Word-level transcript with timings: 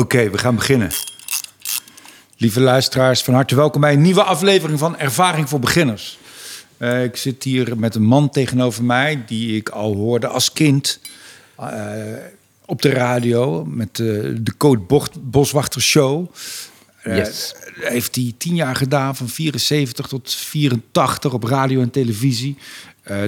Oké, 0.00 0.30
we 0.30 0.38
gaan 0.38 0.54
beginnen. 0.54 0.90
Lieve 2.36 2.60
luisteraars, 2.60 3.22
van 3.22 3.34
harte 3.34 3.54
welkom 3.54 3.80
bij 3.80 3.92
een 3.92 4.00
nieuwe 4.00 4.22
aflevering 4.22 4.78
van 4.78 4.98
Ervaring 4.98 5.48
voor 5.48 5.58
Beginners. 5.58 6.18
Uh, 6.78 7.04
ik 7.04 7.16
zit 7.16 7.44
hier 7.44 7.78
met 7.78 7.94
een 7.94 8.02
man 8.02 8.30
tegenover 8.30 8.84
mij 8.84 9.22
die 9.26 9.56
ik 9.56 9.68
al 9.68 9.94
hoorde 9.94 10.26
als 10.26 10.52
kind 10.52 11.00
uh, 11.60 11.66
op 12.66 12.82
de 12.82 12.90
radio 12.90 13.64
met 13.64 13.98
uh, 13.98 14.36
de 14.40 14.56
Code 14.56 15.10
Boswachter 15.20 15.80
Show. 15.80 16.34
Yes. 17.04 17.54
heeft 17.80 18.14
hij 18.14 18.34
tien 18.38 18.54
jaar 18.54 18.76
gedaan, 18.76 19.16
van 19.16 19.28
74 19.28 20.06
tot 20.06 20.34
84 20.34 21.32
op 21.32 21.44
radio 21.44 21.80
en 21.80 21.90
televisie. 21.90 22.56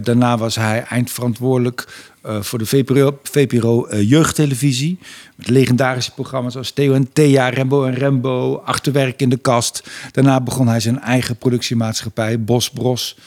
Daarna 0.02 0.38
was 0.38 0.54
hij 0.54 0.82
eindverantwoordelijk 0.82 1.86
uh, 2.26 2.42
voor 2.42 2.58
de 2.58 2.66
VPRO, 2.66 3.18
VPRO 3.22 3.88
uh, 3.88 4.08
jeugdtelevisie. 4.10 4.98
Met 5.34 5.48
legendarische 5.48 6.12
programma's 6.12 6.56
als 6.56 6.70
Theo 6.70 6.92
en 6.92 7.12
Thea, 7.12 7.48
Rembo 7.48 7.84
en 7.84 7.94
Rembo, 7.94 8.56
Achterwerk 8.56 9.20
in 9.20 9.28
de 9.28 9.36
kast. 9.36 9.90
Daarna 10.10 10.40
begon 10.40 10.68
hij 10.68 10.80
zijn 10.80 11.00
eigen 11.00 11.36
productiemaatschappij, 11.36 12.40
Bos 12.40 12.70
Bros. 12.70 13.18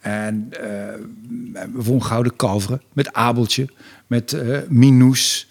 En 0.00 0.48
we 1.72 1.82
won 1.82 2.04
Gouden 2.04 2.36
Kalveren 2.36 2.82
met 2.92 3.12
Abeltje, 3.12 3.68
met 4.06 4.36
Minous. 4.68 5.48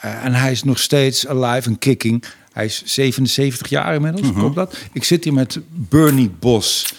en 0.00 0.34
hij 0.34 0.50
is 0.50 0.64
nog 0.64 0.78
steeds 0.78 1.26
alive 1.26 1.68
en 1.68 1.78
kicking. 1.78 2.24
Hij 2.52 2.64
is 2.64 2.82
77 2.84 3.68
jaar 3.68 3.94
inmiddels, 3.94 4.26
-hmm. 4.26 4.34
klopt 4.34 4.54
dat? 4.54 4.76
Ik 4.92 5.04
zit 5.04 5.24
hier 5.24 5.32
met 5.32 5.58
Bernie 5.70 6.30
Bos. 6.38 6.94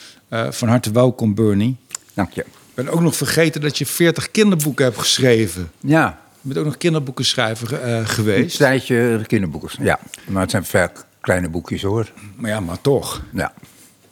van 0.49 0.67
harte 0.67 0.91
welkom, 0.91 1.35
Bernie. 1.35 1.75
Dank 2.13 2.33
je. 2.33 2.45
Ik 2.75 2.83
ben 2.83 2.93
ook 2.93 3.01
nog 3.01 3.15
vergeten 3.15 3.61
dat 3.61 3.77
je 3.77 3.85
40 3.85 4.31
kinderboeken 4.31 4.85
hebt 4.85 4.97
geschreven. 4.97 5.71
Ja. 5.79 6.19
Je 6.41 6.47
bent 6.47 6.57
ook 6.57 6.65
nog 6.65 6.77
kinderboekenschrijver 6.77 7.87
uh, 7.87 8.07
geweest. 8.07 8.59
Een 8.59 8.65
tijdje 8.65 9.23
kinderboeken, 9.27 9.83
ja. 9.83 9.99
Maar 10.27 10.41
het 10.41 10.51
zijn 10.51 10.65
vaak 10.65 11.05
kleine 11.21 11.49
boekjes 11.49 11.81
hoor. 11.81 12.11
Maar 12.35 12.49
ja, 12.49 12.59
maar 12.59 12.81
toch. 12.81 13.21
Ja. 13.33 13.53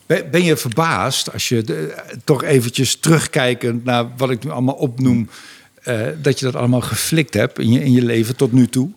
Ben, 0.05 0.31
ben 0.31 0.43
je 0.43 0.57
verbaasd 0.57 1.33
als 1.33 1.49
je 1.49 1.61
de, 1.61 1.95
toch 2.23 2.43
eventjes 2.43 2.95
terugkijkend 2.95 3.83
naar 3.83 4.05
wat 4.17 4.29
ik 4.29 4.43
nu 4.43 4.49
allemaal 4.49 4.75
opnoem... 4.75 5.29
Uh, 5.87 6.07
dat 6.21 6.39
je 6.39 6.45
dat 6.45 6.55
allemaal 6.55 6.81
geflikt 6.81 7.33
hebt 7.33 7.59
in 7.59 7.71
je, 7.71 7.83
in 7.83 7.91
je 7.91 8.03
leven 8.03 8.35
tot 8.35 8.51
nu 8.51 8.67
toe? 8.67 8.89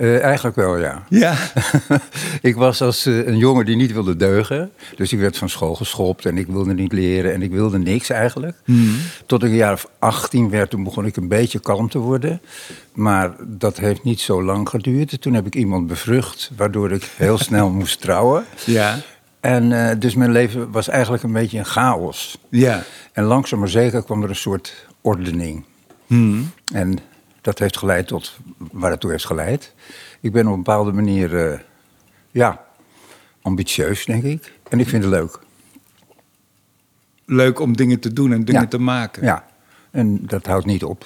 Uh, 0.00 0.22
eigenlijk 0.22 0.56
wel, 0.56 0.78
ja. 0.78 1.02
Ja? 1.08 1.36
ik 2.50 2.56
was 2.56 2.82
als 2.82 3.06
uh, 3.06 3.26
een 3.26 3.36
jongen 3.36 3.64
die 3.64 3.76
niet 3.76 3.92
wilde 3.92 4.16
deugen. 4.16 4.70
Dus 4.96 5.12
ik 5.12 5.18
werd 5.18 5.38
van 5.38 5.48
school 5.48 5.74
geschopt 5.74 6.26
en 6.26 6.38
ik 6.38 6.46
wilde 6.46 6.74
niet 6.74 6.92
leren 6.92 7.32
en 7.32 7.42
ik 7.42 7.50
wilde 7.50 7.78
niks 7.78 8.10
eigenlijk. 8.10 8.56
Mm. 8.64 8.96
Tot 9.26 9.42
ik 9.42 9.50
een 9.50 9.56
jaar 9.56 9.72
of 9.72 9.88
18 9.98 10.50
werd, 10.50 10.70
toen 10.70 10.84
begon 10.84 11.06
ik 11.06 11.16
een 11.16 11.28
beetje 11.28 11.60
kalm 11.60 11.88
te 11.88 11.98
worden. 11.98 12.40
Maar 12.92 13.32
dat 13.46 13.78
heeft 13.78 14.04
niet 14.04 14.20
zo 14.20 14.42
lang 14.42 14.68
geduurd. 14.68 15.20
Toen 15.20 15.34
heb 15.34 15.46
ik 15.46 15.54
iemand 15.54 15.86
bevrucht, 15.86 16.50
waardoor 16.56 16.92
ik 16.92 17.10
heel 17.16 17.38
snel 17.48 17.70
moest 17.70 18.00
trouwen. 18.00 18.44
Ja. 18.66 18.98
En 19.40 19.70
uh, 19.70 19.90
dus 19.98 20.14
mijn 20.14 20.32
leven 20.32 20.70
was 20.70 20.88
eigenlijk 20.88 21.22
een 21.22 21.32
beetje 21.32 21.58
een 21.58 21.64
chaos. 21.64 22.38
Ja. 22.48 22.82
En 23.12 23.24
langzaam 23.24 23.58
maar 23.58 23.68
zeker 23.68 24.02
kwam 24.02 24.22
er 24.22 24.28
een 24.28 24.36
soort 24.36 24.86
ordening. 25.00 25.64
Mm. 26.06 26.50
En 26.72 26.98
dat 27.40 27.58
heeft 27.58 27.76
geleid 27.76 28.06
tot 28.06 28.36
waar 28.72 28.90
het 28.90 29.00
toe 29.00 29.10
heeft 29.10 29.26
geleid. 29.26 29.74
Ik 30.20 30.32
ben 30.32 30.46
op 30.46 30.52
een 30.52 30.62
bepaalde 30.62 30.92
manier, 30.92 31.50
uh, 31.50 31.58
ja, 32.30 32.64
ambitieus, 33.42 34.04
denk 34.04 34.22
ik. 34.22 34.52
En 34.68 34.80
ik 34.80 34.88
vind 34.88 35.02
het 35.04 35.12
leuk. 35.12 35.38
Leuk 37.24 37.60
om 37.60 37.76
dingen 37.76 38.00
te 38.00 38.12
doen 38.12 38.32
en 38.32 38.44
dingen 38.44 38.62
ja. 38.62 38.68
te 38.68 38.78
maken. 38.78 39.24
Ja, 39.24 39.44
en 39.90 40.26
dat 40.26 40.46
houdt 40.46 40.66
niet 40.66 40.84
op. 40.84 41.04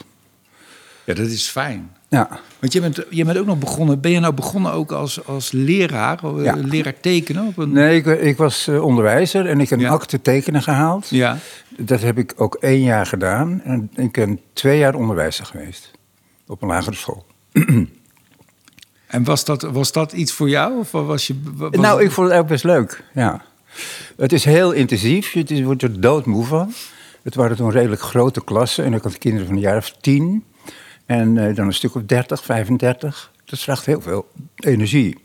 Ja, 1.05 1.15
dat 1.15 1.27
is 1.27 1.49
fijn. 1.49 1.91
Ja. 2.09 2.29
Want 2.59 2.73
je 2.73 2.81
bent, 2.81 3.05
je 3.11 3.25
bent 3.25 3.39
ook 3.39 3.47
nog 3.47 3.59
begonnen. 3.59 4.01
Ben 4.01 4.11
je 4.11 4.21
nou 4.21 4.35
begonnen 4.35 4.73
ook 4.73 4.93
als, 4.93 5.27
als 5.27 5.53
leraar? 5.53 6.43
Ja. 6.43 6.55
Leraar 6.57 7.01
tekenen? 7.01 7.47
Op 7.47 7.59
een... 7.59 7.73
Nee, 7.73 7.97
ik, 7.97 8.07
ik 8.07 8.37
was 8.37 8.69
uh, 8.69 8.83
onderwijzer 8.83 9.47
en 9.47 9.61
ik 9.61 9.69
heb 9.69 9.79
een 9.79 9.85
Ja. 9.85 9.91
acte 9.91 10.23
tekenen 10.23 10.63
gehaald. 10.63 11.09
Ja. 11.09 11.39
Dat 11.77 12.01
heb 12.01 12.19
ik 12.19 12.33
ook 12.37 12.55
één 12.55 12.81
jaar 12.81 13.07
gedaan. 13.07 13.61
En 13.65 13.91
ik 13.95 14.13
ben 14.13 14.41
twee 14.53 14.79
jaar 14.79 14.95
onderwijzer 14.95 15.47
geweest. 15.47 15.91
Op 16.47 16.63
een 16.63 16.69
lagere 16.69 16.97
school. 16.97 17.27
En 19.07 19.25
was 19.25 19.45
dat, 19.45 19.63
was 19.63 19.93
dat 19.93 20.13
iets 20.13 20.33
voor 20.33 20.49
jou? 20.49 20.79
Of 20.79 20.91
was 20.91 21.27
je, 21.27 21.41
was 21.55 21.71
Nou, 21.71 22.03
ik 22.03 22.11
vond 22.11 22.31
het 22.31 22.39
ook 22.39 22.47
best 22.47 22.65
leuk, 22.65 23.05
ja. 23.15 23.45
Het 24.17 24.33
is 24.33 24.45
heel 24.45 24.73
intensief, 24.73 25.33
je 25.33 25.65
wordt 25.65 25.83
er 25.83 26.01
doodmoe 26.01 26.45
van. 26.45 26.73
Het 27.23 27.35
waren 27.35 27.57
toen 27.57 27.71
redelijk 27.71 28.01
grote 28.01 28.45
klassen 28.45 28.85
en 28.85 28.93
ik 28.93 29.03
had 29.03 29.19
kinderen 29.19 29.47
van 29.47 29.57
een 29.57 29.63
jaar 29.63 29.77
of 29.77 29.97
tien. 30.01 30.45
En 31.07 31.39
eh, 31.39 31.55
dan 31.55 31.67
een 31.67 31.75
stuk 31.75 31.95
of 31.95 32.03
30, 32.03 32.45
35. 32.45 33.33
Dat 33.45 33.59
vraagt 33.59 33.87
heel 33.87 34.01
veel 34.01 34.29
energie. 34.57 35.19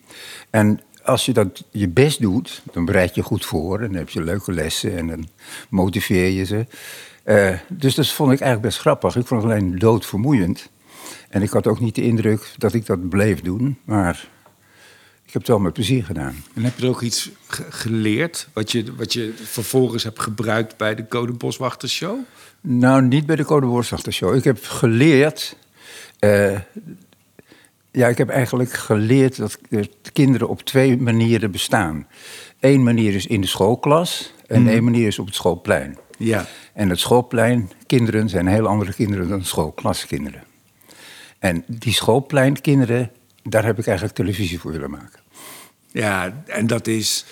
En 0.49 0.79
als 1.03 1.25
je 1.25 1.33
dat 1.33 1.63
je 1.71 1.87
best 1.87 2.21
doet, 2.21 2.61
dan 2.71 2.85
bereid 2.85 3.15
je 3.15 3.23
goed 3.23 3.45
voor. 3.45 3.79
En 3.79 3.87
dan 3.87 3.95
heb 3.95 4.09
je 4.09 4.23
leuke 4.23 4.51
lessen 4.51 4.97
en 4.97 5.07
dan 5.07 5.27
motiveer 5.69 6.29
je 6.29 6.45
ze. 6.45 6.65
Eh, 7.23 7.57
dus 7.67 7.95
dat 7.95 8.07
vond 8.07 8.31
ik 8.31 8.39
eigenlijk 8.39 8.69
best 8.69 8.79
grappig. 8.79 9.15
Ik 9.15 9.27
vond 9.27 9.43
het 9.43 9.51
alleen 9.51 9.79
doodvermoeiend. 9.79 10.69
En 11.29 11.41
ik 11.41 11.49
had 11.49 11.67
ook 11.67 11.79
niet 11.79 11.95
de 11.95 12.01
indruk 12.03 12.53
dat 12.57 12.73
ik 12.73 12.85
dat 12.85 13.09
bleef 13.09 13.41
doen. 13.41 13.77
Maar 13.83 14.27
ik 15.25 15.33
heb 15.33 15.41
het 15.41 15.47
wel 15.47 15.59
met 15.59 15.73
plezier 15.73 16.03
gedaan. 16.05 16.35
En 16.53 16.63
heb 16.63 16.77
je 16.77 16.83
er 16.83 16.89
ook 16.89 17.01
iets 17.01 17.29
ge- 17.47 17.65
geleerd? 17.69 18.47
Wat 18.53 18.71
je, 18.71 18.95
wat 18.95 19.13
je 19.13 19.33
vervolgens 19.43 20.03
hebt 20.03 20.19
gebruikt 20.19 20.77
bij 20.77 20.95
de 20.95 21.07
Code 21.07 21.31
Boswachter 21.33 21.89
Show? 21.89 22.17
Nou, 22.61 23.01
niet 23.01 23.25
bij 23.25 23.35
de 23.35 23.45
Code 23.45 23.65
Woordzachter 23.65 24.13
Show. 24.13 24.35
Ik 24.35 24.43
heb 24.43 24.63
geleerd. 24.65 25.55
eh, 26.19 26.59
ja, 27.91 28.07
ik 28.07 28.17
heb 28.17 28.29
eigenlijk 28.29 28.71
geleerd 28.73 29.37
dat 29.37 29.57
de 29.69 29.89
kinderen 30.13 30.49
op 30.49 30.61
twee 30.61 30.97
manieren 30.97 31.51
bestaan. 31.51 32.07
Eén 32.59 32.83
manier 32.83 33.15
is 33.15 33.27
in 33.27 33.41
de 33.41 33.47
schoolklas 33.47 34.33
en 34.47 34.67
één 34.67 34.83
manier 34.83 35.07
is 35.07 35.19
op 35.19 35.25
het 35.25 35.35
schoolplein. 35.35 35.97
Ja. 36.17 36.45
En 36.73 36.89
het 36.89 36.99
schoolplein, 36.99 37.71
kinderen 37.87 38.29
zijn 38.29 38.47
heel 38.47 38.67
andere 38.67 38.93
kinderen 38.93 39.27
dan 39.27 39.43
schoolklaskinderen. 39.45 40.43
En 41.39 41.63
die 41.67 41.93
schoolpleinkinderen, 41.93 43.11
daar 43.43 43.65
heb 43.65 43.79
ik 43.79 43.85
eigenlijk 43.87 44.15
televisie 44.17 44.59
voor 44.59 44.71
willen 44.71 44.89
maken. 44.89 45.19
Ja, 45.91 46.43
en 46.45 46.67
dat 46.67 46.87
is 46.87 47.25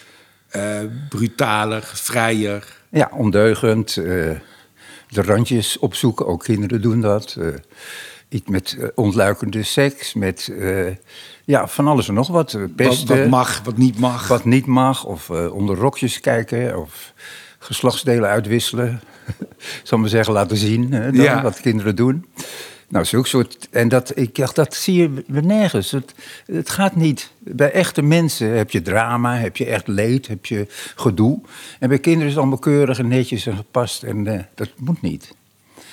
eh, 0.50 0.79
brutaler, 1.09 1.81
vrijer. 1.94 2.78
Ja, 2.90 3.09
ondeugend. 3.13 3.97
eh, 3.97 4.03
de 5.09 5.22
randjes 5.22 5.79
opzoeken, 5.79 6.28
ook 6.28 6.44
kinderen 6.44 6.81
doen 6.81 7.01
dat. 7.01 7.35
eh, 7.40 7.47
iets 8.29 8.50
met 8.50 8.78
ontluikende 8.95 9.63
seks, 9.63 10.13
met 10.13 10.51
ja, 11.45 11.68
van 11.68 11.88
alles 11.88 12.07
en 12.07 12.13
nog 12.13 12.28
wat. 12.28 12.53
eh, 12.53 12.62
Wat, 12.62 12.75
Pesten, 12.75 13.18
wat 13.19 13.28
mag, 13.29 13.62
wat 13.63 13.78
niet 13.78 14.00
mag. 14.00 14.28
wat 14.28 14.45
niet 14.45 14.66
mag, 14.66 15.06
of 15.06 15.29
onder 15.29 15.75
rokjes 15.75 16.19
kijken, 16.19 16.78
of 16.79 17.13
geslachtsdelen 17.59 18.29
uitwisselen. 18.29 19.00
Zal 19.84 19.97
maar 19.97 20.09
zeggen, 20.09 20.34
laten 20.34 20.57
zien 20.57 20.91
hè, 20.94 21.12
dan, 21.12 21.22
Ja. 21.24 21.41
wat 21.41 21.62
kinderen 21.62 21.95
doen. 21.95 22.25
Nou, 22.90 23.06
zulke 23.06 23.28
soort. 23.28 23.68
En 23.72 23.88
dat, 23.88 24.12
ik 24.16 24.36
dacht, 24.36 24.56
dat 24.56 24.74
zie 24.74 25.02
je 25.02 25.24
nergens. 25.28 25.92
Het, 25.92 26.14
het 26.46 26.70
gaat 26.70 26.96
niet. 26.96 27.31
Bij 27.40 27.72
echte 27.72 28.02
mensen 28.02 28.50
heb 28.58 28.72
je 28.72 28.81
drama, 28.81 29.38
heb 29.38 29.58
je 29.58 29.66
echt 29.66 29.88
leed, 29.88 30.28
heb 30.28 30.46
je 30.46 30.68
gedoe. 30.96 31.40
En 31.80 31.90
bij 31.90 32.00
kinderen 32.00 32.28
is 32.28 32.34
het 32.34 32.42
allemaal 32.42 32.59
keurig 32.59 33.00
en 33.00 33.08
netjes 33.08 33.46
en 33.46 33.56
gepast. 33.56 34.03
En 34.03 34.28
eh, 34.28 34.40
dat 34.56 34.70
moet 34.78 35.02
niet. 35.02 35.36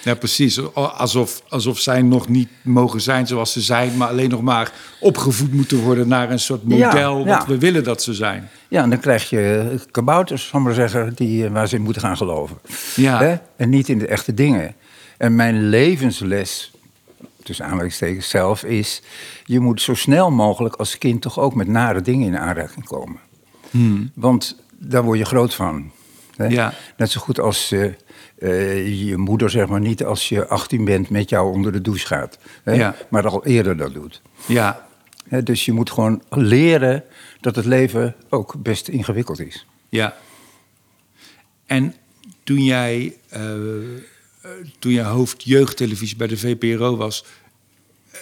Ja, 0.04 0.14
precies. 0.14 0.74
Alsof, 0.74 1.42
alsof 1.48 1.78
zij 1.78 2.02
nog 2.02 2.28
niet 2.28 2.48
mogen 2.62 3.00
zijn 3.00 3.26
zoals 3.26 3.52
ze 3.52 3.60
zijn, 3.60 3.96
maar 3.96 4.08
alleen 4.08 4.30
nog 4.30 4.42
maar 4.42 4.72
opgevoed 5.00 5.52
moeten 5.52 5.78
worden 5.78 6.08
naar 6.08 6.30
een 6.30 6.40
soort 6.40 6.64
model 6.64 7.18
ja. 7.18 7.24
wat 7.24 7.46
we 7.46 7.58
willen 7.58 7.84
dat 7.84 8.02
ze 8.02 8.14
zijn. 8.14 8.48
Ja, 8.68 8.82
en 8.82 8.90
dan 8.90 9.00
krijg 9.00 9.30
je 9.30 9.74
kabouters, 9.90 10.48
zal 10.48 10.60
maar 10.60 10.74
zeggen, 10.74 11.14
die, 11.14 11.44
eh, 11.44 11.52
waar 11.52 11.68
ze 11.68 11.76
in 11.76 11.82
moeten 11.82 12.02
gaan 12.02 12.16
geloven. 12.16 12.58
Ja. 12.96 13.18
Hè? 13.18 13.36
En 13.56 13.68
niet 13.68 13.88
in 13.88 13.98
de 13.98 14.06
echte 14.06 14.34
dingen. 14.34 14.74
En 15.16 15.36
mijn 15.36 15.68
levensles, 15.68 16.72
tussen 17.44 17.64
aanleidingstekens 17.64 18.28
zelf, 18.28 18.64
is... 18.64 19.02
je 19.44 19.60
moet 19.60 19.82
zo 19.82 19.94
snel 19.94 20.30
mogelijk 20.30 20.74
als 20.74 20.98
kind 20.98 21.22
toch 21.22 21.38
ook 21.38 21.54
met 21.54 21.68
nare 21.68 22.00
dingen 22.00 22.26
in 22.26 22.38
aanraking 22.38 22.86
komen. 22.86 23.20
Want 24.14 24.62
daar 24.78 25.02
word 25.02 25.18
je 25.18 25.24
groot 25.24 25.54
van. 25.54 25.90
Hè? 26.36 26.46
Ja. 26.46 26.74
Net 26.96 27.10
zo 27.10 27.20
goed 27.20 27.40
als 27.40 27.72
eh, 27.72 27.84
eh, 28.38 29.08
je 29.08 29.16
moeder, 29.16 29.50
zeg 29.50 29.68
maar, 29.68 29.80
niet 29.80 30.04
als 30.04 30.28
je 30.28 30.46
18 30.46 30.84
bent 30.84 31.10
met 31.10 31.28
jou 31.28 31.52
onder 31.52 31.72
de 31.72 31.80
douche 31.80 32.06
gaat. 32.06 32.38
Hè? 32.62 32.72
Ja. 32.72 32.94
Maar 33.08 33.28
al 33.28 33.44
eerder 33.44 33.76
dat 33.76 33.94
doet. 33.94 34.22
Ja, 34.46 34.86
Hè, 35.28 35.42
dus 35.42 35.64
je 35.64 35.72
moet 35.72 35.90
gewoon 35.90 36.22
leren 36.28 37.04
dat 37.40 37.56
het 37.56 37.64
leven 37.64 38.14
ook 38.28 38.54
best 38.58 38.88
ingewikkeld 38.88 39.40
is. 39.40 39.66
ja. 39.88 40.16
En 41.66 41.94
toen 42.42 42.64
jij, 42.64 43.16
eh, 43.28 43.42
toen 44.78 44.92
jij 44.92 45.04
hoofd 45.04 45.42
jeugdtelevisie 45.42 46.16
bij 46.16 46.26
de 46.26 46.36
VPRO 46.36 46.96
was, 46.96 47.24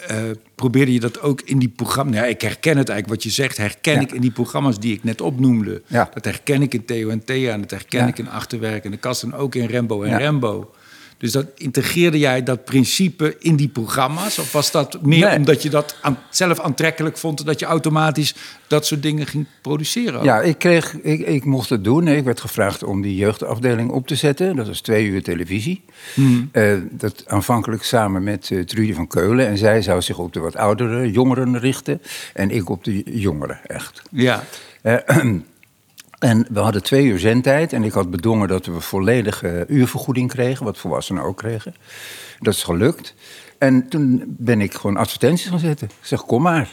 eh, 0.06 0.16
probeerde 0.54 0.92
je 0.92 1.00
dat 1.00 1.20
ook 1.20 1.40
in 1.40 1.58
die 1.58 1.68
programma's... 1.68 2.14
Ja, 2.14 2.24
ik 2.24 2.40
herken 2.40 2.76
het 2.76 2.88
eigenlijk, 2.88 3.08
wat 3.08 3.22
je 3.22 3.42
zegt, 3.42 3.56
herken 3.56 3.94
Ja. 3.94 4.00
ik 4.00 4.12
in 4.12 4.20
die 4.20 4.30
programma's 4.30 4.78
die 4.78 4.94
ik 4.94 5.04
net 5.04 5.20
opnoemde. 5.20 5.82
Ja. 5.86 6.10
Dat 6.14 6.24
herken 6.24 6.62
ik 6.62 6.74
in 6.74 6.84
Theo 6.84 7.08
en 7.08 7.24
Thea 7.24 7.52
en 7.52 7.60
dat 7.60 7.70
herken 7.70 8.08
ik 8.08 8.18
in 8.18 8.28
Achterwerk 8.28 8.84
en 8.84 8.90
de 8.90 8.96
Kast 8.96 9.22
en 9.22 9.34
ook 9.34 9.54
in 9.54 9.66
Rembo 9.66 10.02
en. 10.02 10.18
Rembo. 10.18 10.74
Dus 11.22 11.32
dat 11.32 11.46
integreerde 11.56 12.18
jij 12.18 12.42
dat 12.42 12.64
principe 12.64 13.36
in 13.38 13.56
die 13.56 13.68
programma's? 13.68 14.38
Of 14.38 14.52
was 14.52 14.70
dat 14.70 15.02
meer 15.02 15.28
Nee. 15.28 15.36
omdat 15.36 15.62
je 15.62 15.70
dat 15.70 15.96
aan- 16.00 16.18
zelf 16.30 16.60
aantrekkelijk 16.60 17.18
vond... 17.18 17.46
dat 17.46 17.58
je 17.60 17.66
automatisch 17.66 18.34
dat 18.66 18.86
soort 18.86 19.02
dingen 19.02 19.26
ging 19.26 19.46
produceren? 19.60 20.22
Ja, 20.24 20.40
ik, 20.40 20.58
kreeg, 20.58 20.94
ik, 21.02 21.20
ik 21.26 21.44
mocht 21.44 21.68
het 21.68 21.84
doen. 21.84 22.08
Ik 22.08 22.24
werd 22.24 22.40
gevraagd 22.40 22.82
om 22.82 23.02
die 23.02 23.16
jeugdafdeling 23.16 23.90
op 23.90 24.06
te 24.06 24.14
zetten. 24.14 24.56
Dat 24.56 24.66
was 24.66 24.80
twee 24.80 25.06
uur 25.06 25.22
televisie. 25.22 25.84
Eh, 26.52 26.74
dat 26.90 27.24
aanvankelijk 27.26 27.82
samen 27.82 28.22
met 28.22 28.48
eh, 28.50 28.60
Trudy 28.60 28.92
van 28.94 29.06
Keulen. 29.06 29.46
En 29.46 29.58
zij 29.58 29.82
zou 29.82 30.02
zich 30.02 30.18
op 30.18 30.32
de 30.32 30.40
wat 30.40 30.56
oudere 30.56 31.10
jongeren 31.10 31.58
richten. 31.58 32.02
En 32.34 32.50
ik 32.50 32.68
op 32.70 32.84
de 32.84 33.02
jongeren, 33.20 33.60
echt. 33.66 34.02
Ja. 34.10 34.44
Eh, 34.82 34.96
en 36.22 36.46
we 36.50 36.60
hadden 36.60 36.82
twee 36.82 37.04
uur 37.04 37.18
zendtijd. 37.18 37.72
En 37.72 37.84
ik 37.84 37.92
had 37.92 38.10
bedongen 38.10 38.48
dat 38.48 38.66
we 38.66 38.80
volledige 38.80 39.64
uurvergoeding 39.68 40.30
kregen. 40.30 40.64
Wat 40.64 40.78
volwassenen 40.78 41.22
ook 41.22 41.36
kregen. 41.36 41.74
Dat 42.38 42.54
is 42.54 42.62
gelukt. 42.62 43.14
En 43.58 43.88
toen 43.88 44.24
ben 44.26 44.60
ik 44.60 44.74
gewoon 44.74 44.96
advertenties 44.96 45.48
gaan 45.48 45.58
zetten. 45.58 45.86
Ik 45.86 46.06
zeg, 46.06 46.24
kom 46.24 46.42
maar. 46.42 46.68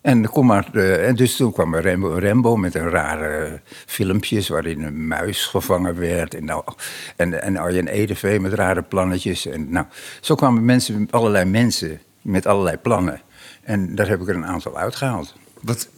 En, 0.00 0.28
kom 0.28 0.46
maar 0.46 0.68
eh, 0.72 1.08
en 1.08 1.16
dus 1.16 1.36
toen 1.36 1.52
kwam 1.52 1.76
Rembo 1.76 2.56
met 2.56 2.74
een 2.74 2.90
rare 2.90 3.60
filmpjes 3.86 4.48
waarin 4.48 4.82
een 4.82 5.06
muis 5.06 5.46
gevangen 5.46 5.98
werd. 5.98 6.34
En, 6.34 6.44
nou, 6.44 6.62
en, 7.16 7.42
en 7.42 7.56
Arjen 7.56 7.88
Edevee 7.88 8.40
met 8.40 8.52
rare 8.52 8.82
plannetjes. 8.82 9.46
En, 9.46 9.70
nou, 9.70 9.86
zo 10.20 10.34
kwamen 10.34 10.64
mensen, 10.64 11.08
allerlei 11.10 11.44
mensen 11.44 12.00
met 12.22 12.46
allerlei 12.46 12.76
plannen. 12.76 13.20
En 13.62 13.94
daar 13.94 14.08
heb 14.08 14.20
ik 14.20 14.28
er 14.28 14.34
een 14.34 14.46
aantal 14.46 14.78
uitgehaald. 14.78 15.34
Wat, 15.62 15.88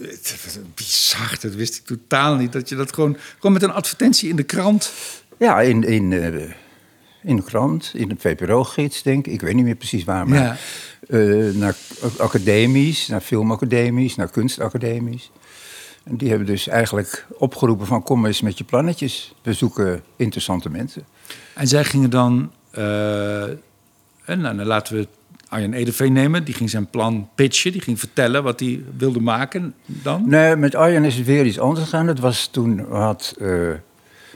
was 0.45 0.59
bizar, 0.75 1.39
dat 1.41 1.55
wist 1.55 1.77
ik 1.77 1.85
totaal 1.85 2.35
niet. 2.35 2.53
Dat 2.53 2.69
je 2.69 2.77
dat 2.77 2.95
gewoon, 2.95 3.17
gewoon 3.35 3.53
met 3.53 3.63
een 3.63 3.73
advertentie 3.73 4.29
in 4.29 4.37
de 4.37 4.43
krant... 4.43 4.93
Ja, 5.39 5.61
in, 5.61 5.85
in, 5.85 6.13
eh, 6.13 6.51
in 7.23 7.37
de 7.37 7.43
krant, 7.43 7.91
in 7.95 8.09
de 8.09 8.15
VPRO-gids, 8.19 9.03
denk 9.03 9.27
ik. 9.27 9.33
Ik 9.33 9.41
weet 9.41 9.55
niet 9.55 9.65
meer 9.65 9.75
precies 9.75 10.05
waar, 10.05 10.29
maar... 10.29 10.39
Ja. 10.39 10.57
eh, 11.09 11.55
naar 11.55 11.77
academies, 12.19 13.07
naar 13.07 13.21
filmacademies, 13.21 14.17
naar 14.17 14.31
kunstacademies. 14.31 15.31
En 16.05 16.17
die 16.17 16.29
hebben 16.29 16.47
dus 16.47 16.69
eigenlijk 16.69 17.27
opgeroepen 17.39 17.87
van... 17.87 18.03
kom 18.03 18.27
eens 18.27 18.41
met 18.41 18.59
je 18.59 18.65
plannetjes. 18.65 19.35
We 19.43 19.53
zoeken 19.53 20.03
interessante 20.17 20.71
mensen. 20.71 21.05
En 21.55 21.69
zij 21.69 21.85
gingen 21.85 22.11
dan... 22.11 22.53
eh, 22.71 23.43
en 24.25 24.41
nou, 24.41 24.57
dan 24.57 24.67
laten 24.67 24.97
we 24.97 25.09
Arjen 25.51 25.73
Edeveen 25.73 26.13
nemen. 26.13 26.45
Die 26.45 26.55
ging 26.55 26.71
zijn 26.71 26.87
plan 26.87 27.29
pitchen. 27.35 27.73
Die 27.73 27.81
ging 27.81 27.99
vertellen 27.99 28.43
wat 28.43 28.61
hij 28.61 28.83
wilde 28.97 29.21
maken 29.21 29.75
dan. 29.85 30.29
Nee, 30.29 30.57
met 30.57 30.75
Arjen 30.75 31.05
is 31.05 31.17
het 31.17 31.27
weer 31.27 31.45
iets 31.47 31.59
anders 31.59 31.85
gegaan. 31.85 32.07
Het 32.07 32.21
was 32.21 32.47
toen 32.47 32.93
had... 32.93 33.35
eh, 33.41 33.71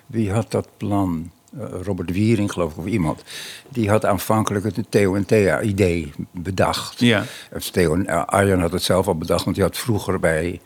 wie 0.06 0.32
had 0.32 0.50
dat 0.50 0.68
plan? 0.76 1.30
Eh, 1.58 1.66
Robert 1.82 2.10
Wiering, 2.12 2.52
geloof 2.52 2.72
ik, 2.72 2.78
of 2.78 2.86
iemand. 2.86 3.22
Die 3.68 3.90
had 3.90 4.04
aanvankelijk 4.04 4.64
het 4.64 4.86
Theo 4.88 5.14
en 5.14 5.24
Thea-idee 5.24 6.12
bedacht. 6.30 7.00
Ja. 7.00 7.24
Of 7.52 7.70
Theo, 7.70 7.96
eh, 8.02 8.24
Arjen 8.24 8.60
had 8.60 8.72
het 8.72 8.82
zelf 8.82 9.06
al 9.06 9.18
bedacht, 9.18 9.44
want 9.44 9.56
hij 9.56 9.64
had 9.64 9.78
vroeger 9.78 10.20
bij... 10.20 10.60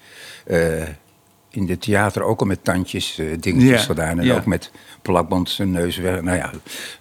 in 1.50 1.66
de 1.66 1.78
theater 1.78 2.22
ook 2.22 2.40
al 2.40 2.46
met 2.46 2.64
tandjes 2.64 3.18
eh, 3.18 3.26
dingetjes 3.40 3.84
gedaan. 3.84 4.20
En 4.20 4.32
ook 4.32 4.46
met 4.46 4.70
plakband 5.02 5.50
zijn 5.50 5.70
neus 5.70 5.96
weg. 5.96 6.20
Nou 6.20 6.36
ja, 6.36 6.50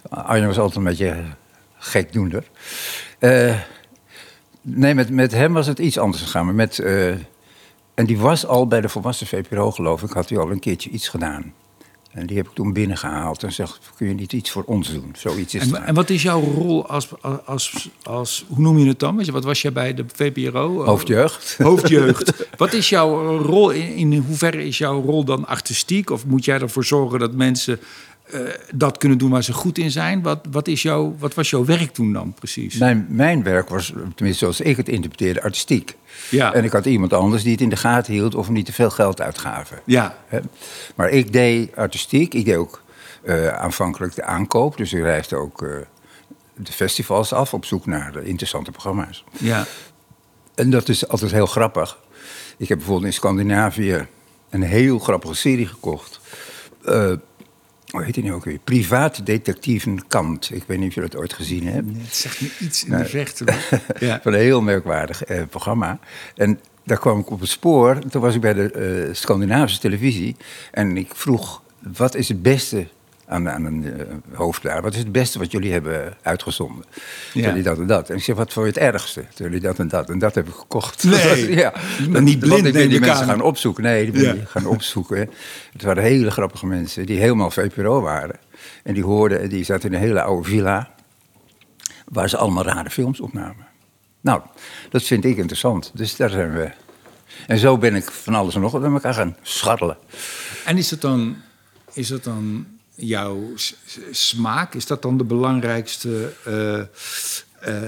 Arjen 0.08 0.46
was 0.46 0.58
altijd 0.58 0.76
een 0.76 0.84
beetje 0.84 1.24
gekdoender. 1.78 2.44
Eh 3.18 3.54
nee, 4.60 4.94
met, 4.94 5.10
met 5.10 5.32
hem 5.32 5.52
was 5.52 5.66
het 5.66 5.78
iets 5.78 5.98
anders 5.98 6.22
gegaan. 6.22 6.44
Maar 6.44 6.54
met, 6.54 6.78
eh, 6.78 7.08
en 7.94 8.06
die 8.06 8.18
was 8.18 8.46
al 8.46 8.66
bij 8.66 8.80
de 8.80 8.88
volwassen 8.88 9.26
VPRO, 9.26 9.70
geloof 9.70 10.02
ik, 10.02 10.10
had 10.10 10.28
hij 10.28 10.38
al 10.38 10.50
een 10.50 10.60
keertje 10.60 10.90
iets 10.90 11.08
gedaan. 11.08 11.52
En 12.12 12.26
die 12.26 12.36
heb 12.36 12.46
ik 12.46 12.54
toen 12.54 12.72
binnengehaald 12.72 13.42
en 13.42 13.52
zeg, 13.52 13.78
kun 13.96 14.08
je 14.08 14.14
niet 14.14 14.32
iets 14.32 14.50
voor 14.50 14.62
ons 14.62 14.92
doen? 14.92 15.14
Zoiets 15.16 15.54
is 15.54 15.62
het. 15.62 15.72
En, 15.74 15.84
en 15.84 15.94
wat 15.94 16.10
is 16.10 16.22
jouw 16.22 16.40
rol 16.40 16.86
als, 16.86 17.08
als, 17.44 17.88
als... 18.02 18.44
Hoe 18.48 18.60
noem 18.60 18.78
je 18.78 18.88
het 18.88 18.98
dan? 18.98 19.16
Weet 19.16 19.26
je, 19.26 19.32
wat 19.32 19.44
was 19.44 19.62
jij 19.62 19.72
bij 19.72 19.94
de 19.94 20.04
VPRO? 20.14 20.84
Hoofdjeugd. 20.84 21.56
Hoofdjeugd. 21.62 22.46
Wat 22.56 22.72
is 22.72 22.88
jouw 22.88 23.38
rol? 23.38 23.70
In, 23.70 24.12
in 24.12 24.22
hoeverre 24.26 24.66
is 24.66 24.78
jouw 24.78 25.02
rol 25.02 25.24
dan 25.24 25.46
artistiek? 25.46 26.10
Of 26.10 26.26
moet 26.26 26.44
jij 26.44 26.60
ervoor 26.60 26.84
zorgen 26.84 27.18
dat 27.18 27.32
mensen 27.32 27.80
eh, 28.30 28.40
dat 28.74 28.98
kunnen 28.98 29.18
doen 29.18 29.30
waar 29.30 29.44
ze 29.44 29.52
goed 29.52 29.78
in 29.78 29.90
zijn? 29.90 30.22
Wat, 30.22 30.46
wat, 30.50 30.68
is 30.68 30.82
jouw, 30.82 31.16
wat 31.18 31.34
was 31.34 31.50
jouw 31.50 31.64
werk 31.64 31.90
toen 31.90 32.12
dan 32.12 32.32
precies? 32.32 32.74
Mijn, 32.74 33.06
mijn 33.08 33.42
werk 33.42 33.68
was, 33.68 33.92
tenminste 34.14 34.44
zoals 34.44 34.60
ik 34.60 34.76
het 34.76 34.88
interpreteerde, 34.88 35.42
artistiek. 35.42 35.96
Ja. 36.30 36.52
En 36.52 36.64
ik 36.64 36.72
had 36.72 36.86
iemand 36.86 37.12
anders 37.12 37.42
die 37.42 37.52
het 37.52 37.60
in 37.60 37.68
de 37.68 37.76
gaten 37.76 38.12
hield 38.12 38.34
of 38.34 38.48
niet 38.48 38.66
te 38.66 38.72
veel 38.72 38.90
geld 38.90 39.20
uitgaven. 39.20 39.80
Ja. 39.84 40.18
Maar 40.94 41.08
ik 41.10 41.32
deed 41.32 41.76
artistiek, 41.76 42.34
ik 42.34 42.44
deed 42.44 42.56
ook 42.56 42.82
eh, 43.22 43.48
aanvankelijk 43.48 44.14
de 44.14 44.24
aankoop. 44.24 44.76
Dus 44.76 44.92
ik 44.92 45.02
reisde 45.02 45.36
ook 45.36 45.62
eh, 45.62 45.68
de 46.54 46.72
festivals 46.72 47.32
af 47.32 47.54
op 47.54 47.64
zoek 47.64 47.86
naar 47.86 48.22
interessante 48.22 48.70
programma's. 48.70 49.24
ja. 49.38 49.66
En 50.54 50.70
dat 50.70 50.88
is 50.88 51.08
altijd 51.08 51.30
heel 51.30 51.46
grappig. 51.46 51.98
Ik 52.56 52.68
heb 52.68 52.78
bijvoorbeeld 52.78 53.06
in 53.06 53.12
Scandinavië 53.12 54.06
een 54.50 54.62
heel 54.62 54.98
grappige 54.98 55.34
serie 55.34 55.66
gekocht. 55.66 56.20
Hoe 57.90 58.04
heet 58.04 58.14
die 58.14 58.22
nu 58.24 58.32
ook 58.32 58.44
weer? 58.44 58.58
Privaatdetectieven 58.64 60.06
Kant. 60.08 60.50
Ik 60.54 60.62
weet 60.66 60.78
niet 60.78 60.88
of 60.88 60.94
je 60.94 61.00
dat 61.00 61.16
ooit 61.16 61.32
gezien 61.32 61.66
hebt. 61.66 61.86
Nee, 61.86 62.02
Het 62.02 62.14
zegt 62.14 62.40
me 62.40 62.50
iets 62.60 62.84
in 62.84 62.96
de 62.96 63.04
vechten. 63.04 63.52
hoor. 63.52 63.80
Ja. 64.08 64.20
Van 64.22 64.32
een 64.32 64.40
heel 64.40 64.60
merkwaardig 64.62 65.24
eh, 65.24 65.42
programma. 65.50 65.98
En 66.34 66.60
daar 66.84 66.98
kwam 66.98 67.18
ik 67.18 67.30
op 67.30 67.40
het 67.40 67.48
spoor. 67.48 67.98
Toen 68.10 68.20
was 68.22 68.34
ik 68.34 68.40
bij 68.40 68.52
de 68.54 68.70
eh, 68.70 69.14
Scandinavische 69.14 69.80
televisie. 69.80 70.36
En 70.70 70.96
ik 70.96 71.14
vroeg, 71.14 71.62
wat 71.96 72.14
is 72.14 72.28
het 72.28 72.42
beste 72.42 72.86
aan, 73.28 73.48
aan 73.50 73.64
een 73.64 73.84
hoofdlaar? 74.32 74.82
Wat 74.82 74.92
is 74.92 74.98
het 74.98 75.12
beste 75.12 75.38
wat 75.38 75.50
jullie 75.50 75.72
hebben 75.72 76.16
uitgezonden? 76.22 76.84
Ja. 77.32 77.46
jullie 77.48 77.62
dat 77.62 77.78
en 77.78 77.86
dat. 77.86 78.10
En 78.10 78.16
ik 78.16 78.22
zeg, 78.22 78.36
wat 78.36 78.52
je 78.52 78.60
het 78.60 78.76
ergste? 78.76 79.20
Toen 79.34 79.46
jullie 79.46 79.60
dat 79.60 79.78
en 79.78 79.88
dat. 79.88 80.10
En 80.10 80.18
dat 80.18 80.34
heb 80.34 80.48
ik 80.48 80.54
gekocht. 80.54 81.04
Nee. 81.04 81.50
ja. 81.62 81.72
Niet 81.98 82.38
blind, 82.38 82.52
Want 82.52 82.66
ik 82.66 82.72
ben 82.72 82.88
die 82.88 83.00
mensen 83.00 83.20
aan. 83.22 83.28
gaan 83.28 83.40
opzoeken. 83.40 83.82
Nee, 83.82 84.02
die 84.02 84.12
ben 84.12 84.22
Ja. 84.22 84.32
die 84.32 84.46
gaan 84.46 84.66
opzoeken. 84.66 85.30
Het 85.72 85.82
waren 85.82 86.02
hele 86.02 86.30
grappige 86.30 86.66
mensen 86.66 87.06
die 87.06 87.18
helemaal 87.18 87.50
VPRO 87.50 88.00
waren. 88.00 88.36
En 88.82 88.94
die 88.94 89.04
hoorden, 89.04 89.48
die 89.48 89.64
zaten 89.64 89.88
in 89.88 89.94
een 89.94 90.00
hele 90.00 90.22
oude 90.22 90.48
villa 90.48 90.90
waar 92.04 92.28
ze 92.28 92.36
allemaal 92.36 92.64
rare 92.64 92.90
films 92.90 93.20
opnamen. 93.20 93.66
Nou, 94.20 94.40
dat 94.90 95.02
vind 95.02 95.24
ik 95.24 95.36
interessant. 95.36 95.90
Dus 95.94 96.16
daar 96.16 96.30
zijn 96.30 96.52
we. 96.52 96.70
En 97.46 97.58
zo 97.58 97.78
ben 97.78 97.94
ik 97.94 98.10
van 98.10 98.34
alles 98.34 98.54
en 98.54 98.60
nog 98.60 98.72
wat 98.72 98.80
met 98.82 98.92
elkaar 98.92 99.14
gaan 99.14 99.36
scharrelen. 99.42 99.96
En 100.64 100.76
is 100.76 100.90
het 100.90 101.00
dan, 101.00 101.36
is 101.92 102.08
het 102.08 102.24
dan 102.24 102.66
jouw 102.98 103.40
smaak? 104.10 104.74
Is 104.74 104.86
dat 104.86 105.02
dan 105.02 105.18
de 105.18 105.24
belangrijkste 105.24 106.32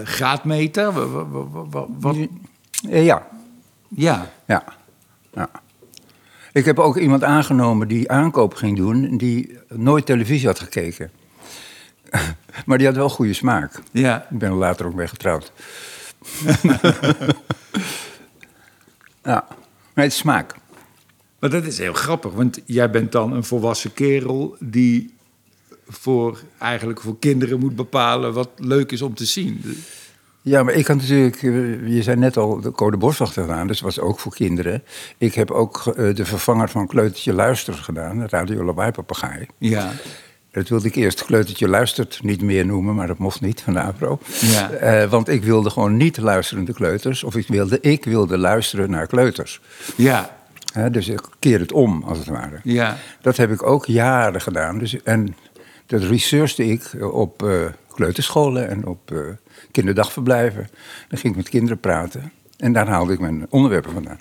graadmeter? 0.05 0.93
Wat, 2.01 2.17
ja, 2.89 3.27
ja, 3.89 4.33
ja. 4.47 4.65
Ik 6.53 6.65
heb 6.65 6.79
ook 6.79 6.97
iemand 6.97 7.25
aangenomen 7.25 7.89
die 7.89 8.11
aankoop 8.11 8.55
ging 8.55 8.77
doen... 8.77 9.17
die 9.17 9.59
nooit 9.69 10.07
televisie 10.07 10.47
had 10.47 10.61
gekeken. 10.61 11.11
maar 12.67 12.79
die 12.79 12.87
had 12.87 12.97
wel 12.97 13.09
goede 13.09 13.33
smaak. 13.33 13.81
ja. 13.93 14.27
Ik 14.31 14.39
ben 14.39 14.51
er 14.51 14.57
later 14.57 14.87
ook 14.87 14.95
mee 14.95 15.09
getrouwd. 15.09 15.53
ja, 19.23 19.47
maar 19.95 20.05
het 20.05 20.13
is 20.13 20.17
smaak. 20.17 20.55
Maar 21.41 21.51
dat 21.51 21.65
is 21.65 21.79
heel 21.79 21.93
grappig, 21.93 22.33
want 22.33 22.61
jij 22.65 22.91
bent 22.91 23.13
dan 23.13 23.33
een 23.33 23.45
volwassen 23.45 23.93
kerel 23.93 24.57
die 24.59 25.15
voor, 25.89 26.41
eigenlijk 26.59 27.01
voor 27.01 27.19
kinderen 27.19 27.59
moet 27.59 27.77
bepalen 27.77 28.33
wat 28.33 28.51
leuk 28.57 28.93
is 28.93 29.03
om 29.03 29.15
te 29.15 29.25
zien. 29.25 29.65
Ja, 30.43 30.63
maar 30.63 30.75
ik 30.75 30.87
had 30.87 30.97
natuurlijk, 30.97 31.37
eh, 31.43 31.89
je 31.95 32.03
zei 32.03 32.17
net 32.17 32.37
al, 32.37 32.61
de 32.61 32.71
Code 32.71 32.97
Boswachter 32.97 33.43
gedaan, 33.43 33.67
dus 33.67 33.81
dat 33.81 33.95
was 33.95 34.05
ook 34.05 34.19
voor 34.19 34.35
kinderen. 34.35 34.83
Ik 35.19 35.35
heb 35.35 35.51
ook 35.51 35.87
eh, 35.87 36.15
de 36.15 36.25
vervanger 36.25 36.69
van 36.69 36.87
Kleutertje 36.87 37.33
Luistert 37.33 37.79
gedaan, 37.79 38.19
de 38.19 38.27
Radio 38.29 38.65
Lawaai 38.65 38.91
Papegaai. 38.91 39.47
Ja, 39.59 39.93
Dat 40.53 40.69
wilde 40.69 40.89
ik 40.89 40.95
eerst 40.95 41.25
Kleutertje 41.25 41.69
Luistert 41.69 42.21
niet 42.23 42.43
meer 42.43 42.67
noemen, 42.67 42.95
maar 42.95 43.07
dat 43.07 43.19
mocht 43.19 43.41
niet 43.41 43.61
van 43.61 43.73
de 43.73 43.81
APRO. 43.81 44.19
Ja. 44.41 44.71
Eh, 44.71 45.11
want 45.11 45.29
ik 45.29 45.45
wilde 45.45 45.71
gewoon 45.71 45.97
niet 45.97 46.17
luisterende 46.19 46.73
kleuters, 46.73 47.25
of 47.25 47.37
ik 47.37 47.49
wilde, 47.49 47.81
ik 47.81 48.05
wilde 48.05 48.39
luisteren 48.39 48.91
naar 48.91 49.07
kleuters. 49.07 49.61
ja, 49.97 50.39
Dus 50.91 51.09
ik 51.09 51.21
keer 51.39 51.61
het 51.61 51.73
om, 51.73 52.03
als 52.03 52.19
het 52.19 52.27
ware. 52.27 52.61
ja. 52.65 52.97
Dat 53.21 53.37
heb 53.37 53.51
ik 53.53 53.63
ook 53.63 53.87
jaren 53.87 54.41
gedaan. 54.41 54.79
Dus, 54.79 55.03
en 55.03 55.37
dat 55.87 56.03
researchte 56.03 56.67
ik 56.67 56.91
op 57.13 57.43
eh, 57.43 57.51
kleuterscholen 57.95 58.69
en 58.69 58.87
op 58.87 59.11
eh, 59.13 59.19
kinderdagverblijven. 59.71 60.69
Dan 61.09 61.19
ging 61.19 61.33
ik 61.33 61.37
met 61.37 61.49
kinderen 61.49 61.79
praten. 61.81 62.33
En 62.57 62.73
daar 62.73 62.89
haalde 62.89 63.13
ik 63.13 63.21
mijn 63.21 63.47
onderwerpen 63.51 63.93
vandaan. 63.93 64.21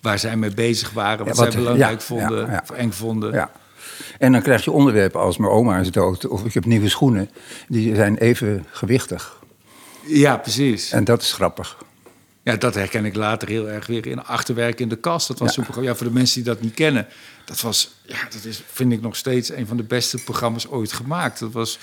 Waar 0.00 0.18
zij 0.18 0.36
mee 0.36 0.54
bezig 0.54 0.90
waren, 0.90 1.26
wat, 1.26 1.36
Ja, 1.36 1.42
wat- 1.42 1.52
zij 1.52 1.62
belangrijk 1.62 1.98
ja, 2.00 2.04
vonden, 2.06 2.50
ja. 2.50 2.60
of 2.62 2.70
eng 2.76 2.90
vonden. 2.90 3.32
Ja. 3.32 3.50
En 4.18 4.32
dan 4.32 4.42
krijg 4.42 4.64
je 4.64 4.70
onderwerpen 4.70 5.20
als 5.20 5.36
mijn 5.36 5.52
oma 5.52 5.78
is 5.78 5.90
dood 5.90 6.26
of 6.26 6.44
ik 6.44 6.54
heb 6.54 6.64
nieuwe 6.64 6.88
schoenen. 6.88 7.30
Die 7.68 7.94
zijn 7.94 8.16
even 8.16 8.64
gewichtig. 8.70 9.38
Ja, 10.06 10.36
precies. 10.36 10.92
En 10.92 11.04
dat 11.04 11.22
is 11.22 11.32
grappig. 11.32 11.76
Ja, 12.48 12.56
dat 12.56 12.74
herken 12.74 13.04
ik 13.04 13.14
later 13.16 13.48
heel 13.48 13.68
erg 13.68 13.86
weer 13.86 14.06
in 14.06 14.24
Achterwerk 14.24 14.80
in 14.80 14.88
de 14.88 14.96
Kast. 14.96 15.28
Dat 15.28 15.38
was 15.38 15.54
zo'n 15.54 15.64
programma, 15.64 15.90
ja, 15.90 15.96
voor 15.96 16.06
de 16.06 16.12
mensen 16.12 16.34
die 16.42 16.52
dat 16.52 16.60
niet 16.60 16.74
kennen. 16.74 17.06
Dat 17.44 17.60
was, 17.60 17.90
ja, 18.02 18.16
dat 18.30 18.44
is, 18.44 18.62
vind 18.72 18.92
ik 18.92 19.00
nog 19.00 19.16
steeds 19.16 19.50
een 19.52 19.66
van 19.66 19.76
de 19.76 19.82
beste 19.82 20.18
programma's 20.24 20.66
ooit 20.68 20.92
gemaakt. 20.92 21.38
Dat 21.40 21.52
was 21.52 21.78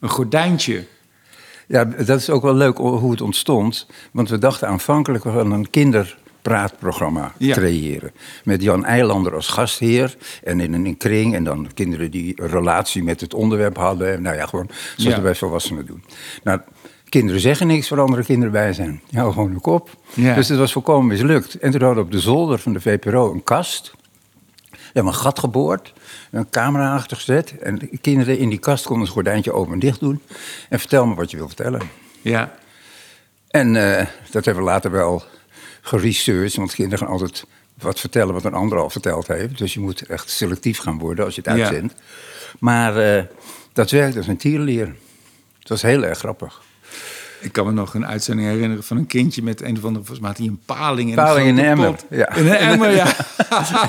een 0.00 0.08
gordijntje. 0.08 0.84
Ja, 1.66 1.84
dat 1.84 2.18
is 2.20 2.30
ook 2.30 2.42
wel 2.42 2.54
leuk 2.54 2.76
hoe 2.76 3.10
het 3.10 3.20
ontstond. 3.20 3.86
Want 4.12 4.28
we 4.28 4.38
dachten 4.38 4.68
aanvankelijk 4.68 5.24
we 5.24 5.30
gaan 5.30 5.52
een 5.52 5.70
kinderpraatprogramma 5.70 7.32
Ja. 7.38 7.54
creëren. 7.54 8.12
Met 8.44 8.62
Jan 8.62 8.84
Eilander 8.84 9.34
als 9.34 9.48
gastheer 9.48 10.16
en 10.44 10.60
in 10.60 10.74
een 10.74 10.96
kring. 10.96 11.34
En 11.34 11.44
dan 11.44 11.70
kinderen 11.74 12.10
die 12.10 12.32
een 12.42 12.48
relatie 12.48 13.02
met 13.02 13.20
het 13.20 13.34
onderwerp 13.34 13.76
hadden. 13.76 14.22
Nou 14.22 14.36
ja, 14.36 14.46
gewoon 14.46 14.68
zoals 14.96 15.10
Ja. 15.10 15.16
we 15.16 15.22
bij 15.22 15.34
volwassenen 15.34 15.86
doen. 15.86 16.04
Nou, 16.42 16.60
kinderen 17.10 17.40
zeggen 17.40 17.66
niks 17.66 17.88
waar 17.88 18.00
andere 18.00 18.24
kinderen 18.24 18.52
bij 18.52 18.72
zijn. 18.72 18.90
Die 19.08 19.18
houden 19.18 19.32
gewoon 19.34 19.50
hun 19.50 19.60
kop. 19.60 19.90
Ja. 20.14 20.34
Dus 20.34 20.48
het 20.48 20.58
was 20.58 20.72
volkomen 20.72 21.06
mislukt. 21.06 21.54
En 21.54 21.70
toen 21.70 21.80
hadden 21.80 21.98
we 21.98 22.04
op 22.04 22.10
de 22.10 22.20
zolder 22.20 22.58
van 22.58 22.72
de 22.72 22.80
VPRO 22.80 23.32
een 23.32 23.42
kast. 23.42 23.92
We 24.70 24.78
hebben 24.96 25.12
een 25.12 25.18
gat 25.18 25.38
geboord, 25.38 25.92
een 26.30 26.50
camera 26.50 26.94
achter 26.94 27.16
gezet. 27.16 27.58
En 27.58 27.78
de 27.78 27.98
kinderen 28.00 28.38
in 28.38 28.48
die 28.48 28.58
kast 28.58 28.84
konden 28.84 29.04
het 29.04 29.12
gordijntje 29.14 29.52
open 29.52 29.72
en 29.72 29.78
dicht 29.78 30.00
doen. 30.00 30.22
En 30.68 30.78
vertel 30.78 31.06
me 31.06 31.14
wat 31.14 31.30
je 31.30 31.36
wil 31.36 31.46
vertellen. 31.46 31.80
Ja, 32.20 32.54
En 33.48 33.76
eh, 33.98 34.06
dat 34.30 34.44
hebben 34.44 34.64
we 34.64 34.70
later 34.70 34.90
wel 34.90 35.22
geresearched. 35.80 36.54
Want 36.56 36.74
kinderen 36.74 36.98
gaan 36.98 37.08
altijd 37.08 37.44
wat 37.78 38.00
vertellen 38.00 38.34
wat 38.34 38.44
een 38.44 38.54
ander 38.54 38.78
al 38.78 38.90
verteld 38.90 39.26
heeft. 39.26 39.58
Dus 39.58 39.74
je 39.74 39.80
moet 39.80 40.06
echt 40.06 40.30
selectief 40.30 40.78
gaan 40.78 40.98
worden 40.98 41.24
als 41.24 41.34
je 41.34 41.40
het 41.44 41.56
Ja. 41.56 41.64
uitzendt. 41.64 41.94
Maar 42.58 42.96
eh, 43.16 43.24
dat 43.72 43.90
werkt 43.90 44.16
als 44.16 44.26
een 44.26 44.36
tierenleer. 44.36 44.94
Het 45.58 45.68
was 45.68 45.82
heel 45.82 46.04
erg 46.04 46.18
grappig. 46.18 46.62
Ik 47.40 47.52
kan 47.52 47.66
me 47.66 47.72
nog 47.72 47.94
een 47.94 48.06
uitzending 48.06 48.48
herinneren 48.48 48.84
van 48.84 48.96
een 48.96 49.06
kindje 49.06 49.42
met 49.42 49.62
een 49.62 49.76
of 49.76 49.84
andere, 49.84 50.04
volgens 50.04 50.18
mij 50.18 50.28
had 50.28 50.38
hij 50.38 50.46
een 50.46 50.60
paling 50.64 51.08
in 51.08 51.14
Paling 51.14 51.46
in 51.48 51.54
grote 51.54 51.68
een 51.70 51.78
emmer, 51.78 51.96
ja. 52.10 52.34
In 52.34 52.46
een 52.46 52.56
emmer, 52.56 52.90
ja. 52.90 53.16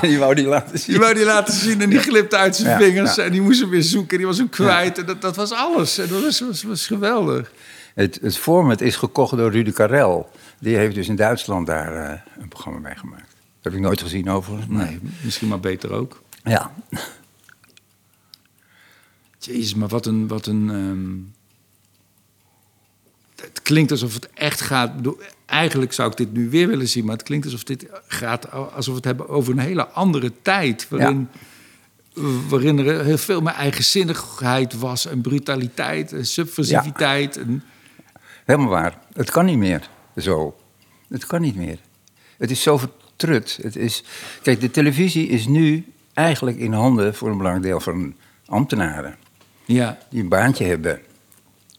die 0.08 0.18
wou 0.18 0.34
die 0.34 0.46
laten 0.46 0.78
zien. 0.78 0.90
Die 0.90 0.98
wou 1.00 1.14
die 1.14 1.24
laten 1.24 1.54
zien 1.54 1.80
en 1.80 1.90
die 1.90 1.98
glipte 1.98 2.36
uit 2.36 2.56
zijn 2.56 2.68
Ja, 2.80 2.84
vingers. 2.86 3.14
ja. 3.14 3.22
En 3.22 3.32
die 3.32 3.40
moest 3.40 3.60
hem 3.60 3.68
weer 3.70 3.82
zoeken. 3.82 4.16
Die 4.18 4.26
was 4.26 4.38
hem 4.38 4.48
kwijt. 4.48 4.98
En 4.98 5.06
dat, 5.06 5.20
dat 5.22 5.36
was 5.36 5.52
alles. 5.52 5.98
En 5.98 6.08
dat 6.08 6.22
was, 6.22 6.40
was, 6.40 6.62
was 6.62 6.86
geweldig. 6.86 7.52
Het, 7.94 8.18
het 8.22 8.36
format 8.38 8.80
is 8.80 8.96
gekocht 8.96 9.36
door 9.36 9.50
Rudy 9.50 9.72
Karel. 9.72 10.30
Die 10.58 10.76
heeft 10.76 10.94
dus 10.94 11.08
in 11.08 11.16
Duitsland 11.16 11.66
daar 11.66 11.96
eh, 12.10 12.18
een 12.40 12.48
programma 12.48 12.78
mee 12.80 12.94
gemaakt. 12.96 13.20
Dat 13.62 13.72
heb 13.72 13.72
ik 13.72 13.80
nooit 13.80 14.00
gezien 14.02 14.30
overigens. 14.30 14.68
maar- 14.68 14.84
Nee, 14.86 14.98
misschien 15.24 15.48
maar 15.48 15.60
beter 15.60 15.92
ook. 15.92 16.22
Ja. 16.44 16.72
Jezus, 19.38 19.74
maar 19.74 19.88
wat 19.88 20.06
een... 20.06 20.28
Wat 20.28 20.46
een 20.46 20.70
ehm, 20.70 21.40
Het 23.42 23.62
klinkt 23.62 23.90
alsof 23.90 24.14
het 24.14 24.30
echt 24.34 24.60
gaat... 24.60 24.92
Eigenlijk 25.46 25.92
zou 25.92 26.10
ik 26.10 26.16
dit 26.16 26.32
nu 26.32 26.50
weer 26.50 26.68
willen 26.68 26.88
zien... 26.88 27.04
maar 27.04 27.16
het 27.16 27.24
klinkt 27.24 27.44
alsof 27.44 27.64
dit 27.64 27.86
gaat... 28.06 28.50
alsof 28.50 28.86
we 28.86 28.94
het 28.94 29.04
hebben 29.04 29.28
over 29.28 29.52
een 29.52 29.58
hele 29.58 29.86
andere 29.86 30.32
tijd... 30.42 30.86
waarin, 30.88 31.28
waarin 32.48 32.78
er 32.78 33.04
heel 33.04 33.18
veel 33.18 33.40
meer 33.40 33.52
eigenzinnigheid 33.52 34.78
was... 34.78 35.06
en 35.06 35.20
brutaliteit 35.20 36.12
en 36.12 36.26
subversiviteit. 36.26 37.36
En, 37.38 37.62
Helemaal 38.44 38.68
waar. 38.70 38.98
Het 39.12 39.30
kan 39.30 39.44
niet 39.44 39.58
meer 39.58 39.88
zo. 40.16 40.56
Het 41.08 41.26
kan 41.26 41.40
niet 41.40 41.56
meer. 41.56 41.78
Het 42.38 42.50
is 42.50 42.62
zo 42.62 42.78
vertrut. 42.78 43.58
Het 43.62 43.76
is... 43.76 44.04
Kijk, 44.42 44.60
de 44.60 44.70
televisie 44.70 45.28
is 45.28 45.46
nu 45.46 45.84
eigenlijk 46.14 46.56
in 46.56 46.72
handen 46.72 47.14
voor 47.14 47.30
een 47.30 47.36
belangrijk 47.36 47.66
deel 47.66 47.80
van 47.80 48.14
ambtenaren. 48.46 49.16
ja, 49.64 49.98
Die 50.10 50.22
een 50.22 50.28
baantje 50.28 50.64
hebben. 50.64 51.00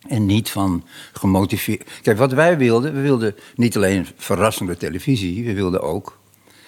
En 0.07 0.25
niet 0.25 0.49
van 0.49 0.83
gemotiveerd. 1.13 1.89
Kijk, 2.01 2.17
wat 2.17 2.31
wij 2.31 2.57
wilden, 2.57 2.93
we 2.93 3.01
wilden 3.01 3.35
niet 3.55 3.75
alleen 3.75 4.07
verrassende 4.15 4.77
televisie, 4.77 5.45
we 5.45 5.53
wilden 5.53 5.81
ook 5.81 6.17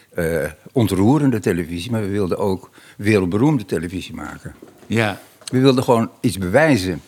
eh, 0.09 0.51
ontroerende 0.71 1.39
televisie, 1.39 1.91
maar 1.91 2.01
we 2.01 2.07
wilden 2.07 2.37
ook 2.37 2.69
wereldberoemde 2.97 3.65
televisie 3.65 4.15
maken. 4.15 4.55
ja, 4.87 5.21
We 5.45 5.59
wilden 5.59 5.83
gewoon 5.83 6.09
iets 6.21 6.37
bewijzen. 6.37 7.01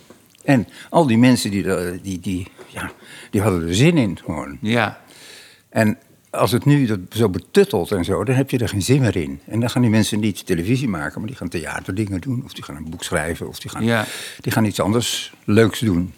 En 0.43 0.67
al 0.89 1.07
die 1.07 1.17
mensen 1.17 1.51
die, 1.51 1.63
die, 2.01 2.19
die, 2.19 2.47
ja, 2.67 2.91
die 3.29 3.41
hadden 3.41 3.67
er 3.67 3.75
zin 3.75 3.97
in 3.97 4.19
gewoon. 4.23 4.57
ja. 4.61 5.01
En 5.69 5.97
als 6.37 6.51
het 6.51 6.65
nu 6.65 6.85
dat 6.85 6.99
zo 7.09 7.29
betuttelt 7.29 7.91
en 7.91 8.05
zo, 8.05 8.23
dan 8.23 8.35
heb 8.35 8.49
je 8.49 8.57
er 8.57 8.69
geen 8.69 8.81
zin 8.81 9.01
meer 9.01 9.15
in. 9.15 9.39
En 9.45 9.59
dan 9.59 9.69
gaan 9.69 9.81
die 9.81 9.91
mensen 9.91 10.19
niet 10.19 10.45
televisie 10.45 10.87
maken, 10.87 11.19
maar 11.19 11.27
die 11.29 11.37
gaan 11.37 11.49
theaterdingen 11.49 12.21
doen. 12.21 12.41
Of 12.45 12.53
die 12.53 12.63
gaan 12.63 12.75
een 12.75 12.89
boek 12.89 13.03
schrijven, 13.03 13.47
of 13.47 13.59
die 13.59 13.71
gaan, 13.71 13.83
Ja. 13.83 14.05
die 14.41 14.51
gaan 14.51 14.65
iets 14.65 14.79
anders 14.79 15.33
leuks 15.43 15.79
doen. 15.79 16.13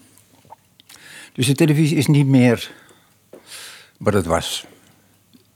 Dus 1.33 1.47
de 1.47 1.55
televisie 1.55 1.97
is 1.97 2.07
niet 2.07 2.27
meer 2.27 2.71
wat 3.97 4.13
het 4.13 4.25
was. 4.25 4.65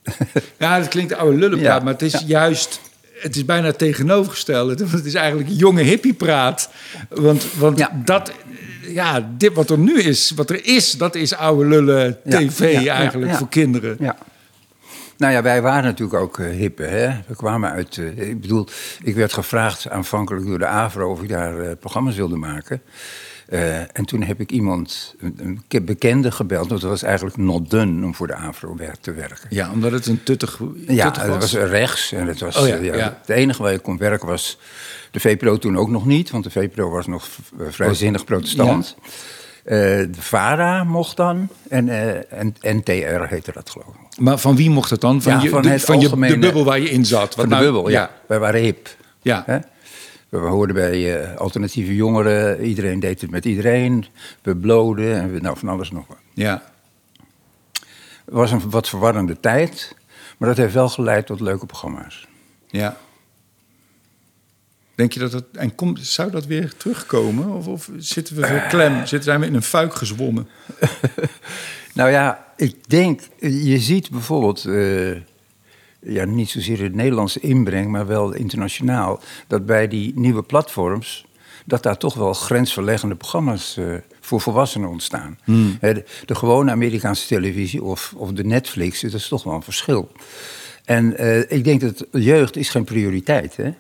Ja, 0.57 0.79
dat 0.79 0.87
klinkt 0.87 1.13
oude 1.13 1.37
lullenpraat, 1.37 1.77
Ja, 1.77 1.83
maar 1.83 1.93
het 1.93 2.01
is 2.01 2.11
ja. 2.11 2.21
juist... 2.25 2.79
Het 3.13 3.35
is 3.35 3.45
bijna. 3.45 3.73
Want 3.77 4.79
Het 4.79 5.05
is 5.05 5.13
eigenlijk 5.13 5.49
jonge 5.51 5.81
hippiepraat. 5.81 6.69
Want, 7.09 7.53
want 7.53 7.87
dat... 8.05 8.31
Ja, 8.87 9.29
dit 9.37 9.53
wat 9.53 9.69
er 9.69 9.77
nu 9.77 10.01
is, 10.01 10.31
wat 10.35 10.49
er 10.49 10.65
is, 10.65 10.91
dat 10.91 11.15
is 11.15 11.33
oude 11.33 11.65
lullen 11.65 12.17
tv 12.29 12.73
ja, 12.73 12.79
ja, 12.79 12.93
eigenlijk 12.93 13.31
ja. 13.31 13.37
voor 13.37 13.49
kinderen. 13.49 13.97
Ja. 13.99 14.17
Nou 15.17 15.33
ja, 15.33 15.41
wij 15.41 15.61
waren 15.61 15.83
natuurlijk 15.83 16.19
ook 16.21 16.39
eh, 16.39 16.49
hippe. 16.49 16.83
Hè? 16.83 17.07
We 17.27 17.35
kwamen 17.35 17.71
uit. 17.71 17.97
eh, 17.97 18.29
ik 18.29 18.41
bedoel, 18.41 18.67
ik 19.03 19.15
werd 19.15 19.33
gevraagd 19.33 19.89
aanvankelijk 19.89 20.45
door 20.45 20.59
de 20.59 20.65
AVRO 20.67 21.11
of 21.11 21.21
ik 21.21 21.29
daar 21.29 21.59
eh, 21.59 21.71
programma's 21.79 22.15
wilde 22.15 22.35
maken. 22.35 22.81
En 23.93 24.05
toen 24.05 24.21
heb 24.23 24.39
ik 24.39 24.51
iemand, 24.51 25.15
een, 25.19 25.33
een 25.37 25.61
ke- 25.67 25.81
bekende 25.81 26.31
gebeld. 26.31 26.69
Want 26.69 26.81
het 26.81 26.89
was 26.89 27.03
eigenlijk 27.03 27.37
not 27.37 27.69
done 27.69 28.05
om 28.05 28.15
voor 28.15 28.27
de 28.27 28.33
AVRO 28.35 28.75
te 29.01 29.13
werken. 29.13 29.47
Ja, 29.49 29.71
omdat 29.71 29.91
het 29.91 30.05
een 30.05 30.23
tuttig, 30.23 30.59
Ja, 30.87 31.05
het 31.05 31.27
was 31.39 31.53
rechts. 31.53 32.11
En 32.11 32.27
het 32.27 32.39
was, 32.39 32.57
Oh 32.57 32.67
ja, 32.67 32.75
ja, 32.75 32.95
ja. 32.95 33.17
Het 33.19 33.29
enige 33.29 33.61
waar 33.63 33.71
je 33.71 33.79
kon 33.79 33.97
werken 33.97 34.27
was 34.27 34.59
de 35.11 35.19
VPRO 35.19 35.57
toen 35.57 35.77
ook 35.77 35.89
nog 35.89 36.05
niet. 36.05 36.29
Want 36.29 36.43
de 36.43 36.49
VPRO 36.51 36.89
was 36.89 37.07
nog 37.07 37.27
vrijzinnig 37.69 38.23
protestant. 38.23 38.95
Eh, 39.01 39.09
de 39.63 40.09
VARA 40.11 40.83
mocht 40.83 41.17
dan. 41.17 41.47
En, 41.69 41.89
eh, 41.89 42.39
en 42.39 42.55
NTR 42.61 43.23
heette 43.27 43.51
dat 43.51 43.69
geloof 43.69 43.87
ik. 43.87 44.19
Maar 44.19 44.37
van 44.37 44.55
wie 44.55 44.69
mocht 44.69 44.89
het 44.89 45.01
dan? 45.01 45.21
Van, 45.21 45.31
Ja, 45.33 45.41
je, 45.41 45.49
van 45.49 45.61
de, 45.61 45.69
je, 45.99 46.27
de 46.27 46.37
bubbel 46.39 46.63
waar 46.65 46.79
je 46.79 46.89
in 46.89 47.05
zat. 47.05 47.19
Wat 47.21 47.33
Van 47.33 47.43
de 47.43 47.49
nou- 47.49 47.63
bubbel, 47.63 47.89
ja. 47.89 48.09
Wij 48.27 48.39
waren 48.39 48.61
hip. 48.61 48.95
Ja. 49.21 49.43
Hè? 49.45 49.57
We 50.29 50.37
hoorden 50.37 50.75
bij 50.75 51.21
eh, 51.21 51.37
alternatieve 51.37 51.95
jongeren. 51.95 52.61
Iedereen 52.65 52.99
deed 52.99 53.21
het 53.21 53.31
met 53.31 53.45
iedereen. 53.45 54.05
We 54.41 54.55
bloden 54.55 55.15
en 55.15 55.33
we, 55.33 55.39
nou, 55.39 55.57
van 55.57 55.69
alles 55.69 55.91
nog 55.91 56.07
wat. 56.07 56.17
ja. 56.33 56.63
Het 58.25 58.33
was 58.33 58.51
een 58.51 58.69
wat 58.69 58.89
verwarrende 58.89 59.39
tijd. 59.39 59.95
Maar 60.37 60.49
dat 60.49 60.57
heeft 60.57 60.73
wel 60.73 60.89
geleid 60.89 61.25
tot 61.25 61.39
leuke 61.39 61.65
programma's. 61.65 62.27
Ja. 62.67 62.97
Denk 64.95 65.11
je 65.11 65.19
dat 65.19 65.31
het... 65.31 65.45
En 65.51 65.75
komt, 65.75 65.99
zou 66.05 66.31
dat 66.31 66.45
weer 66.45 66.73
terugkomen? 66.77 67.49
Of, 67.49 67.67
of 67.67 67.89
zitten 67.97 68.35
we 68.35 68.65
klem? 68.69 68.97
Zitten, 68.97 69.23
zijn 69.23 69.39
we 69.39 69.45
in 69.45 69.55
een 69.55 69.63
fuik 69.63 69.95
gezwommen? 69.95 70.47
Nou 71.93 72.09
ja, 72.09 72.45
ik 72.57 72.89
denk, 72.89 73.21
je 73.39 73.79
ziet 73.79 74.09
bijvoorbeeld, 74.09 74.65
eh, 74.65 75.11
ja, 75.99 76.25
niet 76.25 76.49
zozeer 76.49 76.77
de 76.77 76.89
Nederlandse 76.89 77.39
inbreng, 77.39 77.91
maar 77.91 78.07
wel 78.07 78.33
internationaal, 78.33 79.21
dat 79.47 79.65
bij 79.65 79.87
die 79.87 80.11
nieuwe 80.15 80.43
platforms, 80.43 81.25
dat 81.65 81.83
daar 81.83 81.97
toch 81.97 82.13
wel 82.13 82.33
grensverleggende 82.33 83.15
programma's 83.15 83.77
eh, 83.77 83.85
voor 84.19 84.41
volwassenen 84.41 84.89
ontstaan. 84.89 85.37
Hè, 85.79 85.93
de, 85.93 86.03
de 86.25 86.35
gewone 86.35 86.71
Amerikaanse 86.71 87.27
televisie 87.27 87.83
of, 87.83 88.13
of 88.17 88.31
de 88.31 88.43
Netflix, 88.43 89.01
dat 89.01 89.13
is 89.13 89.27
toch 89.27 89.43
wel 89.43 89.53
een 89.53 89.63
verschil. 89.63 90.11
En 90.85 91.17
eh, 91.17 91.51
ik 91.51 91.63
denk 91.63 91.81
dat 91.81 92.05
jeugd 92.11 92.55
is 92.55 92.69
geen 92.69 92.83
prioriteit. 92.83 93.55
Hè? 93.55 93.73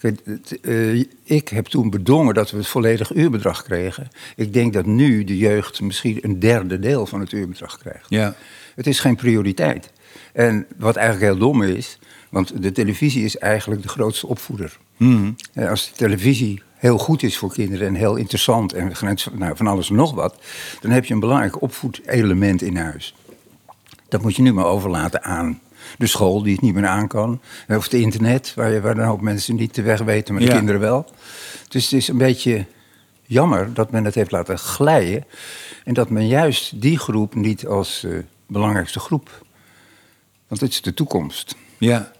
Eh, 0.00 0.98
ik 1.24 1.48
heb 1.48 1.66
toen 1.66 1.90
bedongen 1.90 2.34
dat 2.34 2.50
we 2.50 2.56
het 2.56 2.66
volledig 2.66 3.14
uurbedrag 3.14 3.62
kregen. 3.62 4.08
Ik 4.36 4.52
denk 4.52 4.72
dat 4.72 4.86
nu 4.86 5.24
de 5.24 5.36
jeugd 5.36 5.80
misschien 5.80 6.18
een 6.22 6.38
derde 6.38 6.78
deel 6.78 7.06
van 7.06 7.20
het 7.20 7.32
uurbedrag 7.32 7.78
krijgt. 7.78 8.06
Ja. 8.08 8.34
Het 8.74 8.86
is 8.86 9.00
geen 9.00 9.16
prioriteit. 9.16 9.92
En 10.32 10.66
wat 10.76 10.96
eigenlijk 10.96 11.32
heel 11.32 11.40
dom 11.40 11.62
is, 11.62 11.98
want 12.28 12.62
de 12.62 12.72
televisie 12.72 13.24
is 13.24 13.38
eigenlijk 13.38 13.82
de 13.82 13.88
grootste 13.88 14.26
opvoeder. 14.26 14.78
En 15.52 15.68
als 15.68 15.88
de 15.88 15.96
televisie 15.96 16.62
heel 16.76 16.98
goed 16.98 17.22
is 17.22 17.36
voor 17.36 17.52
kinderen 17.52 17.86
en 17.86 17.94
heel 17.94 18.16
interessant 18.16 18.72
en 18.72 18.92
nou, 19.32 19.56
van 19.56 19.66
alles 19.66 19.90
en 19.90 19.96
nog 19.96 20.14
wat, 20.14 20.36
dan 20.80 20.90
heb 20.90 21.04
je 21.04 21.14
een 21.14 21.20
belangrijk 21.20 21.62
opvoedelement 21.62 22.62
in 22.62 22.76
huis. 22.76 23.14
Dat 24.08 24.22
moet 24.22 24.36
je 24.36 24.42
nu 24.42 24.52
maar 24.52 24.64
overlaten 24.64 25.22
aan 25.22 25.60
de 25.98 26.06
school 26.06 26.42
die 26.42 26.52
het 26.52 26.62
niet 26.62 26.74
meer 26.74 26.86
aan 26.86 27.08
kan. 27.08 27.40
Of 27.68 27.84
het 27.84 27.92
internet, 27.94 28.52
waar, 28.54 28.72
je, 28.72 28.80
waar 28.80 28.96
een 28.98 29.04
hoop 29.04 29.20
mensen 29.20 29.54
niet 29.56 29.74
de 29.74 29.82
weg 29.82 30.00
weten, 30.00 30.34
maar 30.34 30.42
de 30.42 30.48
Ja. 30.48 30.56
kinderen 30.56 30.80
wel. 30.80 31.10
Dus 31.68 31.84
het 31.84 31.92
is 31.92 32.08
een 32.08 32.18
beetje 32.18 32.66
jammer 33.26 33.74
dat 33.74 33.90
men 33.90 34.04
het 34.04 34.14
heeft 34.14 34.30
laten 34.30 34.58
glijden. 34.58 35.24
En 35.84 35.94
dat 35.94 36.10
men 36.10 36.26
juist 36.26 36.80
die 36.80 36.98
groep 36.98 37.34
niet 37.34 37.66
als 37.66 38.04
eh, 38.04 38.12
belangrijkste 38.46 39.00
groep. 39.00 39.44
Want 40.48 40.60
het 40.60 40.70
is 40.70 40.82
de 40.82 40.94
toekomst. 40.94 41.56
Ja. 41.78 42.12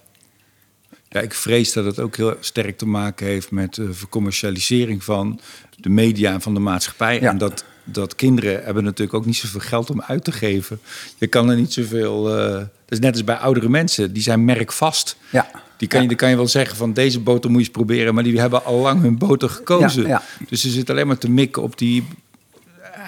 Ja, 1.09 1.21
ik 1.21 1.35
vrees 1.35 1.73
dat 1.73 1.85
het 1.85 1.99
ook 1.99 2.17
heel 2.17 2.35
sterk 2.40 2.79
te 2.79 2.87
maken 2.87 3.26
heeft 3.26 3.50
met 3.50 3.75
de 3.75 3.93
vercommercialisering 3.95 5.05
van 5.05 5.40
de 5.76 5.88
media 5.88 6.33
en 6.33 6.40
van 6.40 6.55
de 6.55 6.61
maatschappij. 6.61 7.21
Ja. 7.21 7.31
En 7.31 7.38
dat 7.38 7.64
dat 7.93 8.15
kinderen 8.15 8.65
hebben 8.65 8.85
natuurlijk 8.85 9.19
ook 9.19 9.27
niet 9.27 9.37
zoveel 9.37 9.61
geld 9.61 9.91
om 9.91 10.03
uit 10.03 10.25
te 10.25 10.33
geven. 10.33 10.81
Je 11.19 11.27
kan 11.27 11.51
er 11.51 11.57
niet 11.57 11.73
zoveel... 11.73 12.39
eh 12.39 12.53
dat 12.85 12.99
is 12.99 13.05
net 13.05 13.13
als 13.15 13.25
bij 13.25 13.37
oudere 13.37 13.69
mensen. 13.69 14.13
Die 14.13 14.23
zijn 14.23 14.45
merkvast. 14.45 15.17
Ja. 15.31 15.51
Die 15.77 15.89
kan 15.89 16.03
je, 16.03 16.09
dan 16.09 16.17
kan 16.17 16.31
je 16.31 16.37
wel 16.37 16.49
zeggen 16.49 16.77
van 16.77 16.93
deze 16.93 17.21
boter 17.21 17.51
moet 17.51 17.61
je 17.61 17.67
eens 17.67 17.75
proberen. 17.77 18.15
Maar 18.15 18.25
die 18.25 18.41
hebben 18.41 18.65
al 18.65 18.79
lang 18.79 19.03
hun 19.03 19.19
boter 19.19 19.49
gekozen. 19.49 20.03
Ja, 20.03 20.09
ja. 20.09 20.23
Dus 20.49 20.61
ze 20.61 20.71
zitten 20.71 20.95
alleen 20.95 21.07
maar 21.07 21.19
te 21.19 21.31
mikken 21.31 21.63
op 21.63 21.79
die... 21.79 22.05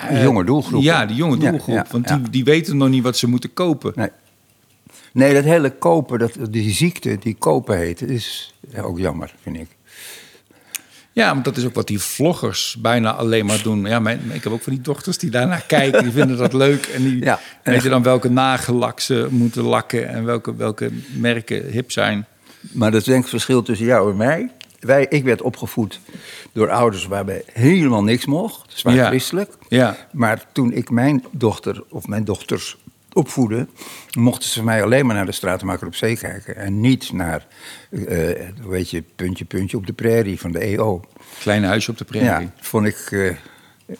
Die 0.08 0.20
jonge 0.20 0.44
doelgroep. 0.44 0.82
Ja, 0.82 1.06
die 1.06 1.16
jonge 1.16 1.36
doelgroep. 1.36 1.86
want. 1.90 2.08
Die, 2.08 2.30
die 2.30 2.44
weten 2.44 2.76
nog 2.76 2.88
niet 2.88 3.02
wat 3.02 3.16
ze 3.16 3.28
moeten 3.28 3.52
kopen. 3.52 3.92
Nee. 3.96 4.08
Nee, 5.12 5.34
dat 5.34 5.44
hele 5.44 5.70
kopen, 5.70 6.18
dat, 6.18 6.32
die 6.50 6.72
ziekte 6.72 7.18
die 7.20 7.34
kopen 7.38 7.78
heet, 7.78 8.02
is 8.02 8.54
ook 8.82 8.98
jammer, 8.98 9.34
vind 9.42 9.56
ik. 9.56 9.68
Ja, 11.14 11.34
maar 11.34 11.42
dat 11.42 11.56
is 11.56 11.64
ook 11.64 11.74
wat 11.74 11.86
die 11.86 11.98
vloggers 12.00 12.76
bijna 12.78 13.12
alleen 13.14 13.46
maar 13.46 13.62
doen. 13.62 13.84
Ja, 13.84 13.98
mijn, 13.98 14.20
ik 14.32 14.42
heb 14.44 14.52
ook 14.52 14.62
van 14.62 14.72
die 14.72 14.82
dochters 14.82 15.18
die 15.18 15.30
daarnaar 15.30 15.64
kijken. 15.66 16.02
Die 16.02 16.12
vinden 16.12 16.36
dat 16.36 16.52
leuk. 16.52 16.86
En 16.86 17.02
die 17.02 17.24
Ja. 17.24 17.40
weten 17.62 17.90
dan 17.90 18.02
welke 18.02 18.30
nagellak 18.30 19.00
ze 19.00 19.26
moeten 19.30 19.62
lakken. 19.62 20.08
En 20.08 20.24
welke, 20.24 20.54
welke 20.56 20.90
merken 21.18 21.66
hip 21.70 21.92
zijn. 21.92 22.26
Maar 22.72 22.90
dat 22.90 23.00
is 23.00 23.06
denk 23.06 23.16
ik 23.16 23.22
het 23.22 23.30
verschil 23.32 23.62
tussen 23.62 23.86
jou 23.86 24.10
en 24.10 24.16
mij. 24.16 24.50
Wij, 24.80 25.06
ik 25.08 25.24
werd 25.24 25.42
opgevoed 25.42 26.00
door 26.52 26.70
ouders 26.70 27.06
waarbij 27.06 27.42
helemaal 27.52 28.02
niks 28.04 28.26
mocht. 28.26 28.72
Zwaar 28.78 28.94
Ja. 28.94 29.06
christelijk. 29.06 29.52
Ja, 29.68 29.96
Maar 30.12 30.44
toen 30.52 30.72
ik 30.72 30.90
mijn 30.90 31.24
dochter 31.30 31.84
of 31.88 32.06
mijn 32.06 32.24
dochters 32.24 32.76
opvoedde, 33.12 33.66
mochten 34.18 34.48
ze 34.48 34.64
mij 34.64 34.82
alleen 34.82 35.06
maar 35.06 35.14
naar 35.14 35.26
de 35.26 35.32
Stratenmaker 35.32 35.86
op 35.86 35.94
Zee 35.94 36.16
kijken. 36.16 36.56
En 36.56 36.80
niet 36.80 37.12
naar, 37.12 37.46
eh, 37.90 37.98
hoe 38.62 38.70
weet 38.70 38.90
je, 38.90 39.04
puntje, 39.16 39.44
puntje 39.44 39.76
op 39.76 39.86
de 39.86 39.92
prairie 39.92 40.40
van 40.40 40.52
de 40.52 40.58
EO. 40.58 41.00
kleine 41.40 41.66
huisje 41.66 41.90
op 41.90 41.98
de 41.98 42.04
prairie. 42.04 42.46
Ja, 42.46 42.52
vond 42.60 42.86
ik, 42.86 43.08
eh, 43.10 43.36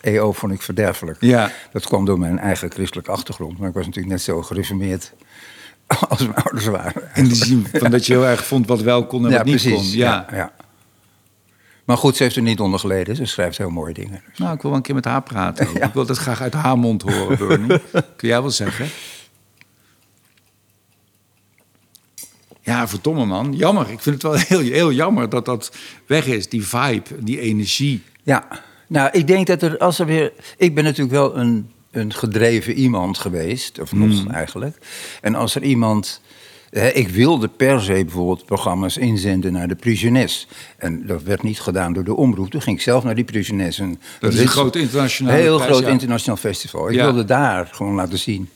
EO 0.00 0.32
vond 0.32 0.52
ik 0.52 0.62
verderfelijk. 0.62 1.16
Ja. 1.20 1.50
Dat 1.72 1.86
kwam 1.86 2.04
door 2.04 2.18
mijn 2.18 2.38
eigen 2.38 2.70
christelijke 2.70 3.10
achtergrond. 3.10 3.58
Maar 3.58 3.68
ik 3.68 3.74
was 3.74 3.86
natuurlijk 3.86 4.12
net 4.12 4.22
zo 4.22 4.42
gereformeerd 4.42 5.12
als 6.08 6.20
mijn 6.20 6.34
ouders 6.34 6.66
waren. 6.66 7.02
In 7.14 7.28
de 7.28 7.34
zin 7.34 7.66
van 7.72 7.90
dat 7.90 8.06
je 8.06 8.12
heel 8.12 8.26
erg 8.26 8.46
vond 8.46 8.66
wat 8.66 8.80
wel 8.80 9.06
kon 9.06 9.24
en 9.24 9.30
ja, 9.30 9.36
wat 9.36 9.46
niet 9.46 9.60
precies. 9.62 9.88
kon. 9.88 9.98
Ja. 9.98 10.26
Ja. 10.30 10.36
ja. 10.36 10.52
Maar 11.84 11.96
goed, 11.96 12.16
ze 12.16 12.22
heeft 12.22 12.36
er 12.36 12.42
niet 12.42 12.60
onder 12.60 12.80
geleden. 12.80 13.16
Ze 13.16 13.24
schrijft 13.24 13.58
heel 13.58 13.70
mooie 13.70 13.94
dingen. 13.94 14.22
Nou, 14.36 14.54
ik 14.54 14.60
wil 14.62 14.70
wel 14.70 14.78
een 14.78 14.84
keer 14.86 14.94
met 14.94 15.04
haar 15.04 15.22
praten. 15.22 15.68
Ik 15.82 15.92
wil 15.92 16.06
dat 16.06 16.18
graag 16.18 16.40
uit 16.40 16.52
haar 16.52 16.78
mond 16.78 17.02
horen, 17.02 17.38
Bernie. 17.38 17.80
Kun 18.16 18.28
jij 18.28 18.40
wel 18.40 18.50
zeggen? 18.50 18.88
Ja, 22.60 22.88
verdomme 22.88 23.24
man. 23.24 23.52
Jammer. 23.56 23.90
Ik 23.90 24.00
vind 24.00 24.22
het 24.22 24.22
wel 24.22 24.34
heel, 24.34 24.72
heel 24.72 24.92
jammer 24.92 25.28
dat 25.28 25.44
dat 25.44 25.72
weg 26.06 26.26
is. 26.26 26.48
Die 26.48 26.66
vibe, 26.66 27.24
die 27.24 27.40
energie. 27.40 28.02
Ja, 28.22 28.48
nou, 28.86 29.10
ik 29.12 29.26
denk 29.26 29.46
dat 29.46 29.62
er 29.62 29.78
als 29.78 29.98
er 29.98 30.06
weer. 30.06 30.32
Ik 30.56 30.74
ben 30.74 30.84
natuurlijk 30.84 31.12
wel 31.12 31.36
een, 31.36 31.70
een 31.90 32.12
gedreven 32.12 32.74
iemand 32.74 33.18
geweest, 33.18 33.80
of 33.80 33.92
nog 33.92 34.28
eigenlijk. 34.28 34.76
En 35.20 35.34
als 35.34 35.54
er 35.54 35.62
iemand. 35.62 36.20
Ik 36.72 37.08
wilde 37.08 37.48
per 37.48 37.80
se 37.80 37.92
bijvoorbeeld 37.92 38.44
programma's 38.44 38.96
inzenden 38.96 39.52
naar 39.52 39.68
de 39.68 39.74
Prisiones. 39.74 40.48
En 40.76 41.06
dat 41.06 41.22
werd 41.22 41.42
niet 41.42 41.60
gedaan 41.60 41.92
door 41.92 42.04
de 42.04 42.16
omroep. 42.16 42.50
Toen 42.50 42.62
ging 42.62 42.76
ik 42.76 42.82
zelf 42.82 43.04
naar 43.04 43.14
die 43.14 43.24
Prisiones. 43.24 43.78
En 43.78 44.00
Dat 44.20 44.32
is 44.32 44.40
een 44.40 44.48
groot 44.48 44.76
internationaal 44.76 45.34
Heel 45.34 45.56
prijs, 45.56 45.70
groot 45.70 45.84
ja. 45.84 45.90
internationaal 45.90 46.36
festival. 46.36 46.88
Ik 46.88 46.94
Ja. 46.94 47.04
wilde 47.04 47.24
daar 47.24 47.68
gewoon 47.72 47.94
laten 47.94 48.18
zien. 48.18 48.48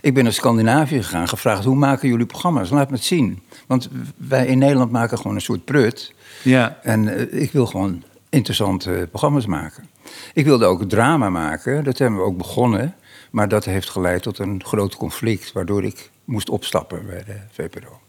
Ik 0.00 0.14
ben 0.14 0.22
naar 0.24 0.32
Scandinavië 0.32 1.02
gegaan, 1.02 1.28
gevraagd 1.28 1.64
hoe 1.64 1.76
maken 1.76 2.08
jullie 2.08 2.26
programma's? 2.26 2.70
Laat 2.70 2.90
me 2.90 2.96
het 2.96 3.04
zien. 3.04 3.42
Want 3.66 3.88
wij 4.16 4.46
in 4.46 4.58
Nederland 4.58 4.90
maken 4.92 5.16
gewoon 5.18 5.34
een 5.34 5.40
soort 5.40 5.64
prut. 5.64 6.12
Ja. 6.42 6.78
En 6.82 7.08
eh, 7.30 7.42
ik 7.42 7.52
wil 7.52 7.66
gewoon 7.66 8.02
interessante 8.28 9.06
programma's 9.10 9.46
maken. 9.46 9.84
Ik 10.32 10.44
wilde 10.44 10.64
ook 10.64 10.82
drama 10.88 11.30
maken, 11.30 11.84
dat 11.84 11.98
hebben 11.98 12.18
we 12.18 12.24
ook 12.24 12.36
begonnen. 12.38 12.94
Maar 13.30 13.48
dat 13.48 13.64
heeft 13.64 13.90
geleid 13.90 14.22
tot 14.22 14.38
een 14.38 14.62
groot 14.64 14.96
conflict, 14.96 15.52
waardoor 15.52 15.84
ik 15.84 16.10
moest 16.28 16.48
opstappen 16.48 17.06
bij 17.06 17.24
de 17.24 17.40
VPRO. 17.50 18.00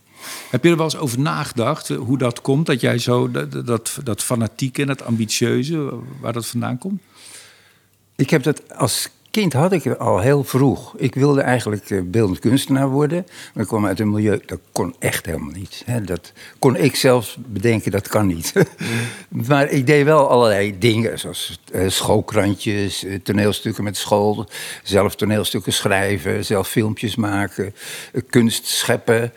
Heb 0.50 0.64
je 0.64 0.70
er 0.70 0.76
wel 0.76 0.86
eens 0.86 0.98
over 0.98 1.20
nagedacht 1.20 1.90
eh, 1.90 1.98
hoe 1.98 2.18
dat 2.18 2.42
komt? 2.42 2.66
Dat 2.66 2.82
jij 2.82 2.98
zo 2.98 3.32
dat, 3.32 3.66
dat, 3.66 4.00
dat 4.04 4.24
fanatieke 4.24 4.82
en 4.82 4.88
dat 4.88 5.04
ambitieuze, 5.04 6.00
waar 6.22 6.34
dat 6.34 6.48
vandaan 6.48 6.78
komt? 6.78 7.02
Ik 8.16 8.30
heb 8.30 8.44
dat 8.44 8.76
als 8.78 9.10
kind 9.40 9.54
had 9.54 9.72
ik 9.72 9.86
al 9.88 10.20
heel 10.20 10.44
vroeg. 10.44 10.94
Ik 10.98 11.16
wilde 11.16 11.42
eigenlijk 11.42 11.90
eh, 11.90 12.00
beeldend 12.04 12.40
kunstenaar 12.40 12.90
worden. 12.90 13.26
Maar 13.54 13.64
ik 13.64 13.70
kwam 13.70 13.86
uit 13.86 14.00
een 14.00 14.10
milieu, 14.10 14.40
dat 14.46 14.60
kon 14.72 14.96
echt 15.00 15.26
helemaal 15.26 15.54
niet. 15.54 15.84
Dat 16.06 16.34
kon 16.60 16.76
ik 16.76 16.96
zelfs 16.96 17.38
bedenken, 17.48 17.92
dat 17.92 18.08
kan 18.08 18.28
niet. 18.28 18.54
maar 19.50 19.70
ik 19.70 19.86
deed 19.86 20.06
wel 20.06 20.30
allerlei 20.30 20.78
dingen, 20.80 21.20
zoals 21.20 21.60
eh, 21.72 21.90
schoolkrantjes, 21.90 23.04
eh, 23.04 23.16
toneelstukken 23.24 23.84
met 23.84 23.98
school. 23.98 24.50
Zelf 24.84 25.16
toneelstukken 25.16 25.74
schrijven, 25.74 26.46
zelf 26.46 26.68
filmpjes 26.68 27.16
maken, 27.16 27.76
kunst 28.30 28.66
scheppen, 28.66 29.34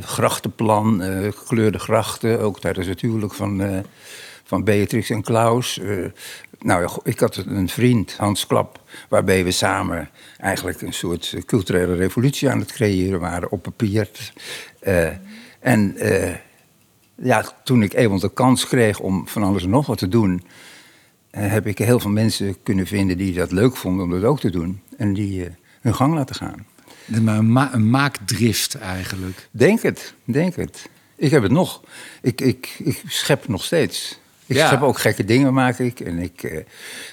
grachtenplan, 0.00 1.02
gekleurde 1.34 1.78
grachten. 1.78 2.40
Ook 2.40 2.60
tijdens 2.60 2.86
het 2.86 3.00
huwelijk 3.00 3.34
van... 3.34 3.84
van 4.44 4.64
Beatrix 4.64 5.10
en 5.10 5.22
Klaus. 5.22 5.80
Nou, 6.58 7.00
ik 7.04 7.20
had 7.20 7.36
een 7.36 7.68
vriend, 7.68 8.16
Hans 8.16 8.46
Klap, 8.46 8.80
waarbij 9.08 9.44
we 9.44 9.50
samen 9.50 10.10
eigenlijk 10.38 10.82
een 10.82 10.92
soort 10.92 11.32
eh, 11.34 11.42
culturele 11.42 11.94
revolutie 11.94 12.50
aan 12.50 12.58
het 12.58 12.72
creëren 12.72 13.20
waren 13.20 13.50
op 13.50 13.62
papier. 13.62 14.10
Eh, 14.80 15.08
en 15.60 15.96
eh, 15.96 16.34
ja, 17.14 17.44
toen 17.64 17.82
ik 17.82 17.92
eenmaal 17.94 18.18
de 18.18 18.32
kans 18.32 18.66
kreeg 18.66 19.00
om 19.00 19.28
van 19.28 19.42
alles 19.42 19.62
en 19.62 19.70
nog 19.70 19.86
wat 19.86 19.98
te 19.98 20.08
doen, 20.08 20.42
heb 21.30 21.66
ik 21.66 21.78
heel 21.78 22.00
veel 22.00 22.10
mensen 22.10 22.62
kunnen 22.62 22.86
vinden 22.86 23.18
die 23.18 23.34
dat 23.34 23.52
leuk 23.52 23.76
vonden 23.76 24.04
om 24.04 24.10
dat 24.10 24.24
ook 24.24 24.40
te 24.40 24.50
doen. 24.50 24.80
En 24.96 25.12
die 25.14 25.48
hun 25.80 25.94
gang 25.94 26.14
laten 26.14 26.34
gaan. 26.34 26.66
Maar 27.04 27.38
een, 27.38 27.52
ma- 27.52 27.74
een 27.74 27.90
maakdrift 27.90 28.74
eigenlijk. 28.74 29.48
Denk 29.50 29.82
het, 29.82 30.14
denk 30.24 30.56
het. 30.56 30.88
Ik 31.16 31.30
heb 31.30 31.42
het 31.42 31.52
nog. 31.52 31.82
Ik, 32.22 32.40
ik, 32.40 32.74
ik 32.78 33.02
schep 33.06 33.48
nog 33.48 33.64
steeds. 33.64 34.18
Ik 34.48 34.56
Ja. 34.56 34.66
schep 34.66 34.82
ook 34.82 34.98
gekke 34.98 35.24
dingen, 35.24 35.54
maak 35.54 35.78
ik. 35.78 36.00
En 36.00 36.18
ik 36.18 36.42
eh, 36.42 36.64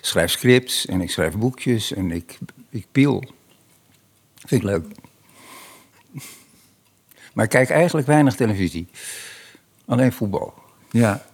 schrijf 0.02 0.32
scripts 0.32 0.86
en 0.86 1.02
ik 1.02 1.12
schrijf 1.12 1.38
boekjes 1.38 1.94
en 1.94 2.12
ik, 2.12 2.38
ik 2.70 2.86
piel. 2.92 3.24
Vind 4.46 4.62
ik 4.62 4.68
leuk. 4.68 4.86
Maar 7.34 7.44
ik 7.46 7.52
kijk 7.52 7.70
eigenlijk 7.70 8.08
weinig 8.08 8.36
televisie. 8.36 8.88
Alleen 9.86 10.12
voetbal. 10.14 10.54
Ja. 10.92 11.26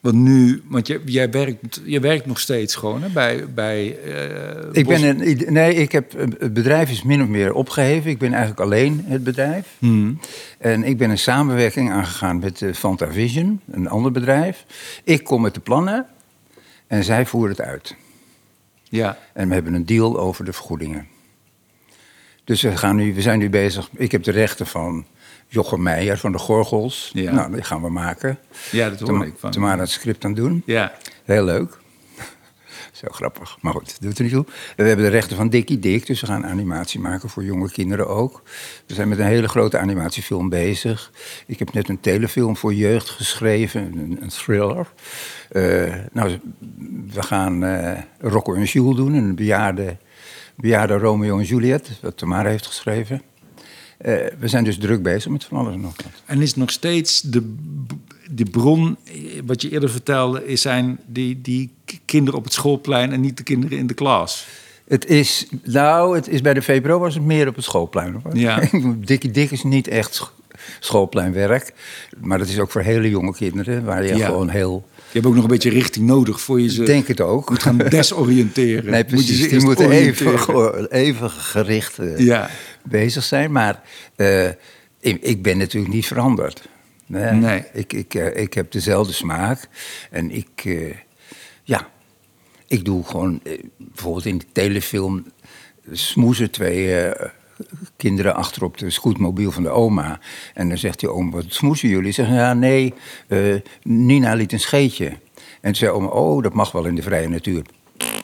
Want 0.00 0.14
nu, 0.14 0.62
want 0.68 0.86
jij, 0.86 1.00
jij, 1.04 1.30
werkt, 1.30 1.80
jij 1.84 2.00
werkt 2.00 2.26
nog 2.26 2.40
steeds 2.40 2.74
gewoon 2.74 3.02
hè, 3.02 3.08
bij. 3.08 3.52
bij 3.54 3.98
eh, 3.98 4.68
Ik 4.72 4.86
ben 4.86 5.02
een, 5.02 5.52
nee, 5.52 5.74
ik 5.74 5.92
heb, 5.92 6.12
het 6.38 6.52
bedrijf 6.52 6.90
is 6.90 7.02
min 7.02 7.22
of 7.22 7.28
meer 7.28 7.52
opgeheven. 7.52 8.10
Ik 8.10 8.18
ben 8.18 8.30
eigenlijk 8.30 8.60
alleen 8.60 9.04
het 9.06 9.24
bedrijf. 9.24 9.66
Hmm. 9.78 10.20
En 10.58 10.84
ik 10.84 10.98
ben 10.98 11.10
een 11.10 11.18
samenwerking 11.18 11.90
aangegaan 11.90 12.38
met 12.38 12.62
eh, 12.62 12.72
Fanta 12.72 13.12
Vision, 13.12 13.60
een 13.70 13.88
ander 13.88 14.12
bedrijf. 14.12 14.64
Ik 15.04 15.24
kom 15.24 15.42
met 15.42 15.54
de 15.54 15.60
plannen 15.60 16.06
en 16.86 17.04
zij 17.04 17.26
voeren 17.26 17.50
het 17.50 17.60
uit. 17.60 17.96
Ja, 18.82 19.18
En 19.32 19.48
we 19.48 19.54
hebben 19.54 19.74
een 19.74 19.86
deal 19.86 20.18
over 20.18 20.44
de 20.44 20.52
vergoedingen. 20.52 21.06
Dus 22.44 22.62
we, 22.62 22.76
gaan 22.76 22.96
nu, 22.96 23.14
we 23.14 23.22
zijn 23.22 23.38
nu 23.38 23.50
bezig. 23.50 23.88
Ik 23.96 24.12
heb 24.12 24.22
de 24.22 24.30
rechten 24.30 24.66
van 24.66 25.06
Jochem 25.52 25.82
Meijer 25.82 26.18
van 26.18 26.32
de 26.32 26.38
Gorgels. 26.38 27.10
Ja. 27.14 27.32
Nou, 27.32 27.52
die 27.52 27.62
gaan 27.62 27.82
we 27.82 27.90
maken. 27.90 28.38
ja 28.70 28.90
dat 28.90 29.00
hoor 29.00 29.26
ik 29.26 29.34
van. 29.36 29.50
Tamara 29.50 29.80
het 29.80 29.90
script 29.90 30.24
aan 30.24 30.34
doen. 30.34 30.62
Ja, 30.66 30.92
Heel 31.24 31.44
leuk. 31.44 31.78
Zo 32.92 33.08
grappig. 33.10 33.56
Maar 33.60 33.72
goed, 33.72 34.00
doet 34.00 34.18
er 34.18 34.24
niet 34.24 34.32
toe. 34.32 34.44
We 34.76 34.82
hebben 34.84 35.04
de 35.04 35.10
rechten 35.10 35.36
van 35.36 35.48
Dikkie 35.48 35.78
Dik, 35.78 36.06
dus 36.06 36.20
we 36.20 36.26
gaan 36.26 36.46
animatie 36.46 37.00
maken 37.00 37.28
voor 37.28 37.44
jonge 37.44 37.70
kinderen 37.70 38.08
ook. 38.08 38.42
We 38.86 38.94
zijn 38.94 39.08
met 39.08 39.18
een 39.18 39.26
hele 39.26 39.48
grote 39.48 39.78
animatiefilm 39.78 40.48
bezig. 40.48 41.12
Ik 41.46 41.58
heb 41.58 41.72
net 41.72 41.88
een 41.88 42.00
telefilm 42.00 42.56
voor 42.56 42.74
jeugd 42.74 43.08
geschreven, 43.10 43.80
een, 43.80 44.18
een 44.20 44.28
thriller. 44.28 44.86
Eh, 45.50 45.94
nou, 46.12 46.38
we 47.12 47.22
gaan 47.22 47.64
eh 47.64 47.98
Rocco 48.20 48.54
en 48.54 48.62
Jules 48.62 48.96
doen, 48.96 49.14
een 49.14 49.34
bejaarde, 49.34 49.96
bejaarde 50.56 50.98
Romeo 50.98 51.38
en 51.38 51.44
Juliet, 51.44 51.98
wat 52.02 52.16
Tamara 52.16 52.48
heeft 52.48 52.66
geschreven. 52.66 53.22
Eh, 54.00 54.14
we 54.38 54.48
zijn 54.48 54.64
dus 54.64 54.78
druk 54.78 55.02
bezig 55.02 55.30
met 55.30 55.44
van 55.44 55.58
alles 55.58 55.74
en 55.74 55.80
nog 55.80 55.94
wat. 55.96 56.12
en 56.26 56.42
is 56.42 56.54
nog 56.54 56.70
steeds 56.70 57.20
de, 57.20 57.54
de 58.30 58.44
bron, 58.44 58.96
eh, 59.04 59.12
wat 59.46 59.62
je 59.62 59.70
eerder 59.70 59.90
vertelde, 59.90 60.46
is 60.46 60.60
zijn 60.60 60.98
die, 61.06 61.40
die 61.40 61.70
kinderen 62.04 62.38
op 62.38 62.44
het 62.44 62.52
schoolplein 62.52 63.12
en 63.12 63.20
niet 63.20 63.36
de 63.36 63.42
kinderen 63.42 63.78
in 63.78 63.86
de 63.86 63.94
klas. 63.94 64.46
Het 64.88 65.06
is, 65.06 65.46
nou, 65.64 66.16
het 66.16 66.28
is 66.28 66.40
bij 66.40 66.54
de 66.54 66.62
VPRO 66.62 66.98
was 66.98 67.14
het 67.14 67.22
meer 67.24 67.48
op 67.48 67.54
het 67.54 67.64
schoolplein. 67.64 68.22
Ja. 68.32 68.62
Dikkie 69.04 69.30
Dik 69.30 69.50
is 69.50 69.62
niet 69.62 69.88
echt 69.88 70.14
sch- 70.14 70.30
schoolpleinwerk. 70.80 71.72
Maar 72.20 72.38
dat 72.38 72.48
is 72.48 72.58
ook 72.58 72.70
voor 72.70 72.80
hele 72.80 73.10
jonge 73.10 73.32
kinderen, 73.34 73.84
waar 73.84 74.06
je 74.06 74.16
Ja. 74.16 74.26
gewoon 74.26 74.48
heel... 74.48 74.88
Je 75.12 75.16
hebt 75.16 75.26
ook 75.26 75.34
nog 75.34 75.44
een 75.44 75.50
beetje 75.50 75.70
richting 75.70 76.06
nodig 76.06 76.40
voor 76.40 76.60
je 76.60 76.68
ze 76.70 76.80
Ik 76.80 76.86
denk 76.86 77.06
het 77.08 77.20
ook. 77.20 77.50
moet 77.50 77.62
gaan 77.62 77.76
desoriënteren. 77.98 78.90
Nee, 78.90 79.00
Moet 79.02 79.10
je 79.10 79.16
precies. 79.16 79.42
ze 79.42 79.48
Die 79.48 79.60
moeten 79.60 79.90
even, 79.90 80.90
even 80.90 81.30
gericht 81.30 81.98
eh, 81.98 82.18
Ja. 82.18 82.50
Bezig 82.84 83.24
zijn. 83.24 83.52
Maar 83.52 83.82
eh, 84.16 84.48
ik, 85.00 85.22
ik 85.22 85.42
ben 85.42 85.58
natuurlijk 85.58 85.94
niet 85.94 86.06
veranderd. 86.06 86.68
Nee. 87.06 87.32
Nee. 87.32 87.64
Ik, 87.72 87.92
ik, 87.92 88.14
eh, 88.14 88.42
ik 88.42 88.54
heb 88.54 88.72
dezelfde 88.72 89.12
smaak. 89.12 89.68
En 90.10 90.30
ik, 90.30 90.64
eh, 90.64 90.96
ja, 91.62 91.88
ik 92.66 92.84
doe 92.84 93.04
gewoon, 93.04 93.42
bijvoorbeeld 93.76 94.26
in 94.26 94.38
de 94.38 94.46
telefilm, 94.52 95.24
smoezen 95.92 96.50
twee 96.50 97.12
kinderen 97.96 98.34
achter 98.34 98.64
op 98.64 98.78
de 98.78 98.90
scootmobiel 98.90 99.50
van 99.50 99.62
de 99.62 99.68
oma. 99.68 100.20
En 100.54 100.68
dan 100.68 100.78
zegt 100.78 101.00
die 101.00 101.10
oom, 101.10 101.30
wat 101.30 101.44
smoezen 101.48 101.88
jullie? 101.88 102.12
Zeggen, 102.12 102.34
ja, 102.34 102.54
nee, 102.54 102.94
Nina 103.82 104.34
liet 104.34 104.52
een 104.52 104.60
scheetje. 104.60 105.06
En 105.06 105.18
toen 105.60 105.74
zei 105.74 105.90
oma, 105.90 106.06
oh, 106.06 106.42
dat 106.42 106.52
mag 106.52 106.72
wel 106.72 106.84
in 106.84 106.94
de 106.94 107.02
vrije 107.02 107.28
natuur. 107.28 107.62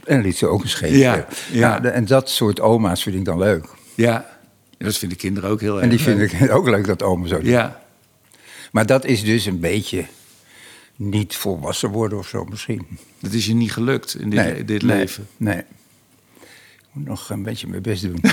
En 0.05 0.15
dan 0.15 0.21
liet 0.21 0.37
ze 0.37 0.47
ook 0.47 0.63
een 0.63 0.69
scheetje. 0.69 0.99
Ja, 0.99 1.27
ja. 1.53 1.79
Nou, 1.79 1.95
en 1.95 2.05
dat 2.05 2.31
soort 2.31 2.61
oma's 2.61 3.03
vind 3.03 3.17
ik 3.17 3.25
dan 3.25 3.39
leuk. 3.39 3.67
Ja, 3.95 4.36
dat 4.79 4.97
vinden 4.99 5.19
kinderen 5.19 5.51
ook 5.51 5.61
heel 5.61 5.75
erg 5.75 5.83
En 5.83 5.89
die 5.89 5.99
leuk. 6.15 6.29
vind 6.31 6.43
ik 6.43 6.51
ook 6.51 6.69
leuk 6.69 6.87
dat 6.87 7.03
oma 7.03 7.27
zo 7.27 7.37
doet. 7.37 7.47
Ja, 7.47 7.83
Maar 8.73 8.87
dat 8.87 9.05
is 9.05 9.23
dus 9.25 9.47
een 9.47 9.61
beetje 9.61 10.07
niet 10.97 11.37
volwassen 11.37 11.91
worden 11.91 12.19
of 12.19 12.29
zo 12.29 12.45
misschien. 12.45 12.87
dat 13.21 13.33
is 13.33 13.47
je 13.47 13.55
niet 13.55 13.73
gelukt 13.73 14.17
in 14.19 14.31
dit, 14.31 14.39
Nee, 14.41 14.65
dit 14.65 14.83
nee, 14.83 14.97
leven. 14.97 15.27
Nee. 15.37 15.59
Ik 15.59 16.93
moet 16.93 17.05
nog 17.07 17.31
een 17.31 17.43
beetje 17.43 17.67
mijn 17.67 17.83
best 17.83 18.03
doen. 18.03 18.21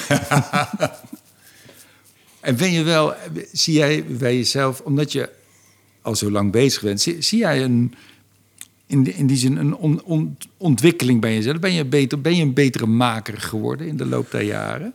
En 2.40 2.56
ben 2.58 2.72
je 2.72 2.84
wel, 2.84 3.14
zie 3.52 3.74
jij 3.74 4.04
bij 4.06 4.36
jezelf, 4.36 4.80
omdat 4.80 5.12
je 5.12 5.30
al 6.02 6.16
zo 6.16 6.32
lang 6.32 6.52
bezig 6.52 6.82
bent, 6.82 7.02
zie, 7.02 7.22
zie 7.22 7.40
jij 7.40 7.64
een, 7.64 7.94
in, 8.88 9.04
die- 9.04 9.14
in 9.14 9.28
die 9.28 9.38
zin 9.38 9.58
een 9.58 9.76
on- 9.76 10.02
on- 10.04 10.38
ontwikkeling 10.58 11.22
bij 11.22 11.34
jezelf? 11.34 11.60
Ben 11.60 11.74
je, 11.74 11.86
beter, 11.86 12.22
ben 12.22 12.36
je 12.36 12.42
een 12.42 12.54
betere 12.54 12.86
maker 12.86 13.42
geworden 13.42 13.88
in 13.88 13.98
de 13.98 14.06
loop 14.06 14.32
der 14.32 14.42
jaren? 14.42 14.94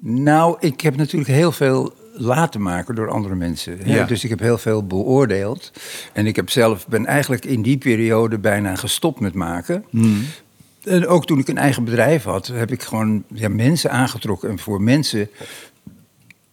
Nou, 0.00 0.56
ik 0.60 0.80
heb 0.80 0.96
natuurlijk 0.96 1.30
heel 1.30 1.52
veel 1.52 1.94
laten 2.12 2.62
maken 2.62 2.94
door 2.94 3.10
andere 3.10 3.34
mensen. 3.34 3.78
Ja. 3.84 4.04
Dus 4.04 4.24
ik 4.24 4.30
heb 4.30 4.40
heel 4.40 4.58
veel 4.58 4.86
beoordeeld. 4.86 5.72
En 6.12 6.26
ik 6.26 6.36
heb 6.36 6.50
zelf, 6.50 6.86
ben 6.88 7.06
eigenlijk 7.06 7.44
in 7.44 7.62
die 7.62 7.78
periode 7.78 8.38
bijna 8.38 8.76
gestopt 8.76 9.20
met 9.20 9.34
maken. 9.34 9.84
En 10.84 11.06
ook 11.06 11.26
toen 11.26 11.38
ik 11.38 11.48
een 11.48 11.58
eigen 11.58 11.84
bedrijf 11.84 12.24
had, 12.24 12.46
heb 12.46 12.72
ik 12.72 12.82
gewoon 12.82 13.24
ja, 13.28 13.48
mensen 13.48 13.90
aangetrokken. 13.90 14.50
En 14.50 14.58
voor 14.58 14.82
mensen 14.82 15.28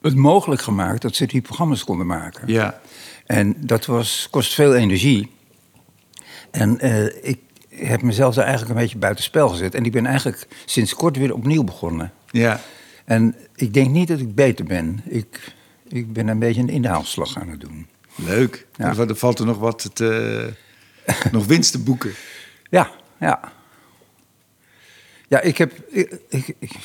het 0.00 0.14
mogelijk 0.14 0.60
gemaakt 0.60 1.02
dat 1.02 1.14
ze 1.14 1.26
die 1.26 1.40
programma's 1.40 1.84
konden 1.84 2.06
maken. 2.06 2.48
Ja. 2.52 2.80
En 3.26 3.54
dat 3.58 3.86
was, 3.86 4.28
kost 4.30 4.54
veel 4.54 4.74
energie. 4.74 5.30
En 6.50 6.80
eh, 6.80 7.04
ik 7.22 7.38
heb 7.68 8.02
mezelf 8.02 8.34
daar 8.34 8.44
eigenlijk 8.44 8.74
een 8.74 8.82
beetje 8.82 8.98
buitenspel 8.98 9.48
gezet. 9.48 9.74
En 9.74 9.84
ik 9.84 9.92
ben 9.92 10.06
eigenlijk 10.06 10.46
sinds 10.64 10.94
kort 10.94 11.16
weer 11.16 11.34
opnieuw 11.34 11.64
begonnen. 11.64 12.12
Ja. 12.30 12.60
En 13.08 13.34
ik 13.54 13.74
denk 13.74 13.90
niet 13.90 14.08
dat 14.08 14.18
ik 14.20 14.34
beter 14.34 14.64
ben. 14.64 15.00
Ik, 15.04 15.54
ik 15.88 16.12
ben 16.12 16.28
een 16.28 16.38
beetje 16.38 16.60
een 16.60 16.68
inhaalslag 16.68 17.36
aan 17.36 17.48
het 17.48 17.60
doen. 17.60 17.86
Leuk. 18.14 18.66
Ja. 18.76 18.96
Er 18.96 19.16
valt 19.16 19.38
er 19.38 19.46
nog 19.46 19.58
wat 19.58 19.90
te, 19.92 20.52
nog 21.32 21.46
winst 21.46 21.72
te 21.72 21.78
boeken. 21.82 22.10
Ja, 22.70 22.90
ja. 23.20 23.52
Ja, 25.28 25.40
ik 25.40 25.58
heb. 25.58 25.72
Ik, 25.88 26.18
ik, 26.28 26.54
ik- 26.58 26.76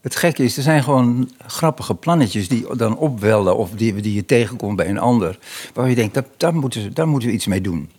het 0.00 0.16
gekke 0.16 0.42
is, 0.44 0.56
er 0.56 0.62
zijn 0.62 0.82
gewoon 0.82 1.30
grappige 1.46 1.94
plannetjes 1.94 2.48
die 2.48 2.76
dan 2.76 2.96
opwellen 2.96 3.56
of 3.56 3.70
die, 3.70 3.94
die 4.00 4.14
je 4.14 4.24
tegenkomt 4.24 4.76
bij 4.76 4.88
een 4.88 4.98
ander. 4.98 5.38
Waar 5.72 5.88
je 5.88 5.94
denkt, 5.94 6.14
dat, 6.14 6.26
daar, 6.36 6.54
moeten, 6.54 6.80
ze- 6.82 6.92
daar 6.92 7.08
moeten 7.08 7.28
we 7.28 7.34
iets 7.34 7.46
mee 7.46 7.60
doen. 7.60 7.90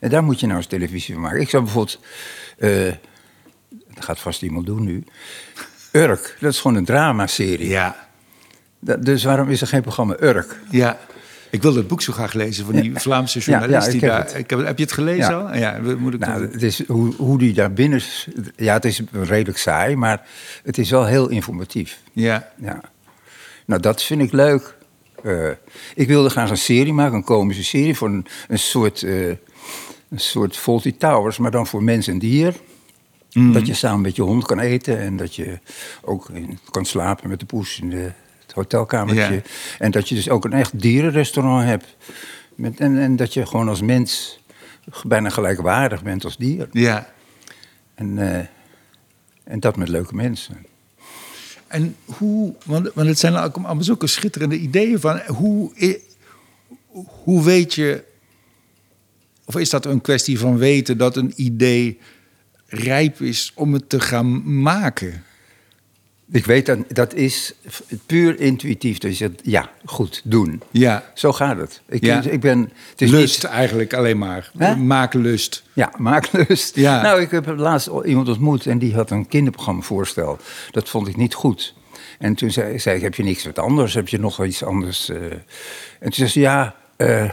En 0.00 0.10
daar 0.10 0.24
moet 0.24 0.40
je 0.40 0.46
nou 0.46 0.58
eens 0.58 0.66
televisie 0.68 1.14
van 1.14 1.22
maken. 1.22 1.40
Ik 1.40 1.48
zou 1.48 1.62
bijvoorbeeld. 1.62 2.00
eh, 2.58 2.92
dat 3.94 4.04
gaat 4.04 4.18
vast 4.20 4.42
iemand 4.42 4.66
doen 4.66 4.84
nu. 4.84 5.04
Urk, 5.92 6.36
dat 6.40 6.52
is 6.52 6.60
gewoon 6.60 6.76
een 6.76 6.84
dramaserie. 6.84 7.68
Ja. 7.68 8.06
Dat- 8.80 9.04
Dus 9.04 9.24
waarom 9.24 9.48
is 9.48 9.60
er 9.60 9.66
geen 9.66 9.82
programma 9.82 10.16
Urk? 10.20 10.56
Ja. 10.70 10.98
Ik 11.50 11.62
wilde 11.62 11.78
het 11.78 11.88
boek 11.88 12.02
zo 12.02 12.12
graag 12.12 12.32
lezen 12.32 12.64
van 12.64 12.74
die 12.74 12.92
Vlaamse 12.98 13.38
journalist. 13.38 13.72
Ja, 13.74 13.80
ja, 13.88 13.94
ik 13.94 14.00
die 14.00 14.10
heb 14.10 14.28
daar, 14.28 14.38
ik 14.38 14.50
heb, 14.50 14.64
heb 14.66 14.76
je 14.78 14.84
het 14.84 14.92
gelezen 14.92 15.30
Ja. 15.30 15.40
al? 15.40 15.54
Ja, 15.56 15.78
moet 15.98 16.14
ik 16.14 16.20
Nou, 16.20 16.42
het 16.52 16.62
is 16.62 16.86
hoe, 16.86 17.14
hoe 17.14 17.38
die 17.38 17.52
daar 17.54 17.72
binnen. 17.72 18.00
Ja, 18.56 18.72
het 18.74 18.84
is 18.84 19.00
redelijk 19.12 19.58
saai, 19.58 19.96
maar 19.96 20.26
het 20.64 20.78
is 20.78 20.90
wel 20.90 21.06
heel 21.06 21.28
informatief. 21.28 21.98
ja. 22.12 22.48
Ja. 22.60 22.80
Nou, 23.66 23.80
dat 23.80 24.02
vind 24.02 24.22
ik 24.22 24.32
leuk. 24.32 24.74
Eh, 25.24 25.50
ik 25.94 26.08
wilde 26.08 26.28
graag 26.30 26.50
een 26.50 26.56
serie 26.56 26.92
maken, 26.92 27.16
een 27.16 27.24
komische 27.24 27.64
serie, 27.64 27.96
voor 27.96 28.08
een, 28.08 28.26
een 28.48 28.58
soort. 28.58 29.02
eh 29.02 29.28
een 30.10 30.18
soort 30.20 30.56
Fawlty 30.56 30.94
Towers, 30.98 31.38
maar 31.38 31.50
dan 31.50 31.66
voor 31.66 31.82
mens 31.82 32.06
en 32.08 32.18
dier. 32.18 32.54
Dat 33.52 33.66
je 33.66 33.74
samen 33.74 34.00
met 34.00 34.16
je 34.16 34.22
hond 34.22 34.46
kan 34.46 34.58
eten 34.58 34.98
en 34.98 35.16
dat 35.16 35.34
je 35.34 35.58
ook 36.02 36.28
in- 36.30 36.58
kan 36.70 36.84
slapen 36.84 37.28
met 37.28 37.40
de 37.40 37.46
poes 37.46 37.80
in 37.80 37.90
de, 37.90 38.10
het 38.42 38.52
hotelkamertje. 38.52 39.34
Ja. 39.34 39.40
En 39.78 39.90
dat 39.90 40.08
je 40.08 40.14
dus 40.14 40.28
ook 40.30 40.44
een 40.44 40.52
echt 40.52 40.80
dierenrestaurant 40.80 41.64
hebt. 41.64 41.96
Met, 42.54 42.80
en, 42.80 42.98
en 42.98 43.16
dat 43.16 43.34
je 43.34 43.46
gewoon 43.46 43.68
als 43.68 43.80
mens 43.82 44.40
bijna 45.06 45.28
gelijkwaardig 45.28 46.02
bent 46.02 46.24
als 46.24 46.36
dier. 46.36 46.68
ja. 46.72 47.12
En, 47.94 48.18
eh, 48.34 48.46
en 49.44 49.60
dat 49.60 49.76
met 49.76 49.88
leuke 49.88 50.14
mensen. 50.14 50.66
En 51.66 51.96
hoe, 52.04 52.54
want, 52.64 52.90
want 52.94 53.08
het 53.08 53.18
zijn 53.18 53.36
allemaal 53.36 53.82
zulke 53.82 54.06
schitterende 54.06 54.58
ideeën 54.58 55.00
van 55.00 55.20
hoe, 55.26 55.72
hoe 57.06 57.44
weet 57.44 57.74
je, 57.74 58.04
of 59.44 59.56
is 59.56 59.70
dat 59.70 59.84
een 59.86 60.00
kwestie 60.00 60.38
van 60.38 60.58
weten 60.58 60.98
dat 60.98 61.16
een 61.16 61.32
idee 61.36 61.98
rijp 62.68 63.20
is 63.20 63.52
om 63.54 63.72
het 63.72 63.88
te 63.88 64.00
gaan 64.00 64.60
maken? 64.62 65.22
Ik 66.32 66.46
weet 66.46 66.66
dat 66.66 66.78
dat 66.88 67.14
is 67.14 67.52
puur 68.06 68.40
intuïtief. 68.40 68.98
Dat 68.98 69.10
je 69.10 69.16
zegt, 69.16 69.40
ja, 69.42 69.70
goed, 69.84 70.20
doen. 70.24 70.62
Ja, 70.70 71.10
Zo 71.14 71.32
gaat 71.32 71.56
het. 71.58 71.80
Ik, 71.88 72.04
Ja. 72.04 72.22
ik 72.22 72.40
ben, 72.40 72.72
het 72.90 73.00
is 73.02 73.10
lust 73.10 73.42
niet- 73.42 73.52
eigenlijk 73.52 73.94
alleen 73.94 74.18
maar. 74.18 74.50
Maaklust. 74.78 75.62
ja, 75.72 75.92
maaklust. 75.98 76.74
Ja. 76.76 77.02
Nou, 77.02 77.20
ik 77.20 77.30
heb 77.30 77.46
laatst 77.56 77.90
iemand 78.04 78.28
ontmoet 78.28 78.66
en 78.66 78.78
die 78.78 78.94
had 78.94 79.10
een 79.10 79.28
kinderprogramma 79.28 79.82
voorstel. 79.82 80.38
Dat 80.70 80.88
vond 80.88 81.08
ik 81.08 81.16
niet 81.16 81.34
goed. 81.34 81.74
En 82.18 82.34
toen 82.34 82.50
zei, 82.50 82.78
zei 82.78 82.96
ik, 82.96 83.02
heb 83.02 83.14
je 83.14 83.22
niks 83.22 83.44
wat 83.44 83.58
anders? 83.58 83.94
Heb 83.94 84.08
je 84.08 84.18
nog 84.18 84.44
iets 84.44 84.62
anders? 84.64 85.08
eh? 85.08 85.16
En 85.22 85.40
toen 86.00 86.12
zei 86.12 86.28
ze, 86.28 86.40
ja, 86.40 86.74
eh, 86.96 87.30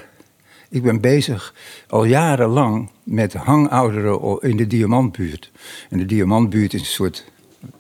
ik 0.70 0.84
ben 0.84 1.02
bezig 1.02 1.54
al 1.88 2.04
jarenlang 2.04 2.90
met 3.04 3.34
hangouderen 3.34 4.42
in 4.42 4.58
de 4.58 4.68
Diamantbuurt. 4.68 5.52
En 5.90 5.98
de 5.98 6.06
Diamantbuurt 6.06 6.74
is 6.74 6.80
een 6.80 6.86
soort, 6.86 7.26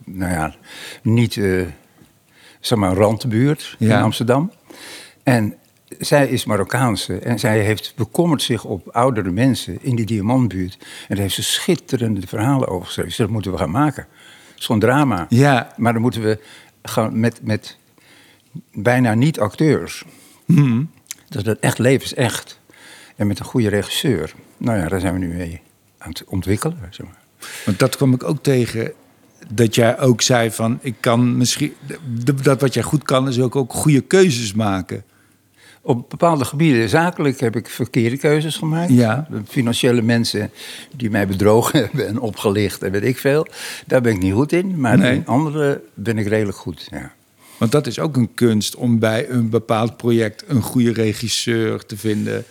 nou 0.03 0.31
ja, 0.31 0.55
niet, 1.01 1.37
eh, 1.37 1.65
zeg 2.59 2.77
maar, 2.77 2.93
randbuurt 2.95 3.75
Ja. 3.79 3.97
in 3.97 4.03
Amsterdam. 4.03 4.51
En 5.23 5.55
zij 5.99 6.27
is 6.27 6.45
Marokkaanse 6.45 7.19
en 7.19 7.39
zij 7.39 7.59
heeft 7.59 7.93
bekommerd 7.95 8.41
zich 8.41 8.63
op 8.63 8.87
oudere 8.89 9.31
mensen 9.31 9.77
in 9.81 9.95
die 9.95 10.05
Diamantbuurt. 10.05 10.77
En 10.79 10.87
daar 11.07 11.17
heeft 11.17 11.35
ze 11.35 11.43
schitterende 11.43 12.27
verhalen 12.27 12.67
over 12.67 12.85
geschreven. 12.85 13.11
Ze 13.11 13.21
dat 13.21 13.31
moeten 13.31 13.51
we 13.51 13.57
gaan 13.57 13.71
maken. 13.71 14.07
Is 14.57 14.65
gewoon 14.65 14.81
drama. 14.81 15.25
Ja. 15.29 15.73
Maar 15.77 15.93
dan 15.93 16.01
moeten 16.01 16.21
we 16.21 16.39
gaan 16.83 17.19
met, 17.19 17.39
met 17.43 17.77
bijna 18.73 19.13
niet 19.13 19.39
acteurs. 19.39 20.03
Dat 21.29 21.45
het 21.45 21.59
echt 21.59 21.77
levensecht. 21.79 22.59
En 23.15 23.27
met 23.27 23.39
een 23.39 23.45
goede 23.45 23.69
regisseur. 23.69 24.33
Nou 24.57 24.77
ja, 24.79 24.87
daar 24.87 24.99
zijn 24.99 25.13
we 25.13 25.19
nu 25.19 25.27
mee 25.33 25.61
aan 25.97 26.09
het 26.09 26.23
ontwikkelen. 26.27 26.77
Zeg 26.89 27.05
maar. 27.05 27.19
Want 27.65 27.79
dat 27.79 27.95
kwam 27.95 28.13
ik 28.13 28.23
ook 28.23 28.43
tegen. 28.43 28.91
Dat 29.49 29.75
jij 29.75 29.99
ook 29.99 30.21
zei 30.21 30.51
van, 30.51 30.79
ik 30.81 30.95
kan 30.99 31.37
misschien... 31.37 31.73
Dat 32.43 32.61
wat 32.61 32.73
jij 32.73 32.83
goed 32.83 33.03
kan, 33.03 33.27
is 33.27 33.39
ook, 33.39 33.55
ook 33.55 33.73
goede 33.73 34.01
keuzes 34.01 34.53
maken. 34.53 35.03
Op 35.81 36.09
bepaalde 36.09 36.45
gebieden, 36.45 36.89
zakelijk, 36.89 37.39
heb 37.39 37.55
ik 37.55 37.69
verkeerde 37.69 38.17
keuzes 38.17 38.55
gemaakt. 38.57 38.91
Ja. 38.91 39.27
Financiële 39.47 40.01
mensen 40.01 40.51
die 40.95 41.09
mij 41.09 41.27
bedrogen 41.27 41.79
hebben 41.85 42.07
en 42.07 42.19
opgelicht 42.19 42.83
en 42.83 42.91
weet 42.91 43.03
ik 43.03 43.17
veel. 43.17 43.47
Daar 43.85 44.01
ben 44.01 44.13
ik 44.13 44.21
niet 44.21 44.33
goed 44.33 44.51
in. 44.51 44.79
Maar 44.79 44.97
Nee. 44.97 45.13
in 45.15 45.25
andere 45.27 45.81
ben 45.93 46.17
ik 46.17 46.27
redelijk 46.27 46.57
goed. 46.57 46.87
Ja. 46.91 47.11
Want 47.57 47.71
dat 47.71 47.87
is 47.87 47.99
ook 47.99 48.15
een 48.17 48.33
kunst 48.33 48.75
om 48.75 48.99
bij 48.99 49.29
een 49.29 49.49
bepaald 49.49 49.97
project 49.97 50.43
een 50.47 50.61
goede 50.61 50.93
regisseur 50.93 51.85
te 51.85 51.97
vinden, 51.97 52.43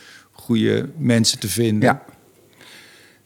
goede 0.45 0.89
mensen 0.97 1.39
te 1.39 1.49
vinden. 1.49 1.89
Ja, 1.89 2.05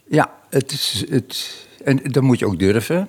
ja 0.08 0.32
het 0.50 0.72
is, 0.72 1.04
het, 1.10 1.54
en 1.84 2.00
dat 2.02 2.22
moet 2.22 2.38
je 2.38 2.46
ook 2.46 2.58
durven. 2.58 3.08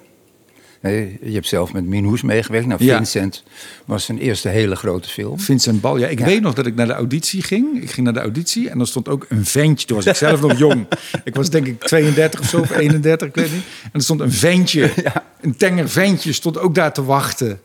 Nee, 0.81 1.17
Je 1.23 1.31
hebt 1.33 1.47
zelf 1.47 1.73
met 1.73 1.85
Minhoes 1.85 2.21
meegewerkt. 2.21 2.67
Nou, 2.67 2.83
Ja. 2.83 2.95
Vincent 2.95 3.43
was 3.85 4.05
zijn 4.05 4.17
eerste 4.17 4.49
hele 4.49 4.75
grote 4.75 5.09
film. 5.09 5.39
Vincent 5.39 5.81
Bal. 5.81 5.97
Ja, 5.97 6.07
ik 6.07 6.19
Ja. 6.19 6.25
weet 6.25 6.41
nog 6.41 6.53
dat 6.53 6.65
ik 6.65 6.75
naar 6.75 6.87
de 6.87 6.93
auditie 6.93 7.41
ging. 7.43 7.81
Ik 7.81 7.91
ging 7.91 8.05
naar 8.05 8.13
de 8.13 8.19
auditie 8.19 8.69
en 8.69 8.77
dan 8.77 8.87
stond 8.87 9.07
ook 9.07 9.25
een 9.29 9.45
ventje. 9.45 9.87
Toen 9.87 9.95
was 9.95 10.05
ik 10.05 10.15
zelf 10.15 10.41
nog 10.41 10.57
jong. 10.57 10.87
Ik 11.23 11.35
was 11.35 11.49
denk 11.49 11.67
ik 11.67 11.79
32 11.83 12.39
of 12.39 12.47
zo, 12.49 12.59
of 12.59 12.71
31, 12.77 13.27
ik 13.27 13.35
weet 13.35 13.51
niet. 13.51 13.63
En 13.83 13.89
er 13.93 14.01
stond 14.01 14.19
een 14.19 14.31
ventje, 14.31 14.91
een 15.41 15.55
tenger 15.55 15.89
ventje, 15.89 16.33
stond 16.33 16.57
ook 16.57 16.75
daar 16.75 16.93
te 16.93 17.03
wachten. 17.03 17.59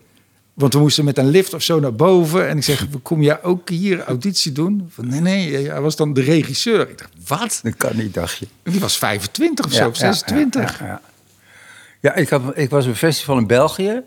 Want 0.55 0.73
we 0.73 0.79
moesten 0.79 1.05
met 1.05 1.19
een 1.19 1.29
lift 1.29 1.55
of 1.55 1.63
zo 1.63 1.81
naar 1.81 1.95
boven. 1.95 2.49
En 2.49 2.57
ik 2.57 2.63
zeg, 2.63 2.87
kom 3.03 3.23
jij 3.23 3.43
ook 3.43 3.69
hier 3.69 4.05
auditie 4.05 4.53
doen? 4.53 4.87
Van, 4.91 5.09
nee, 5.09 5.21
nee, 5.21 5.69
hij 5.69 5.81
was 5.81 5.97
dan 5.97 6.13
de 6.13 6.21
regisseur. 6.21 6.89
Ik 6.89 6.99
dacht, 6.99 7.13
wat? 7.27 7.61
Dat 7.63 7.77
kan 7.77 7.97
niet, 7.97 8.15
dacht 8.15 8.39
je. 8.39 8.47
Die 8.63 8.81
was 8.81 8.99
25 8.99 9.65
of 9.65 9.73
zo, 9.73 9.89
of 9.89 9.97
26. 9.97 10.79
Ja, 10.79 10.87
ja, 10.87 10.93
ja. 10.93 11.01
Ja, 12.01 12.15
ik, 12.15 12.29
had, 12.29 12.43
ik 12.55 12.71
was 12.71 12.85
op 12.85 12.91
een 12.91 12.97
festival 12.97 13.39
in 13.39 13.47
België. 13.47 14.03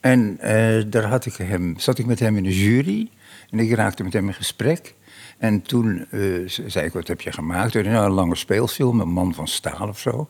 En 0.00 0.36
eh, 0.40 0.84
daar 0.86 1.04
had 1.04 1.26
ik 1.26 1.34
hem, 1.34 1.74
zat 1.78 1.98
ik 1.98 2.06
met 2.06 2.18
hem 2.18 2.36
in 2.36 2.44
een 2.44 2.52
jury. 2.52 3.10
En 3.50 3.58
ik 3.58 3.74
raakte 3.74 4.02
met 4.02 4.12
hem 4.12 4.26
in 4.26 4.34
gesprek. 4.34 4.94
En 5.38 5.62
toen 5.62 6.06
eh, 6.10 6.20
zei 6.66 6.86
ik, 6.86 6.92
wat 6.92 7.08
heb 7.08 7.20
je 7.20 7.32
gemaakt? 7.32 7.74
Nou, 7.74 7.86
een 7.86 8.10
lange 8.10 8.36
speelfilm, 8.36 9.00
een 9.00 9.08
man 9.08 9.34
van 9.34 9.48
staal 9.48 9.88
of 9.88 9.98
zo. 9.98 10.28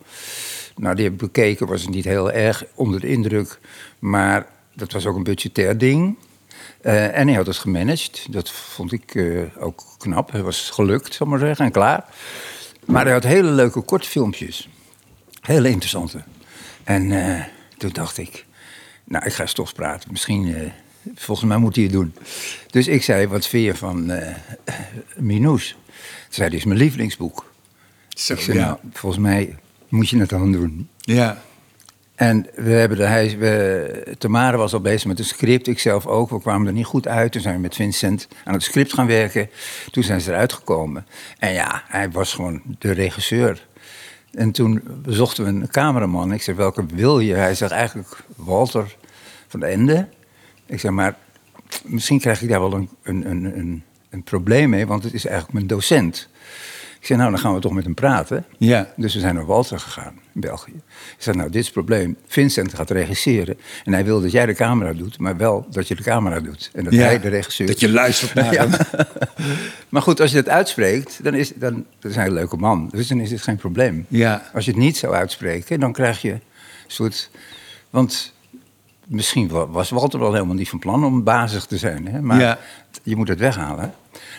Nou, 0.76 0.94
die 0.94 1.04
heb 1.04 1.12
ik 1.12 1.18
bekeken, 1.18 1.66
was 1.66 1.88
niet 1.88 2.04
heel 2.04 2.32
erg 2.32 2.64
onder 2.74 3.00
de 3.00 3.08
indruk. 3.08 3.58
Maar 3.98 4.46
dat 4.78 4.92
was 4.92 5.06
ook 5.06 5.16
een 5.16 5.22
budgetair 5.22 5.78
ding. 5.78 6.16
Uh, 6.82 7.18
en 7.18 7.26
hij 7.26 7.36
had 7.36 7.46
het 7.46 7.56
gemanaged. 7.56 8.26
Dat 8.30 8.50
vond 8.50 8.92
ik 8.92 9.14
uh, 9.14 9.42
ook 9.58 9.84
knap. 9.98 10.32
Het 10.32 10.42
was 10.42 10.70
gelukt, 10.70 11.14
zal 11.14 11.26
ik 11.26 11.32
maar 11.32 11.40
zeggen, 11.40 11.64
en 11.64 11.72
klaar. 11.72 12.04
Maar 12.84 13.04
hij 13.04 13.12
had 13.12 13.22
hele 13.22 13.50
leuke 13.50 13.80
kortfilmpjes. 13.80 14.68
Hele 15.40 15.68
interessante. 15.68 16.22
En 16.84 17.10
uh, 17.10 17.44
toen 17.76 17.90
dacht 17.92 18.18
ik, 18.18 18.46
nou, 19.04 19.24
ik 19.24 19.32
ga 19.32 19.44
toch 19.44 19.72
praten. 19.72 20.10
Misschien, 20.10 20.72
volgens 21.14 21.48
mij 21.48 21.58
moet 21.58 21.74
hij 21.74 21.84
het 21.84 21.92
doen. 21.92 22.14
Dus 22.70 22.88
ik 22.88 23.02
zei, 23.02 23.26
wat 23.26 23.46
vind 23.46 23.64
je 23.64 23.74
van 23.74 24.12
Minous? 25.16 25.68
Toen 25.68 25.76
zei, 26.28 26.50
dit 26.50 26.58
is 26.58 26.64
mijn 26.64 26.78
lievelingsboek. 26.78 27.52
Zo, 28.08 28.32
ik 28.32 28.40
zei, 28.40 28.58
ja. 28.58 28.64
nou, 28.64 28.78
volgens 28.92 29.22
mij 29.22 29.56
moet 29.88 30.08
je 30.08 30.18
het 30.18 30.28
dan 30.28 30.52
doen. 30.52 30.88
Ja. 31.00 31.42
En 32.18 32.46
we 32.54 32.70
hebben 32.70 32.98
de, 32.98 33.04
hij, 33.04 33.36
Tamara 34.18 34.56
was 34.56 34.72
al 34.72 34.80
bezig 34.80 35.06
met 35.06 35.18
een 35.18 35.24
script, 35.24 35.66
ik 35.66 35.78
zelf 35.78 36.06
ook. 36.06 36.30
We 36.30 36.40
kwamen 36.40 36.66
er 36.66 36.72
niet 36.72 36.84
goed 36.84 37.08
uit. 37.08 37.32
Toen 37.32 37.40
zijn 37.40 37.54
we 37.54 37.60
met 37.60 37.74
Vincent 37.74 38.28
aan 38.44 38.52
het 38.52 38.62
script 38.62 38.92
gaan 38.92 39.06
werken. 39.06 39.50
Toen 39.90 40.02
zijn 40.02 40.20
ze 40.20 40.30
eruit 40.30 40.52
gekomen. 40.52 41.06
En 41.38 41.52
ja, 41.52 41.82
hij 41.86 42.10
was 42.10 42.32
gewoon 42.32 42.62
de 42.78 42.92
regisseur. 42.92 43.66
En 44.32 44.52
toen 44.52 44.82
zochten 45.06 45.44
we 45.44 45.50
een 45.50 45.68
cameraman. 45.68 46.32
Ik 46.32 46.42
zei, 46.42 46.56
welke 46.56 46.86
wil 46.86 47.20
je? 47.20 47.34
Hij 47.34 47.54
zegt 47.54 47.72
eigenlijk 47.72 48.24
Walter 48.36 48.96
van 49.48 49.60
de 49.60 49.66
Ende. 49.66 50.08
Ik 50.66 50.80
zeg, 50.80 50.90
maar 50.90 51.16
misschien 51.84 52.20
krijg 52.20 52.42
ik 52.42 52.48
daar 52.48 52.60
wel 52.60 52.72
een, 52.74 52.88
een, 53.02 53.30
een, 53.30 53.82
een 54.10 54.22
probleem 54.22 54.70
mee, 54.70 54.86
want 54.86 55.04
het 55.04 55.14
is 55.14 55.24
eigenlijk 55.24 55.54
mijn 55.54 55.66
docent. 55.66 56.28
Ik 57.00 57.06
zei, 57.06 57.18
nou, 57.18 57.30
dan 57.30 57.40
gaan 57.40 57.54
we 57.54 57.60
toch 57.60 57.72
met 57.72 57.84
hem 57.84 57.94
praten. 57.94 58.44
Ja. 58.58 58.92
Dus 58.96 59.14
we 59.14 59.20
zijn 59.20 59.34
naar 59.34 59.46
Walter 59.46 59.80
gegaan, 59.80 60.12
in 60.34 60.40
België. 60.40 60.72
Ik 61.16 61.16
zei, 61.22 61.36
nou, 61.36 61.48
dit 61.50 61.58
is 61.60 61.64
het 61.64 61.74
probleem. 61.74 62.16
Vincent 62.26 62.74
gaat 62.74 62.90
regisseren. 62.90 63.58
En 63.84 63.92
hij 63.92 64.04
wil 64.04 64.20
dat 64.20 64.30
jij 64.30 64.46
de 64.46 64.54
camera 64.54 64.92
doet, 64.92 65.18
maar 65.18 65.36
wel 65.36 65.66
dat 65.70 65.88
je 65.88 65.94
de 65.94 66.02
camera 66.02 66.40
doet. 66.40 66.70
En 66.72 66.84
dat 66.84 66.92
Ja, 66.92 67.02
hij 67.02 67.20
de 67.20 67.28
regisseur 67.28 67.66
dat 67.66 67.80
je 67.80 67.88
luistert 67.90 68.34
naar 68.34 68.52
Ja. 68.54 68.66
hem. 68.68 68.86
maar 69.88 70.02
goed, 70.02 70.20
als 70.20 70.30
je 70.30 70.36
dat 70.36 70.48
uitspreekt, 70.48 71.24
dan 71.24 71.34
is, 71.34 71.52
dan, 71.54 71.84
dan 71.98 72.10
is 72.10 72.16
hij 72.16 72.26
een 72.26 72.32
leuke 72.32 72.56
man. 72.56 72.88
Dus 72.92 73.08
dan 73.08 73.20
is 73.20 73.30
het 73.30 73.42
geen 73.42 73.56
probleem. 73.56 74.06
Ja. 74.08 74.50
Als 74.54 74.64
je 74.64 74.70
het 74.70 74.80
niet 74.80 74.96
zou 74.96 75.14
uitspreken, 75.14 75.80
dan 75.80 75.92
krijg 75.92 76.22
je 76.22 76.30
een 76.32 76.40
soort... 76.86 77.30
Want 77.90 78.32
misschien 79.06 79.48
wa- 79.48 79.66
was 79.68 79.90
Walter 79.90 80.20
wel 80.20 80.32
helemaal 80.32 80.54
niet 80.54 80.68
van 80.68 80.78
plan 80.78 81.04
om 81.04 81.22
bazig 81.24 81.66
te 81.66 81.76
zijn. 81.78 82.08
Hè? 82.08 82.20
Maar 82.22 82.40
Ja. 82.40 82.58
je 83.02 83.16
moet 83.16 83.28
het 83.28 83.38
weghalen. 83.38 83.94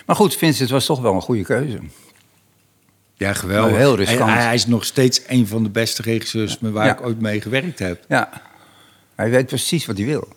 Maar 0.06 0.16
goed, 0.16 0.36
Vincent 0.36 0.70
was 0.70 0.86
toch 0.86 1.00
wel 1.00 1.14
een 1.14 1.20
goede 1.20 1.44
keuze. 1.44 1.78
Ja, 3.20 3.32
geweldig. 3.32 3.70
Maar 3.70 3.80
heel 3.80 3.96
riskant. 3.96 4.30
Hij, 4.30 4.42
hij 4.42 4.54
is 4.54 4.66
nog 4.66 4.84
steeds 4.84 5.20
een 5.26 5.46
van 5.46 5.62
de 5.62 5.68
beste 5.70 6.02
regisseurs 6.02 6.58
met 6.58 6.72
waar 6.72 6.86
Ja. 6.86 6.92
ik 6.92 7.06
ooit 7.06 7.20
mee 7.20 7.40
gewerkt 7.40 7.78
heb. 7.78 8.04
Ja, 8.08 8.30
hij 9.14 9.30
weet 9.30 9.46
precies 9.46 9.86
wat 9.86 9.96
hij 9.96 10.06
wil. 10.06 10.28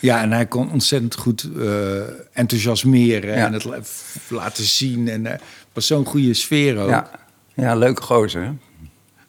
Ja, 0.00 0.22
en 0.22 0.32
hij 0.32 0.46
kon 0.46 0.70
ontzettend 0.72 1.14
goed 1.16 1.48
eh, 1.56 2.00
enthousiasmeren 2.32 3.36
Ja. 3.36 3.46
en 3.46 3.52
het 3.52 3.66
laten 4.28 4.64
zien. 4.64 5.08
En 5.08 5.26
eh 5.26 5.38
was 5.72 5.86
zo'n 5.86 6.04
goede 6.04 6.34
sfeer 6.34 6.78
ook. 6.78 6.88
Ja, 6.88 7.10
ja 7.54 7.74
leuke 7.76 8.02
gozer. 8.02 8.42
Hè? 8.42 8.50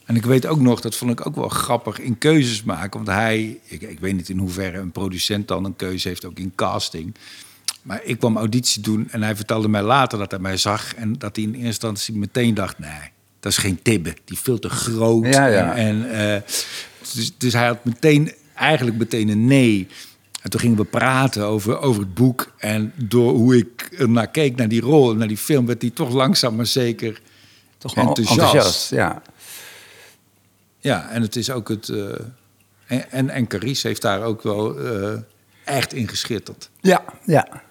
En 0.05 0.15
ik 0.15 0.25
weet 0.25 0.45
ook 0.47 0.59
nog, 0.59 0.81
dat 0.81 0.95
vond 0.95 1.11
ik 1.11 1.25
ook 1.27 1.35
wel 1.35 1.49
grappig, 1.49 1.99
in 1.99 2.17
keuzes 2.17 2.63
maken. 2.63 3.03
Want 3.03 3.07
hij, 3.07 3.59
ik, 3.65 3.81
ik 3.81 3.99
weet 3.99 4.15
niet 4.15 4.29
in 4.29 4.37
hoeverre 4.37 4.77
een 4.77 4.91
producent 4.91 5.47
dan 5.47 5.65
een 5.65 5.75
keuze 5.75 6.07
heeft, 6.07 6.25
ook 6.25 6.39
in 6.39 6.51
casting. 6.55 7.15
Maar 7.81 8.01
ik 8.03 8.19
kwam 8.19 8.37
auditie 8.37 8.81
doen 8.81 9.07
en 9.11 9.23
hij 9.23 9.35
vertelde 9.35 9.67
mij 9.67 9.81
later 9.83 10.17
dat 10.19 10.31
hij 10.31 10.39
mij 10.39 10.57
zag. 10.57 10.95
En 10.95 11.13
dat 11.17 11.35
hij 11.35 11.45
in 11.45 11.51
eerste 11.53 11.65
instantie 11.67 12.15
meteen 12.15 12.53
dacht, 12.53 12.79
nee, 12.79 13.11
dat 13.39 13.51
is 13.51 13.57
geen 13.57 13.81
tibbe. 13.81 14.09
Die 14.25 14.35
is 14.35 14.39
veel 14.43 14.59
te 14.59 14.69
groot. 14.69 15.33
Ja, 15.33 15.45
ja. 15.45 15.75
En, 15.75 16.11
en, 16.11 16.35
eh, 16.35 16.41
dus, 17.13 17.37
dus 17.37 17.53
hij 17.53 17.67
had 17.67 17.85
meteen, 17.85 18.33
eigenlijk 18.55 18.97
meteen 18.97 19.29
een 19.29 19.45
nee. 19.45 19.87
En 20.41 20.49
toen 20.49 20.59
gingen 20.59 20.77
we 20.77 20.83
praten 20.83 21.45
over, 21.45 21.79
over 21.79 22.01
het 22.01 22.13
boek. 22.13 22.51
En 22.57 22.93
door 22.95 23.33
hoe 23.33 23.57
ik 23.57 23.89
er 23.97 24.09
naar 24.09 24.27
keek, 24.27 24.55
naar 24.55 24.67
die 24.67 24.81
rol, 24.81 25.13
naar 25.15 25.27
die 25.27 25.37
film... 25.37 25.65
werd 25.65 25.81
hij 25.81 25.91
toch 25.91 26.13
langzaam 26.13 26.55
maar 26.55 26.65
zeker 26.65 27.21
Toch 27.77 27.95
enthousiast. 27.95 28.39
enthousiast. 28.39 28.89
ja. 28.89 29.21
Ja, 30.81 31.09
en 31.09 31.21
het 31.21 31.35
is 31.35 31.49
ook 31.51 31.69
het. 31.69 31.89
eh, 31.89 32.05
en, 32.85 33.11
en, 33.11 33.29
en 33.29 33.47
Carice 33.47 33.87
heeft 33.87 34.01
daar 34.01 34.21
ook 34.21 34.41
wel 34.43 34.79
eh, 34.79 35.17
echt 35.65 35.93
in 35.93 36.07
geschitterd. 36.07 36.69
Ja, 36.81 37.03
ja. 37.25 37.61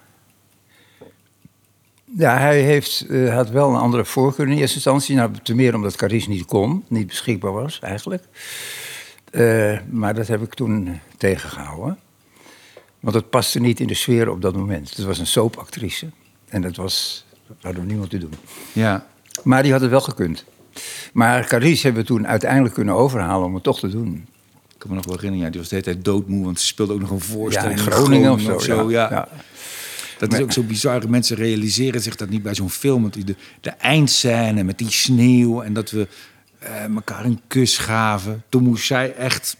Ja, 2.17 2.37
hij 2.37 2.61
heeft, 2.61 3.05
eh, 3.09 3.33
had 3.33 3.49
wel 3.49 3.69
een 3.69 3.75
andere 3.79 4.05
voorkeur 4.05 4.47
in 4.47 4.57
eerste 4.57 4.75
instantie. 4.75 5.15
Nou, 5.15 5.31
ten 5.43 5.55
meer 5.55 5.75
omdat 5.75 5.95
Carice 5.95 6.29
niet 6.29 6.45
kon, 6.45 6.83
niet 6.87 7.07
beschikbaar 7.07 7.51
was 7.53 7.79
eigenlijk. 7.79 8.23
Eh, 9.31 9.77
maar 9.89 10.13
dat 10.13 10.27
heb 10.27 10.41
ik 10.41 10.53
toen 10.53 10.99
tegengehouden. 11.17 11.97
Want 12.99 13.15
het 13.15 13.29
paste 13.29 13.59
niet 13.59 13.79
in 13.79 13.87
de 13.87 13.93
sfeer 13.93 14.29
op 14.29 14.41
dat 14.41 14.55
moment. 14.55 14.89
Het 14.95 15.05
was 15.05 15.19
een 15.19 15.27
soapactrice. 15.27 16.09
En 16.47 16.61
dat 16.61 16.75
was, 16.75 17.25
dat 17.47 17.57
hadden 17.61 17.81
we 17.81 17.87
niemand 17.87 18.09
te 18.09 18.17
doen. 18.17 18.33
Ja. 18.73 19.05
Maar 19.43 19.63
die 19.63 19.71
had 19.71 19.81
het 19.81 19.89
wel 19.89 20.01
gekund. 20.01 20.45
Maar 21.13 21.45
Carice 21.47 21.83
hebben 21.83 22.01
we 22.01 22.07
toen 22.07 22.27
uiteindelijk 22.27 22.73
kunnen 22.73 22.95
overhalen 22.95 23.45
om 23.47 23.53
het 23.53 23.63
toch 23.63 23.79
te 23.79 23.89
doen. 23.89 24.25
Ik 24.73 24.75
kan 24.77 24.89
me 24.89 24.95
nog 24.95 25.05
wel 25.05 25.15
herinneren, 25.15 25.45
ja, 25.45 25.51
die 25.51 25.59
was 25.59 25.69
de 25.69 25.75
hele 25.75 25.87
tijd 25.87 26.05
doodmoe, 26.05 26.45
want 26.45 26.59
ze 26.59 26.65
speelde 26.65 26.93
ook 26.93 26.99
nog 26.99 27.09
een 27.09 27.15
Ja, 27.17 27.23
voorstelling 27.23 27.79
in 27.79 27.91
Groningen 27.91 28.31
of 28.55 28.63
zo. 28.63 28.91
ja. 28.91 29.09
Ja. 29.09 29.27
Dat 30.19 30.33
is 30.33 30.39
ook 30.39 30.51
zo 30.51 30.63
bizar. 30.63 31.09
Mensen 31.09 31.35
realiseren 31.35 32.01
zich 32.01 32.15
dat 32.15 32.29
niet 32.29 32.43
bij 32.43 32.55
zo'n 32.55 32.69
film. 32.69 33.01
Want 33.01 33.13
die 33.13 33.23
de, 33.23 33.35
de 33.61 33.69
eindscène 33.69 34.63
met 34.63 34.77
die 34.77 34.91
sneeuw 34.91 35.61
en 35.61 35.73
dat 35.73 35.91
we 35.91 36.07
eh, 36.59 36.83
elkaar 36.83 37.25
een 37.25 37.39
kus 37.47 37.77
gaven. 37.77 38.43
Toen 38.49 38.63
moest 38.63 38.85
zij 38.85 39.13
echt 39.15 39.57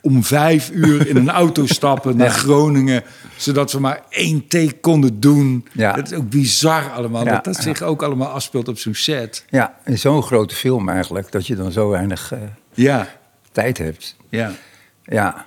om 0.00 0.24
vijf 0.24 0.70
uur 0.70 1.06
in 1.08 1.16
een 1.16 1.30
auto 1.30 1.66
stappen 1.78 2.16
naar 2.16 2.30
Groningen. 2.30 3.02
Zodat 3.36 3.72
we 3.72 3.80
maar 3.80 4.02
één 4.08 4.46
take 4.46 4.72
konden 4.80 5.20
doen. 5.20 5.66
Ja. 5.72 5.92
Dat 5.92 6.10
is 6.10 6.18
ook 6.18 6.30
bizar 6.30 6.90
allemaal. 6.92 7.24
Ja, 7.24 7.32
dat 7.32 7.44
dat 7.44 7.56
zich 7.56 7.82
ook 7.82 8.02
allemaal 8.02 8.28
afspeelt 8.28 8.68
op 8.68 8.78
zo'n 8.78 8.94
set. 8.94 9.44
Ja, 9.48 9.78
in 9.84 9.98
zo'n 9.98 10.22
grote 10.22 10.54
film 10.54 10.88
eigenlijk, 10.88 11.32
dat 11.32 11.46
je 11.46 11.56
dan 11.56 11.72
zo 11.72 11.88
weinig 11.88 12.32
eh, 12.32 12.38
Ja, 12.74 13.08
tijd 13.52 13.78
hebt. 13.78 14.16
ja. 14.28 14.52
Ja. 15.04 15.46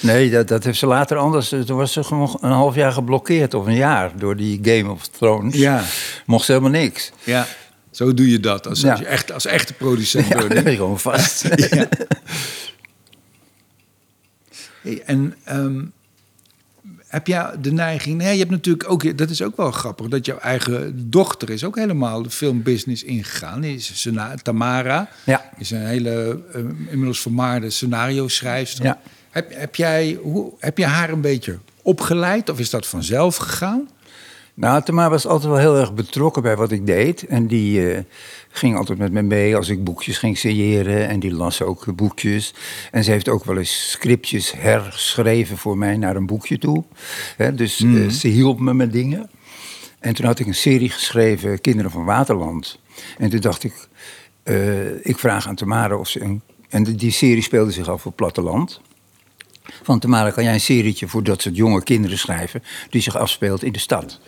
Nee, 0.00 0.30
dat, 0.30 0.48
dat 0.48 0.64
heeft 0.64 0.78
ze 0.78 0.86
later 0.86 1.16
anders. 1.16 1.48
Toen 1.48 1.76
was 1.76 1.92
ze 1.92 2.04
gewoon 2.04 2.38
een 2.40 2.50
half 2.50 2.74
jaar 2.74 2.92
geblokkeerd, 2.92 3.54
of 3.54 3.66
een 3.66 3.74
jaar, 3.74 4.18
door 4.18 4.36
die 4.36 4.58
Game 4.62 4.90
of 4.90 5.06
Thrones. 5.06 5.54
Ja. 5.54 5.82
Mocht 6.26 6.44
ze 6.44 6.52
helemaal 6.52 6.80
niks. 6.80 7.10
Ja, 7.24 7.46
zo 7.90 8.14
doe 8.14 8.30
je 8.30 8.40
dat 8.40 8.66
als, 8.66 8.80
Ja. 8.80 8.90
als, 8.90 9.00
je 9.00 9.06
echt, 9.06 9.32
als 9.32 9.46
echte 9.46 9.72
producent. 9.72 10.26
Ja, 10.28 10.46
ben 10.46 10.70
je 10.70 10.76
gewoon 10.76 11.00
vast. 11.00 11.42
Ja. 11.70 11.88
Hey, 14.82 15.02
en 15.06 15.34
ehm, 15.44 15.84
heb 17.06 17.26
jij 17.26 17.50
de 17.60 17.72
neiging... 17.72 18.16
Nee, 18.18 18.32
je 18.32 18.38
hebt 18.38 18.50
natuurlijk 18.50 18.90
ook... 18.90 19.18
Dat 19.18 19.30
is 19.30 19.42
ook 19.42 19.56
wel 19.56 19.70
grappig, 19.70 20.08
dat 20.08 20.26
jouw 20.26 20.38
eigen 20.38 21.10
dochter 21.10 21.50
is 21.50 21.64
ook 21.64 21.76
helemaal 21.76 22.22
de 22.22 22.30
filmbusiness 22.30 23.02
ingegaan. 23.02 23.64
Is 23.64 24.08
Tamara. 24.42 25.08
Ja. 25.24 25.50
Is 25.58 25.70
een 25.70 25.86
hele 25.86 26.40
eh, 26.52 26.60
inmiddels 26.60 27.20
vermaarde 27.20 27.70
scenario-schrijfster. 27.70 28.84
Ja. 28.84 29.00
Heb, 29.30 29.54
heb, 29.54 29.74
jij, 29.74 30.18
hoe, 30.22 30.52
heb 30.58 30.78
je 30.78 30.84
haar 30.84 31.10
een 31.10 31.20
beetje 31.20 31.58
opgeleid 31.82 32.48
of 32.48 32.58
is 32.58 32.70
dat 32.70 32.86
vanzelf 32.86 33.36
gegaan? 33.36 33.88
Nou, 34.54 34.82
Tamar 34.82 35.10
was 35.10 35.26
altijd 35.26 35.50
wel 35.50 35.60
heel 35.60 35.76
erg 35.76 35.94
betrokken 35.94 36.42
bij 36.42 36.56
wat 36.56 36.70
ik 36.70 36.86
deed. 36.86 37.26
En 37.26 37.46
die 37.46 37.92
eh, 37.94 38.02
ging 38.48 38.76
altijd 38.76 38.98
met 38.98 39.12
me 39.12 39.22
mee 39.22 39.56
als 39.56 39.68
ik 39.68 39.84
boekjes 39.84 40.18
ging 40.18 40.38
signeren. 40.38 41.08
En 41.08 41.20
die 41.20 41.32
las 41.34 41.62
ook 41.62 41.96
boekjes. 41.96 42.54
En 42.90 43.04
ze 43.04 43.10
heeft 43.10 43.28
ook 43.28 43.44
wel 43.44 43.56
eens 43.58 43.90
scriptjes 43.90 44.52
herschreven 44.56 45.56
voor 45.56 45.78
mij 45.78 45.96
naar 45.96 46.16
een 46.16 46.26
boekje 46.26 46.58
toe. 46.58 46.84
Dus 47.54 47.80
eh, 47.82 48.08
ze 48.08 48.28
hielp 48.28 48.58
me 48.60 48.74
met 48.74 48.92
dingen. 48.92 49.30
En 49.98 50.14
toen 50.14 50.26
had 50.26 50.38
ik 50.38 50.46
een 50.46 50.54
serie 50.54 50.90
geschreven, 50.90 51.60
Kinderen 51.60 51.90
van 51.90 52.04
Waterland. 52.04 52.78
En 53.18 53.30
toen 53.30 53.40
dacht 53.40 53.64
ik, 53.64 53.88
eh, 54.42 55.06
ik 55.06 55.18
vraag 55.18 55.46
aan 55.48 55.54
Tamara 55.54 55.96
of 55.96 56.08
ze... 56.08 56.20
Een, 56.20 56.42
en 56.68 56.82
die- 56.84 56.94
die 56.94 57.10
serie 57.12 57.42
speelde 57.42 57.70
zich 57.70 57.88
af 57.88 57.94
op 57.98 58.04
het 58.04 58.14
platteland. 58.14 58.80
Van 59.82 59.98
Tamara, 59.98 60.30
kan 60.30 60.44
jij 60.44 60.52
een 60.52 60.60
serietje 60.60 61.08
voor 61.08 61.22
dat 61.22 61.42
soort 61.42 61.56
jonge 61.56 61.82
kinderen 61.82 62.18
schrijven... 62.18 62.62
die 62.90 63.02
zich 63.02 63.16
afspeelt 63.16 63.62
in 63.62 63.72
de 63.72 63.78
stad? 63.78 64.20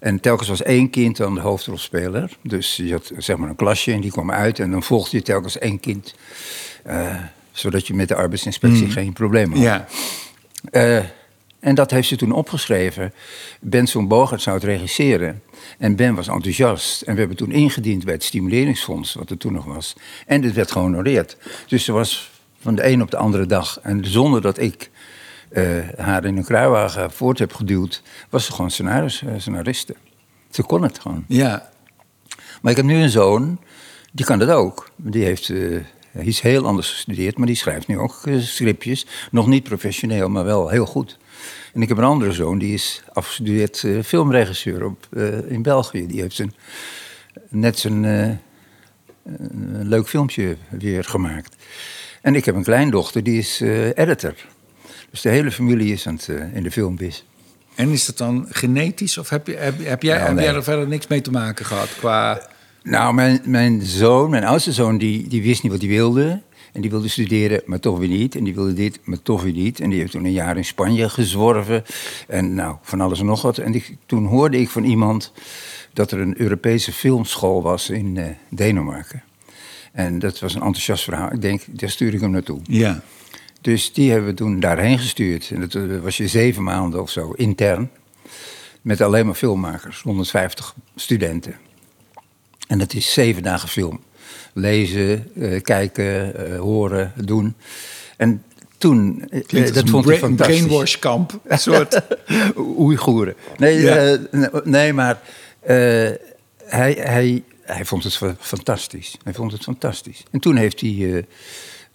En 0.00 0.20
telkens 0.20 0.48
was 0.48 0.62
één 0.62 0.90
kind 0.90 1.16
dan 1.16 1.34
de 1.34 1.40
hoofdrolspeler. 1.40 2.36
Dus 2.42 2.76
je 2.76 2.92
had 2.92 3.12
zeg 3.18 3.36
maar 3.36 3.48
een 3.48 3.56
klasje 3.56 3.92
en 3.92 4.00
die 4.00 4.10
kwam 4.10 4.30
uit... 4.30 4.58
en 4.58 4.70
dan 4.70 4.82
volgde 4.82 5.16
je 5.16 5.22
telkens 5.22 5.58
één 5.58 5.80
kind... 5.80 6.14
eh, 6.84 7.14
zodat 7.52 7.86
je 7.86 7.94
met 7.94 8.08
de 8.08 8.14
arbeidsinspectie 8.14 8.90
geen 8.90 9.12
probleem 9.12 9.52
had. 9.52 9.62
Ja. 9.62 9.86
Eh, 10.70 11.04
en 11.60 11.74
dat 11.74 11.90
heeft 11.90 12.08
ze 12.08 12.16
toen 12.16 12.32
opgeschreven. 12.32 13.12
Benson 13.60 14.08
Bogert 14.08 14.42
zou 14.42 14.56
het 14.56 14.64
regisseren. 14.64 15.42
En 15.78 15.96
Ben 15.96 16.14
was 16.14 16.28
enthousiast. 16.28 17.02
En 17.02 17.12
we 17.12 17.18
hebben 17.18 17.36
toen 17.36 17.52
ingediend 17.52 18.04
bij 18.04 18.14
het 18.14 18.24
Stimuleringsfonds, 18.24 19.14
wat 19.14 19.30
er 19.30 19.36
toen 19.36 19.52
nog 19.52 19.64
was. 19.64 19.94
En 20.26 20.40
dit 20.40 20.52
werd 20.52 20.70
gehonoreerd. 20.70 21.36
Dus 21.66 21.84
ze 21.84 21.92
was 21.92 22.30
van 22.64 22.74
de 22.74 22.86
een 22.86 23.02
op 23.02 23.10
de 23.10 23.16
andere 23.16 23.46
dag. 23.46 23.78
En 23.82 24.04
zonder 24.04 24.40
dat 24.40 24.58
ik 24.58 24.90
eh, 25.48 25.62
haar 25.96 26.24
in 26.24 26.36
een 26.36 26.44
kruiwagen 26.44 27.12
voort 27.12 27.38
heb 27.38 27.52
geduwd, 27.52 28.02
was 28.30 28.44
ze 28.44 28.52
gewoon 28.52 28.70
scenaris, 28.70 29.22
eh, 29.22 29.32
scenariste. 29.36 29.94
Ze 30.50 30.62
kon 30.62 30.82
het 30.82 30.98
gewoon. 30.98 31.24
Ja. 31.28 31.70
Maar 32.62 32.70
ik 32.70 32.76
heb 32.76 32.86
nu 32.86 32.96
een 32.96 33.10
zoon, 33.10 33.60
die 34.12 34.24
kan 34.24 34.38
dat 34.38 34.48
ook. 34.48 34.90
Die 34.96 35.24
heeft 35.24 35.48
uh, 35.48 35.80
iets 36.22 36.40
heel 36.40 36.66
anders 36.66 36.90
gestudeerd, 36.90 37.38
maar 37.38 37.46
die 37.46 37.56
schrijft 37.56 37.86
nu 37.86 37.98
ook 37.98 38.22
uh, 38.24 38.40
scriptjes. 38.40 39.06
Nog 39.30 39.46
niet 39.46 39.62
professioneel, 39.62 40.28
maar 40.28 40.44
wel 40.44 40.68
heel 40.68 40.86
goed. 40.86 41.18
En 41.72 41.82
ik 41.82 41.88
heb 41.88 41.98
een 41.98 42.04
andere 42.04 42.32
zoon, 42.32 42.58
die 42.58 42.74
is 42.74 43.02
afgestudeerd 43.12 43.82
uh, 43.82 44.02
filmregisseur 44.02 44.84
op, 44.84 45.06
in 45.48 45.62
België. 45.62 46.06
Die 46.06 46.20
heeft 46.20 46.36
zijn, 46.36 46.54
net 47.48 47.78
zijn 47.78 48.02
een 48.02 49.88
leuk 49.88 50.08
filmpje 50.08 50.56
weer 50.70 51.04
gemaakt. 51.04 51.56
En 52.24 52.34
ik 52.34 52.44
heb 52.44 52.54
een 52.54 52.62
kleindochter, 52.62 53.22
die 53.22 53.38
is 53.38 53.60
editor. 53.94 54.34
Dus 55.10 55.20
de 55.20 55.28
hele 55.28 55.50
familie 55.50 55.92
is 55.92 56.06
aan 56.06 56.14
het, 56.14 56.28
in 56.54 56.62
de 56.62 56.70
filmbiz. 56.70 57.22
En 57.74 57.90
is 57.90 58.06
dat 58.06 58.18
dan 58.18 58.46
genetisch 58.48 59.18
of 59.18 59.28
heb, 59.28 59.46
je, 59.46 59.56
heb, 59.56 59.74
heb 59.84 60.02
jij, 60.02 60.16
nou, 60.16 60.28
heb 60.28 60.38
jij 60.38 60.54
er 60.54 60.62
verder 60.62 60.88
niks 60.88 61.06
mee 61.06 61.20
te 61.20 61.30
maken 61.30 61.64
gehad 61.64 61.88
qua... 61.98 62.48
Nou, 62.82 63.14
mijn, 63.14 63.40
mijn 63.44 63.82
zoon, 63.82 64.30
mijn 64.30 64.44
oudste 64.44 64.72
zoon, 64.72 64.98
die, 64.98 65.28
die 65.28 65.42
wist 65.42 65.62
niet 65.62 65.72
wat 65.72 65.80
hij 65.80 65.90
wilde. 65.90 66.42
En 66.72 66.80
die 66.80 66.90
wilde 66.90 67.08
studeren, 67.08 67.62
maar 67.64 67.80
toch 67.80 67.98
weer 67.98 68.08
niet. 68.08 68.34
En 68.34 68.44
die 68.44 68.54
wilde 68.54 68.72
dit, 68.72 69.00
maar 69.04 69.22
toch 69.22 69.42
weer 69.42 69.52
niet. 69.52 69.80
En 69.80 69.90
die 69.90 69.98
heeft 69.98 70.12
toen 70.12 70.24
een 70.24 70.32
jaar 70.32 70.56
in 70.56 70.64
Spanje 70.64 71.08
gezworven. 71.08 71.84
En 72.28 72.54
nou, 72.54 72.76
van 72.82 73.00
alles 73.00 73.20
en 73.20 73.26
nog 73.26 73.42
wat. 73.42 73.58
En 73.58 73.82
toen 74.06 74.26
hoorde 74.26 74.60
ik 74.60 74.68
van 74.70 74.84
iemand 74.84 75.32
dat 75.92 76.10
er 76.10 76.20
een 76.20 76.40
Europese 76.40 76.92
filmschool 76.92 77.62
was 77.62 77.90
in 77.90 78.16
uh, 78.16 78.24
Denemarken. 78.48 79.22
En 79.94 80.18
dat 80.18 80.40
was 80.40 80.54
een 80.54 80.62
enthousiast 80.62 81.04
verhaal. 81.04 81.32
Ik 81.32 81.40
denk, 81.40 81.62
daar 81.66 81.90
stuur 81.90 82.14
ik 82.14 82.20
hem 82.20 82.30
naartoe. 82.30 82.60
Ja. 82.62 83.02
Dus 83.60 83.92
die 83.92 84.10
hebben 84.10 84.28
we 84.28 84.34
toen 84.34 84.60
daarheen 84.60 84.98
gestuurd. 84.98 85.50
En 85.50 85.60
dat 85.60 85.74
eh, 85.74 85.82
was 86.02 86.16
je 86.16 86.28
zeven 86.28 86.62
maanden 86.62 87.02
of 87.02 87.10
zo, 87.10 87.30
intern. 87.30 87.90
Met 88.82 89.00
alleen 89.00 89.26
maar 89.26 89.34
filmmakers, 89.34 90.02
150 90.02 90.74
studenten. 90.96 91.56
En 92.68 92.78
dat 92.78 92.94
is 92.94 93.12
zeven 93.12 93.42
dagen 93.42 93.68
film. 93.68 94.00
Lezen, 94.52 95.30
uh, 95.34 95.62
kijken, 95.62 96.34
uh, 96.50 96.58
horen, 96.58 97.12
doen. 97.24 97.54
En 98.16 98.42
toen, 98.78 99.28
uh, 99.30 99.72
dat 99.72 99.90
vond 99.90 100.08
ik 100.08 100.18
fantastisch. 100.18 100.58
Een 100.58 100.66
brainwashkamp, 100.66 101.40
een 101.44 101.58
soort... 101.58 102.00
Oeigoeren. 102.56 103.34
Nee, 103.56 103.80
ja. 103.80 104.18
nee 104.64 104.92
maar 104.92 105.20
hij, 106.64 106.92
hij, 106.98 107.42
hij 107.64 107.84
vond 107.84 108.04
het 108.04 108.20
fantastisch. 108.38 109.16
Hij 109.24 109.34
vond 109.34 109.52
het 109.52 109.62
fantastisch. 109.62 110.22
En 110.30 110.40
toen 110.40 110.56
heeft 110.56 110.80
hij 110.80 111.24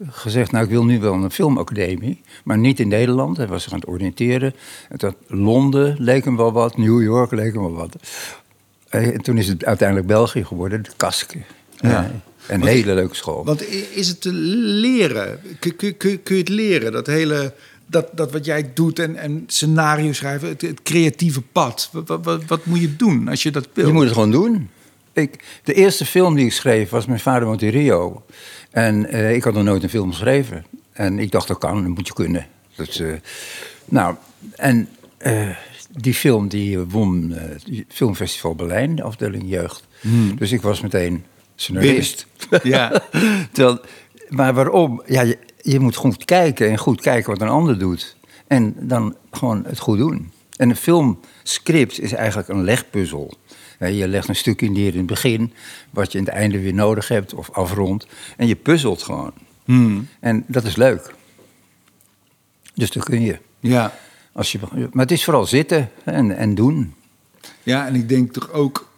gezegd, 0.07 0.51
nou 0.51 0.63
ik 0.63 0.69
wil 0.69 0.85
nu 0.85 0.99
wel 0.99 1.13
een 1.13 1.31
filmacademie, 1.31 2.21
maar 2.43 2.57
niet 2.57 2.79
in 2.79 2.87
Nederland. 2.87 3.37
Hij 3.37 3.47
was 3.47 3.63
zich 3.63 3.71
aan 3.71 3.79
het 3.79 3.87
oriënteren. 3.87 4.53
En 4.89 5.15
Londen 5.27 5.95
leek 5.99 6.25
hem 6.25 6.37
wel 6.37 6.51
wat, 6.51 6.77
New 6.77 7.01
York 7.01 7.31
leek 7.31 7.53
hem 7.53 7.61
wel 7.61 7.75
wat. 7.75 7.95
Eh, 8.89 9.07
en 9.07 9.21
toen 9.21 9.37
is 9.37 9.47
het 9.47 9.65
uiteindelijk 9.65 10.07
België 10.07 10.45
geworden, 10.45 10.83
de 10.83 10.89
Kaske. 10.97 11.37
Ja. 11.79 12.11
Een 12.47 12.65
hele 12.65 12.93
leuke 12.93 13.15
school. 13.15 13.45
Want 13.45 13.69
is 13.93 14.07
het 14.07 14.21
te 14.21 14.33
leren? 14.33 15.39
Kun, 15.59 15.75
kun, 15.75 15.97
kun, 15.97 16.23
kun 16.23 16.35
je 16.35 16.41
het 16.41 16.49
leren, 16.49 16.91
dat 16.91 17.07
hele... 17.07 17.53
Dat, 17.91 18.09
dat 18.13 18.31
wat 18.31 18.45
jij 18.45 18.71
doet 18.73 18.99
en, 18.99 19.15
en 19.15 19.43
scenario 19.47 20.13
schrijven, 20.13 20.49
het, 20.49 20.81
creatieve 20.83 21.41
pad. 21.41 21.89
Wat, 21.91 22.23
wat, 22.23 22.45
wat, 22.45 22.65
moet 22.65 22.79
je 22.79 22.95
doen 22.95 23.27
als 23.27 23.43
je 23.43 23.51
dat 23.51 23.67
wil? 23.73 23.87
Je 23.87 23.93
moet 23.93 24.03
het 24.03 24.13
gewoon 24.13 24.31
doen. 24.31 24.69
Ik, 25.19 25.43
de 25.63 25.73
eerste 25.73 26.05
film 26.05 26.35
die 26.35 26.45
ik 26.45 26.53
schreef 26.53 26.89
was 26.89 27.05
Mijn 27.05 27.19
vader 27.19 27.47
woont 27.47 27.61
in 27.61 27.69
Rio. 27.69 28.23
En 28.71 29.15
uh, 29.15 29.35
ik 29.35 29.43
had 29.43 29.53
nog 29.53 29.63
nooit 29.63 29.83
een 29.83 29.89
film 29.89 30.09
geschreven. 30.09 30.65
En 30.91 31.19
ik 31.19 31.31
dacht, 31.31 31.47
dat 31.47 31.57
kan, 31.57 31.83
dat 31.83 31.95
moet 31.95 32.07
je 32.07 32.13
kunnen. 32.13 32.47
Dat, 32.75 32.97
uh, 32.97 33.13
nou, 33.85 34.15
en 34.55 34.89
uh, 35.21 35.49
die 35.91 36.13
film 36.13 36.47
die 36.47 36.79
won 36.79 37.31
het 37.31 37.65
Filmfestival 37.87 38.55
Berlijn, 38.55 38.95
de 38.95 39.03
afdeling 39.03 39.43
jeugd. 39.49 39.87
Hmm. 40.01 40.35
Dus 40.35 40.51
ik 40.51 40.61
was 40.61 40.81
meteen 40.81 41.23
scenarist. 41.55 42.27
Ja. 42.63 43.01
Terwijl, 43.51 43.79
maar 44.29 44.53
waarom? 44.53 45.01
Ja, 45.05 45.21
je, 45.21 45.37
je, 45.61 45.79
moet 45.79 45.95
goed 45.95 46.25
kijken 46.25 46.69
en 46.69 46.77
goed 46.77 47.01
kijken 47.01 47.31
wat 47.31 47.41
een 47.41 47.47
ander 47.47 47.79
doet. 47.79 48.15
En 48.47 48.75
dan 48.79 49.15
gewoon 49.31 49.65
het 49.65 49.79
goed 49.79 49.97
doen. 49.97 50.31
En 50.57 50.69
een 50.69 50.75
filmscript 50.75 51.99
is 51.99 52.13
eigenlijk 52.13 52.47
een 52.47 52.63
legpuzzel. 52.63 53.37
Je 53.79 54.07
legt 54.07 54.27
een 54.27 54.35
stukje 54.35 54.69
neer 54.69 54.91
in 54.91 54.97
het 54.97 55.05
begin, 55.05 55.53
wat 55.89 56.11
je 56.11 56.17
in 56.17 56.23
het 56.23 56.33
einde 56.33 56.59
weer 56.59 56.73
nodig 56.73 57.07
hebt 57.07 57.33
of 57.33 57.51
afrondt. 57.51 58.07
En 58.37 58.47
je 58.47 58.55
puzzelt 58.55 59.03
gewoon. 59.03 59.33
Hmm. 59.65 60.07
En 60.19 60.43
dat 60.47 60.63
is 60.63 60.75
leuk. 60.75 61.13
Dus 62.73 62.91
dat 62.91 63.03
kun 63.03 63.21
je. 63.21 63.37
Ja. 63.59 63.93
Als 64.31 64.51
je, 64.51 64.59
maar 64.71 65.05
het 65.05 65.11
is 65.11 65.23
vooral 65.23 65.45
zitten 65.45 65.89
en, 66.03 66.37
en 66.37 66.55
doen. 66.55 66.93
Ja, 67.63 67.87
en 67.87 67.95
ik 67.95 68.09
denk 68.09 68.33
toch 68.33 68.51
ook, 68.51 68.91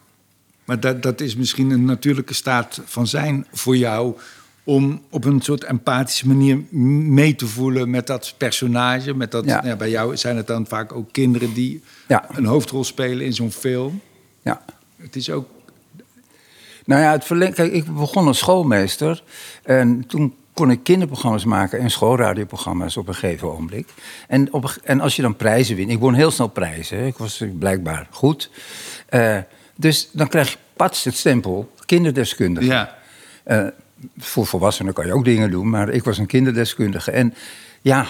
maar 0.64 0.80
dat, 0.80 1.02
dat 1.02 1.20
is 1.20 1.36
misschien 1.36 1.70
een 1.70 1.84
natuurlijke 1.84 2.34
staat 2.34 2.80
van 2.84 3.06
zijn 3.06 3.46
voor 3.52 3.76
jou, 3.76 4.16
om 4.64 5.02
op 5.10 5.24
een 5.24 5.40
soort 5.40 5.64
empathische 5.64 6.26
manier 6.26 6.60
mee 6.70 7.34
te 7.34 7.46
voelen 7.46 7.90
met 7.90 8.06
dat 8.06 8.34
personage. 8.38 9.14
Met 9.14 9.30
dat, 9.30 9.44
ja. 9.44 9.76
bij 9.76 9.90
jou 9.90 10.16
zijn 10.16 10.36
het 10.36 10.46
dan 10.46 10.66
vaak 10.66 10.92
ook 10.92 11.12
kinderen 11.12 11.54
die 11.54 11.82
ja. 12.08 12.26
een 12.32 12.44
hoofdrol 12.44 12.84
spelen 12.84 13.26
in 13.26 13.32
zo'n 13.32 13.52
film. 13.52 14.00
Ja. 14.42 14.64
Het 14.96 15.16
is 15.16 15.30
ook. 15.30 15.48
Nou 16.84 17.02
ja, 17.02 17.12
het 17.12 17.24
verleng... 17.24 17.54
Kijk, 17.54 17.72
ik 17.72 17.94
begon 17.94 18.26
als 18.26 18.38
schoolmeester. 18.38 19.22
En 19.62 20.06
toen 20.06 20.34
kon 20.54 20.70
ik 20.70 20.82
kinderprogramma's 20.82 21.44
maken 21.44 21.78
en 21.78 21.90
schoolradioprogramma's 21.90 22.96
op 22.96 23.08
een 23.08 23.14
gegeven 23.14 23.50
ogenblik. 23.50 23.88
En, 24.28 24.52
op, 24.52 24.76
en 24.84 25.00
als 25.00 25.16
je 25.16 25.22
dan 25.22 25.36
prijzen 25.36 25.76
wint, 25.76 25.90
ik 25.90 25.98
won 25.98 26.14
heel 26.14 26.30
snel 26.30 26.48
prijzen, 26.48 27.06
ik 27.06 27.16
was 27.16 27.44
blijkbaar 27.58 28.06
goed. 28.10 28.50
Uh, 29.10 29.38
dus 29.76 30.08
dan 30.12 30.28
krijg 30.28 30.50
je 30.50 30.58
pats 30.76 31.04
het 31.04 31.16
stempel 31.16 31.72
kinderdeskundige. 31.86 32.66
Ja. 32.66 32.98
Uh, 33.46 33.66
voor 34.18 34.46
volwassenen 34.46 34.92
kan 34.92 35.06
je 35.06 35.12
ook 35.12 35.24
dingen 35.24 35.50
doen, 35.50 35.70
maar 35.70 35.88
ik 35.88 36.04
was 36.04 36.18
een 36.18 36.26
kinderdeskundige. 36.26 37.10
En 37.10 37.34
ja, 37.80 38.06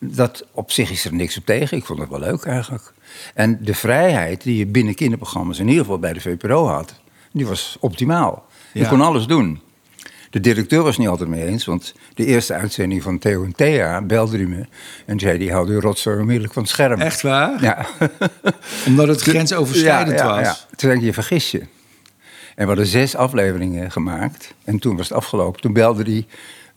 dat 0.00 0.46
op 0.52 0.70
zich 0.70 0.90
is 0.90 1.04
er 1.04 1.14
niks 1.14 1.36
op 1.36 1.44
tegen. 1.44 1.76
Ik 1.76 1.84
vond 1.84 1.98
het 1.98 2.08
wel 2.08 2.18
leuk 2.18 2.44
eigenlijk. 2.44 2.92
En 3.34 3.58
de 3.64 3.74
vrijheid 3.74 4.42
die 4.42 4.56
je 4.56 4.66
binnen 4.66 4.94
kinderprogramma's, 4.94 5.58
in 5.58 5.68
ieder 5.68 5.82
geval 5.82 5.98
bij 5.98 6.12
de 6.12 6.20
VPRO 6.20 6.66
had, 6.66 6.94
die 7.32 7.46
was 7.46 7.76
optimaal. 7.80 8.46
Je 8.72 8.86
kon 8.86 9.00
alles 9.00 9.26
doen. 9.26 9.60
De 10.30 10.40
directeur 10.40 10.82
was 10.82 10.98
niet 10.98 11.08
altijd 11.08 11.28
mee 11.28 11.46
eens, 11.46 11.64
want 11.64 11.94
de 12.14 12.24
eerste 12.24 12.54
uitzending 12.54 13.02
van 13.02 13.18
Theo 13.18 13.44
en 13.44 13.52
Thea 13.52 14.02
belde 14.02 14.36
hij 14.36 14.46
me 14.46 14.66
en 15.06 15.18
zei: 15.18 15.38
die 15.38 15.52
haalde 15.52 15.80
rotzooi 15.80 16.18
onmiddellijk 16.18 16.52
van 16.52 16.62
het 16.62 16.70
scherm. 16.70 17.00
Echt 17.00 17.22
waar? 17.22 17.62
Ja. 17.62 17.86
Omdat 18.86 19.08
het 19.08 19.20
grensoverschrijdend 19.20 20.18
ja, 20.18 20.38
ja, 20.38 20.42
was. 20.42 20.66
Toen 20.76 20.90
ik: 20.90 21.00
je 21.00 21.12
vergis 21.12 21.50
je. 21.50 21.58
En 21.58 21.68
we 22.56 22.64
hadden 22.64 22.86
zes 22.86 23.16
afleveringen 23.16 23.90
gemaakt. 23.90 24.54
En 24.64 24.78
toen 24.78 24.96
was 24.96 25.08
het 25.08 25.18
afgelopen. 25.18 25.60
Toen 25.60 25.72
belde 25.72 26.02
hij: 26.02 26.26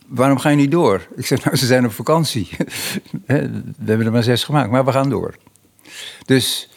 waarom 0.06 0.38
ga 0.38 0.48
je 0.48 0.56
niet 0.56 0.70
door? 0.70 1.06
Ik 1.16 1.26
zei: 1.26 1.40
nou, 1.44 1.56
ze 1.56 1.66
zijn 1.66 1.84
op 1.84 1.92
vakantie. 1.92 2.48
we 3.26 3.84
hebben 3.84 4.06
er 4.06 4.12
maar 4.12 4.22
zes 4.22 4.44
gemaakt, 4.44 4.70
maar 4.70 4.84
we 4.84 4.92
gaan 4.92 5.10
door. 5.10 5.34
Dus 6.24 6.68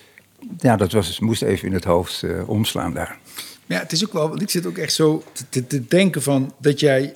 ja, 0.57 0.75
dat 0.75 0.91
was, 0.91 1.19
moest 1.19 1.41
even 1.41 1.67
in 1.67 1.73
het 1.73 1.83
hoofd 1.83 2.21
uh, 2.21 2.49
omslaan 2.49 2.93
daar. 2.93 3.19
Ja, 3.65 3.79
het 3.79 3.91
is 3.91 4.05
ook 4.05 4.13
wel, 4.13 4.29
want 4.29 4.41
ik 4.41 4.49
zit 4.49 4.65
ook 4.65 4.77
echt 4.77 4.93
zo 4.93 5.23
te, 5.49 5.67
te 5.67 5.87
denken 5.87 6.21
van 6.21 6.53
dat 6.57 6.79
jij, 6.79 7.15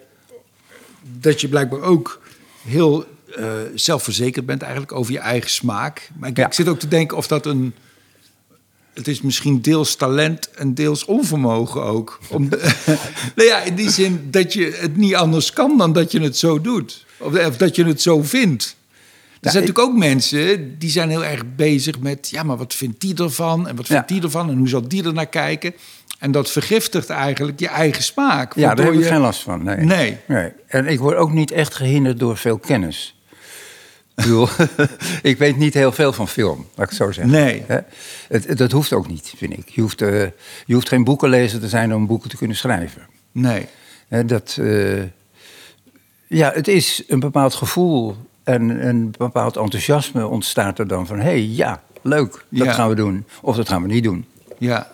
dat 1.02 1.42
je 1.42 1.48
blijkbaar 1.48 1.82
ook 1.82 2.22
heel 2.64 3.06
uh, 3.38 3.54
zelfverzekerd 3.76 4.46
bent 4.46 4.62
eigenlijk 4.62 4.92
over 4.92 5.14
je 5.14 5.20
eigen 5.20 5.50
smaak. 5.50 6.10
Maar 6.18 6.30
ik, 6.30 6.38
ik, 6.38 6.54
zit 6.54 6.68
ook 6.68 6.80
te 6.80 6.88
denken 6.88 7.18
of 7.18 7.28
dat 7.28 7.46
een, 7.46 7.74
het 8.94 9.08
is 9.08 9.22
misschien 9.22 9.62
deels 9.62 9.96
talent 9.96 10.50
en 10.52 10.74
deels 10.74 11.06
onvermogen 11.06 11.84
ook. 11.84 12.20
Om, 12.30 12.50
nou 13.36 13.48
ja, 13.48 13.62
in 13.62 13.76
die 13.76 13.90
zin 13.90 14.28
dat 14.32 14.54
je 14.54 14.78
het 14.80 14.98
niet 14.98 15.16
anders 15.16 15.54
kan 15.54 15.78
dan 15.78 15.94
dat 15.94 16.12
je 16.12 16.22
het 16.22 16.38
zo 16.38 16.62
doet. 16.62 17.06
Of, 17.18 17.48
of 17.48 17.58
dat 17.58 17.76
je 17.76 17.86
het 17.86 18.02
zo 18.02 18.24
vindt. 18.24 18.76
Er 19.42 19.52
zijn 19.52 19.64
natuurlijk 19.64 19.90
ook 19.90 19.98
mensen 19.98 20.76
die 20.80 20.90
zijn 20.90 21.10
heel 21.10 21.26
erg 21.26 21.56
bezig 21.56 22.00
met... 22.00 22.30
ja, 22.30 22.44
maar 22.44 22.58
wat 22.58 22.74
vindt 22.74 23.02
die 23.02 23.16
ervan 23.16 23.68
en 23.68 23.76
wat 23.76 23.88
vindt 23.88 24.08
die 24.08 24.22
ervan... 24.22 24.50
en 24.50 24.58
hoe 24.58 24.70
zal 24.70 24.88
die 24.88 25.04
er 25.04 25.14
naar 25.14 25.28
kijken? 25.28 25.74
En 26.20 26.32
dat 26.32 26.52
vergiftigt 26.52 27.10
eigenlijk 27.10 27.60
je 27.60 27.68
eigen 27.68 28.04
smaak. 28.04 28.56
Ja, 28.56 28.76
daar 28.76 28.86
heb 28.86 28.96
ik 28.96 29.06
geen 29.06 29.20
last 29.20 29.42
van. 29.42 29.64
Nee. 29.64 29.78
nee. 29.78 30.18
nee. 30.28 30.52
En 30.68 30.88
ik 30.88 31.00
word 31.00 31.16
ook 31.16 31.32
niet 31.32 31.52
echt 31.52 31.76
gehinderd 31.76 32.20
door 32.20 32.38
veel 32.38 32.58
kennis. 32.58 33.21
Ik, 34.16 34.24
bedoel, 34.24 34.48
ik 35.32 35.38
weet 35.38 35.58
niet 35.58 35.74
heel 35.74 35.92
veel 35.92 36.14
van 36.14 36.28
film, 36.28 36.58
laat 36.58 36.84
ik 36.84 36.90
het 36.90 36.96
zo 36.96 37.12
zeggen. 37.12 37.34
Nee. 37.34 37.66
Het, 38.28 38.58
dat 38.58 38.72
hoeft 38.72 38.94
ook 38.94 39.08
niet, 39.08 39.34
vind 39.38 39.58
ik. 39.58 39.70
Je 39.70 39.82
hoeft, 39.82 40.02
uh, 40.02 40.22
je 40.66 40.74
hoeft 40.74 40.88
geen 40.88 41.04
boekenlezer 41.04 41.60
te 41.60 41.68
zijn 41.68 41.96
om 41.96 42.08
boeken 42.08 42.30
te 42.30 42.38
kunnen 42.38 42.58
schrijven. 42.58 43.08
Nee. 43.32 43.68
Dat, 44.26 44.58
uh, 44.60 45.04
ja, 46.28 46.52
het 46.54 46.68
is 46.68 47.04
een 47.08 47.20
bepaald 47.20 47.54
gevoel 47.54 48.16
en 48.44 48.88
een 48.88 49.14
bepaald 49.18 49.58
enthousiasme 49.58 50.28
ontstaat 50.28 50.80
er 50.80 50.88
dan 50.88 51.08
van... 51.08 51.18
hé, 51.18 51.24
hey, 51.24 51.42
ja, 51.42 51.84
leuk, 52.02 52.46
dat 52.50 52.68
gaan 52.68 52.90
we 52.90 52.96
doen. 52.96 53.26
Of 53.42 53.56
dat 53.56 53.70
gaan 53.70 53.82
we 53.82 53.88
niet 53.88 54.04
doen. 54.04 54.26
Ja. 54.58 54.92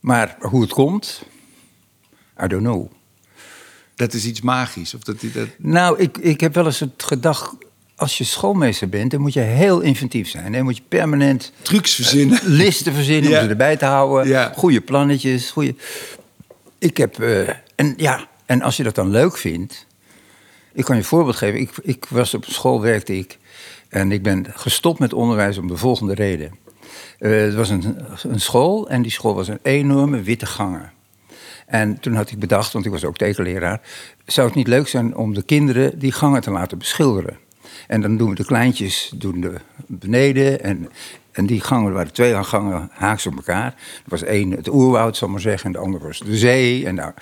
Maar 0.00 0.36
hoe 0.40 0.60
het 0.60 0.72
komt, 0.72 1.22
I 2.42 2.46
don't 2.46 2.62
know. 2.62 2.90
Dat 4.00 4.12
is 4.12 4.24
iets 4.26 4.40
magisch? 4.40 4.94
Of 4.94 5.02
dat, 5.02 5.16
dat... 5.20 5.46
Nou, 5.58 5.98
ik, 5.98 6.18
ik 6.18 6.40
heb 6.40 6.54
wel 6.54 6.66
eens 6.66 6.80
het 6.80 6.90
gedacht... 7.02 7.52
als 7.96 8.18
je 8.18 8.24
schoolmeester 8.24 8.88
bent, 8.88 9.10
dan 9.10 9.20
moet 9.20 9.32
je 9.32 9.40
heel 9.40 9.80
inventief 9.80 10.28
zijn. 10.28 10.52
Dan 10.52 10.62
moet 10.64 10.76
je 10.76 10.82
permanent 10.88 11.52
Trucs 11.62 11.94
verzinnen. 11.94 12.38
listen 12.44 12.92
verzinnen 12.92 13.30
Ja. 13.30 13.36
om 13.38 13.44
ze 13.44 13.50
erbij 13.50 13.76
te 13.76 13.84
houden. 13.84 14.28
Ja. 14.28 14.52
Goede 14.56 14.80
plannetjes. 14.80 15.50
Goede... 15.50 15.74
Ik 16.78 16.96
heb, 16.96 17.18
eh, 17.20 17.48
en 17.74 17.94
ja, 17.96 18.28
en 18.46 18.62
als 18.62 18.76
je 18.76 18.82
dat 18.82 18.94
dan 18.94 19.10
leuk 19.10 19.36
vindt. 19.36 19.86
Ik 20.72 20.84
kan 20.84 20.94
je 20.94 21.00
een 21.00 21.06
voorbeeld 21.06 21.36
geven. 21.36 21.60
Ik, 21.60 21.70
ik 21.82 22.04
was 22.08 22.34
op 22.34 22.44
school, 22.44 22.80
werkte 22.80 23.18
ik. 23.18 23.38
En 23.88 24.12
ik 24.12 24.22
ben 24.22 24.46
gestopt 24.54 24.98
met 24.98 25.12
onderwijs 25.12 25.58
om 25.58 25.68
de 25.68 25.76
volgende 25.76 26.14
reden. 26.14 26.52
Eh, 27.18 27.30
het 27.30 27.54
was 27.54 27.68
een, 27.68 27.96
een 28.22 28.40
school 28.40 28.88
en 28.88 29.02
die 29.02 29.10
school 29.12 29.34
was 29.34 29.48
een 29.48 29.58
enorme 29.62 30.22
witte 30.22 30.46
gangen. 30.46 30.92
En 31.70 32.00
toen 32.00 32.14
had 32.14 32.30
ik 32.30 32.38
bedacht, 32.38 32.72
want 32.72 32.84
ik 32.84 32.90
was 32.90 33.04
ook 33.04 33.16
tekenleraar... 33.16 33.80
zou 34.26 34.46
het 34.46 34.56
niet 34.56 34.66
leuk 34.66 34.88
zijn 34.88 35.16
om 35.16 35.34
de 35.34 35.42
kinderen 35.42 35.98
die 35.98 36.12
gangen 36.12 36.40
te 36.40 36.50
laten 36.50 36.78
beschilderen? 36.78 37.38
En 37.86 38.00
dan 38.00 38.16
doen 38.16 38.28
we 38.28 38.34
de 38.34 38.44
kleintjes 38.44 39.12
doen 39.14 39.40
de 39.40 39.54
beneden. 39.86 40.62
En, 40.62 40.90
en 41.32 41.46
die 41.46 41.60
gangen 41.60 41.92
waren 41.92 42.12
twee 42.12 42.44
gangen 42.44 42.88
haaks 42.92 43.26
op 43.26 43.36
elkaar. 43.36 43.66
Er 43.66 43.74
was 44.04 44.22
één 44.22 44.50
het 44.50 44.68
oerwoud, 44.68 45.16
zal 45.16 45.26
ik 45.26 45.32
maar 45.32 45.42
zeggen, 45.42 45.66
en 45.66 45.72
de 45.72 45.78
andere 45.78 46.06
was 46.06 46.18
de 46.18 46.36
zee. 46.36 46.86
En, 46.86 46.94
nou, 46.94 47.12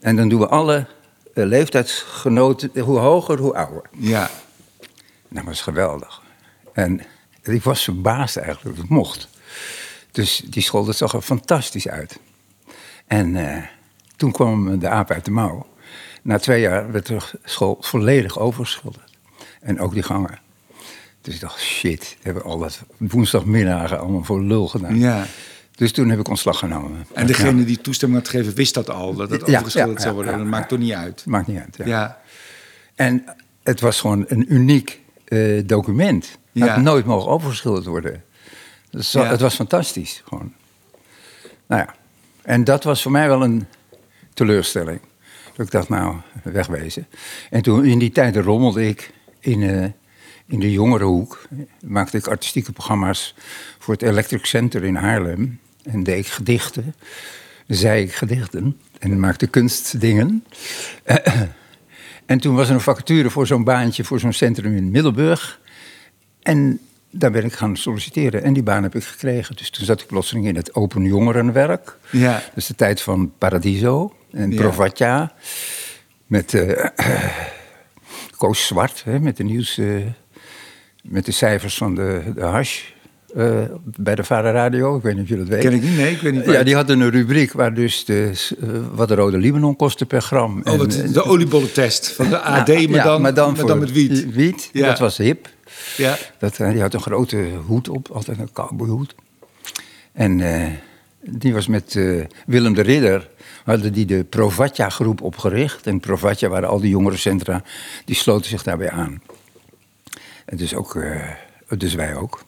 en 0.00 0.16
dan 0.16 0.28
doen 0.28 0.40
we 0.40 0.48
alle 0.48 0.86
eh, 1.34 1.44
leeftijdsgenoten, 1.44 2.80
hoe 2.80 2.98
hoger, 2.98 3.38
hoe 3.38 3.54
ouder. 3.54 3.82
Ja. 3.98 4.30
Dat 5.28 5.44
was 5.44 5.60
geweldig. 5.60 6.22
En 6.72 7.00
ik 7.42 7.62
was 7.62 7.84
verbaasd 7.84 8.36
eigenlijk 8.36 8.76
dat 8.76 8.84
het 8.84 8.92
mocht. 8.92 9.28
Dus 10.10 10.42
die 10.46 10.62
school, 10.62 10.84
dat 10.84 10.96
zag 10.96 11.12
er 11.12 11.20
fantastisch 11.20 11.88
uit. 11.88 12.18
En 13.06 13.36
eh, 13.36 13.62
toen 14.24 14.32
kwam 14.32 14.78
de 14.78 14.88
aap 14.88 15.10
uit 15.10 15.24
de 15.24 15.30
mouw. 15.30 15.66
Na 16.22 16.38
twee 16.38 16.60
jaar 16.60 16.92
werd 16.92 17.06
de 17.06 17.16
school 17.44 17.76
volledig 17.80 18.38
overgeschilderd. 18.38 19.12
En 19.60 19.80
ook 19.80 19.92
die 19.92 20.02
gangen. 20.02 20.38
Dus 21.20 21.34
ik 21.34 21.40
dacht, 21.40 21.60
shit, 21.60 22.16
hebben 22.22 22.42
we 22.42 22.48
al 22.48 22.58
dat 22.58 22.82
woensdagmiddagen 22.96 24.00
allemaal 24.00 24.24
voor 24.24 24.42
lul 24.42 24.68
gedaan. 24.68 24.98
ja. 24.98 25.26
Dus 25.76 25.92
toen 25.92 26.08
heb 26.08 26.18
ik 26.18 26.28
ontslag 26.28 26.58
genomen. 26.58 27.06
En 27.14 27.26
degene 27.26 27.64
die 27.64 27.80
toestemming 27.80 28.20
had 28.20 28.30
gegeven, 28.30 28.54
wist 28.54 28.74
dat 28.74 28.90
al, 28.90 29.14
dat 29.14 29.30
het 29.30 29.40
Ja, 29.46 29.46
overgeschilderd 29.46 29.98
ja, 29.98 30.02
zou 30.04 30.14
worden. 30.14 30.38
dat 30.38 30.46
maakt 30.46 30.68
toch 30.68 30.78
niet 30.78 30.92
uit. 30.92 31.24
Maakt 31.26 31.46
niet 31.46 31.58
uit. 31.58 31.76
Ja. 31.76 31.86
Ja. 31.86 32.20
En 32.94 33.24
het 33.62 33.80
was 33.80 34.00
gewoon 34.00 34.24
een 34.28 34.52
uniek 34.54 35.00
eh, 35.24 35.62
document. 35.66 36.38
Het 36.52 36.68
had 36.68 36.80
nooit 36.82 37.04
mogen 37.04 37.30
overgeschilderd 37.30 37.86
worden. 37.86 38.22
Dus 38.90 39.12
Ja. 39.12 39.24
Het 39.26 39.40
was 39.40 39.54
fantastisch, 39.54 40.22
gewoon. 40.28 40.52
Nou 41.66 41.82
ja, 41.86 41.94
en 42.42 42.64
dat 42.64 42.84
was 42.84 43.02
voor 43.02 43.12
mij 43.12 43.28
wel 43.28 43.42
een 43.42 43.66
teleurstelling. 44.34 45.00
Dat 45.56 45.66
ik 45.66 45.72
dacht, 45.72 45.88
nou, 45.88 46.16
wegwezen. 46.42 47.06
En 47.50 47.62
toen 47.62 47.84
in 47.84 47.98
die 47.98 48.12
tijd 48.12 48.36
rommelde 48.36 48.88
ik 48.88 49.12
in, 49.40 49.62
eh, 49.62 49.84
in 50.46 50.60
de 50.60 50.72
jongerenhoek. 50.72 51.48
Maakte 51.80 52.16
ik 52.16 52.26
artistieke 52.26 52.72
programma's 52.72 53.34
voor 53.78 53.94
het 53.94 54.02
Electric 54.02 54.44
Center 54.44 54.84
in 54.84 54.94
Haarlem. 54.94 55.60
En 55.82 56.02
deed 56.02 56.18
ik 56.18 56.26
gedichten. 56.26 56.94
Zei 57.66 58.02
ik 58.02 58.14
gedichten. 58.14 58.80
En 58.98 59.20
maakte 59.20 59.46
kunstdingen. 59.46 60.44
En 62.26 62.38
toen 62.38 62.54
was 62.54 62.68
er 62.68 62.74
een 62.74 62.80
vacature 62.80 63.30
voor 63.30 63.46
zo'n 63.46 63.64
baantje, 63.64 64.04
voor 64.04 64.20
zo'n 64.20 64.32
centrum 64.32 64.76
in 64.76 64.90
Middelburg. 64.90 65.60
En 66.42 66.80
daar 67.10 67.30
ben 67.30 67.44
ik 67.44 67.52
gaan 67.52 67.76
solliciteren. 67.76 68.42
En 68.42 68.52
die 68.52 68.62
baan 68.62 68.82
heb 68.82 68.94
ik 68.94 69.04
gekregen. 69.04 69.56
Dus 69.56 69.70
toen 69.70 69.84
zat 69.84 70.00
ik 70.00 70.06
plotseling 70.06 70.46
in 70.46 70.56
het 70.56 70.74
open 70.74 71.04
jongerenwerk. 71.04 71.98
Ja. 72.10 72.32
Dat 72.32 72.56
is 72.56 72.66
de 72.66 72.74
tijd 72.74 73.00
van 73.00 73.32
Paradiso 73.38 74.14
en 74.34 74.50
Ja. 74.50 74.56
Provatja. 74.60 75.32
Met 76.26 76.54
eh 76.54 76.84
Koos 78.36 78.66
Zwart, 78.66 79.02
hè, 79.04 79.18
met 79.20 79.36
de 79.36 79.44
nieuws... 79.44 79.78
eh, 79.78 79.86
met 81.02 81.24
de 81.24 81.32
cijfers 81.32 81.76
van 81.76 81.94
de, 81.94 82.22
de 82.34 82.40
hash 82.42 82.80
eh, 83.34 83.62
bij 83.84 84.14
de 84.14 84.24
Vara 84.24 84.50
Radio. 84.50 84.96
Ik 84.96 85.02
weet 85.02 85.14
niet 85.14 85.22
of 85.22 85.28
je 85.28 85.36
dat 85.36 85.48
weet. 85.48 85.60
Ken 85.60 85.72
ik 85.72 85.82
niet, 85.82 85.96
nee, 85.96 86.12
ik 86.12 86.20
weet 86.20 86.32
niet. 86.32 86.44
Ja, 86.44 86.62
die 86.62 86.74
hadden 86.74 87.00
een 87.00 87.10
rubriek 87.10 87.52
waar 87.52 87.74
dus 87.74 88.04
de, 88.04 88.32
wat 88.92 89.08
de 89.08 89.14
rode 89.14 89.38
Libanon 89.38 89.76
kostte 89.76 90.06
per 90.06 90.20
gram. 90.20 90.60
Oh, 90.64 90.80
En, 90.80 91.12
de 91.12 91.24
oliebollentest 91.24 92.08
van 92.10 92.28
de 92.28 92.38
AD, 92.54 92.66
ja, 92.66 92.74
maar, 92.74 92.88
ja, 92.90 93.02
dan, 93.04 93.20
maar 93.22 93.34
dan, 93.34 93.48
maar 93.48 93.56
voor 93.58 93.68
dan 93.68 93.78
met 93.78 93.92
wiet. 93.92 94.32
Wiet, 94.32 94.70
Ja. 94.72 94.86
dat 94.86 94.98
was 94.98 95.16
hip. 95.16 95.48
Ja. 95.96 96.16
Dat, 96.38 96.56
die 96.56 96.80
had 96.80 96.94
een 96.94 97.00
grote 97.00 97.48
hoed 97.66 97.88
op, 97.88 98.08
altijd 98.10 98.38
een 98.38 98.52
cowboyhoed. 98.52 99.14
En 100.12 100.42
die 101.20 101.52
was 101.54 101.66
met 101.66 101.98
Willem 102.46 102.74
de 102.74 102.82
Ridder, 102.82 103.28
hadden 103.64 103.92
die 103.92 104.06
de 104.06 104.24
Provatja-groep 104.24 105.20
opgericht. 105.22 105.86
En 105.86 106.00
Provatja 106.00 106.48
waren 106.48 106.68
al 106.68 106.80
die 106.80 106.90
jongerencentra, 106.90 107.62
die 108.04 108.16
sloten 108.16 108.50
zich 108.50 108.62
daarbij 108.62 108.90
aan. 108.90 109.22
En 110.44 110.56
dus, 110.56 110.74
ook, 110.74 110.96
eh, 110.96 111.30
dus 111.78 111.94
wij 111.94 112.14
ook. 112.16 112.44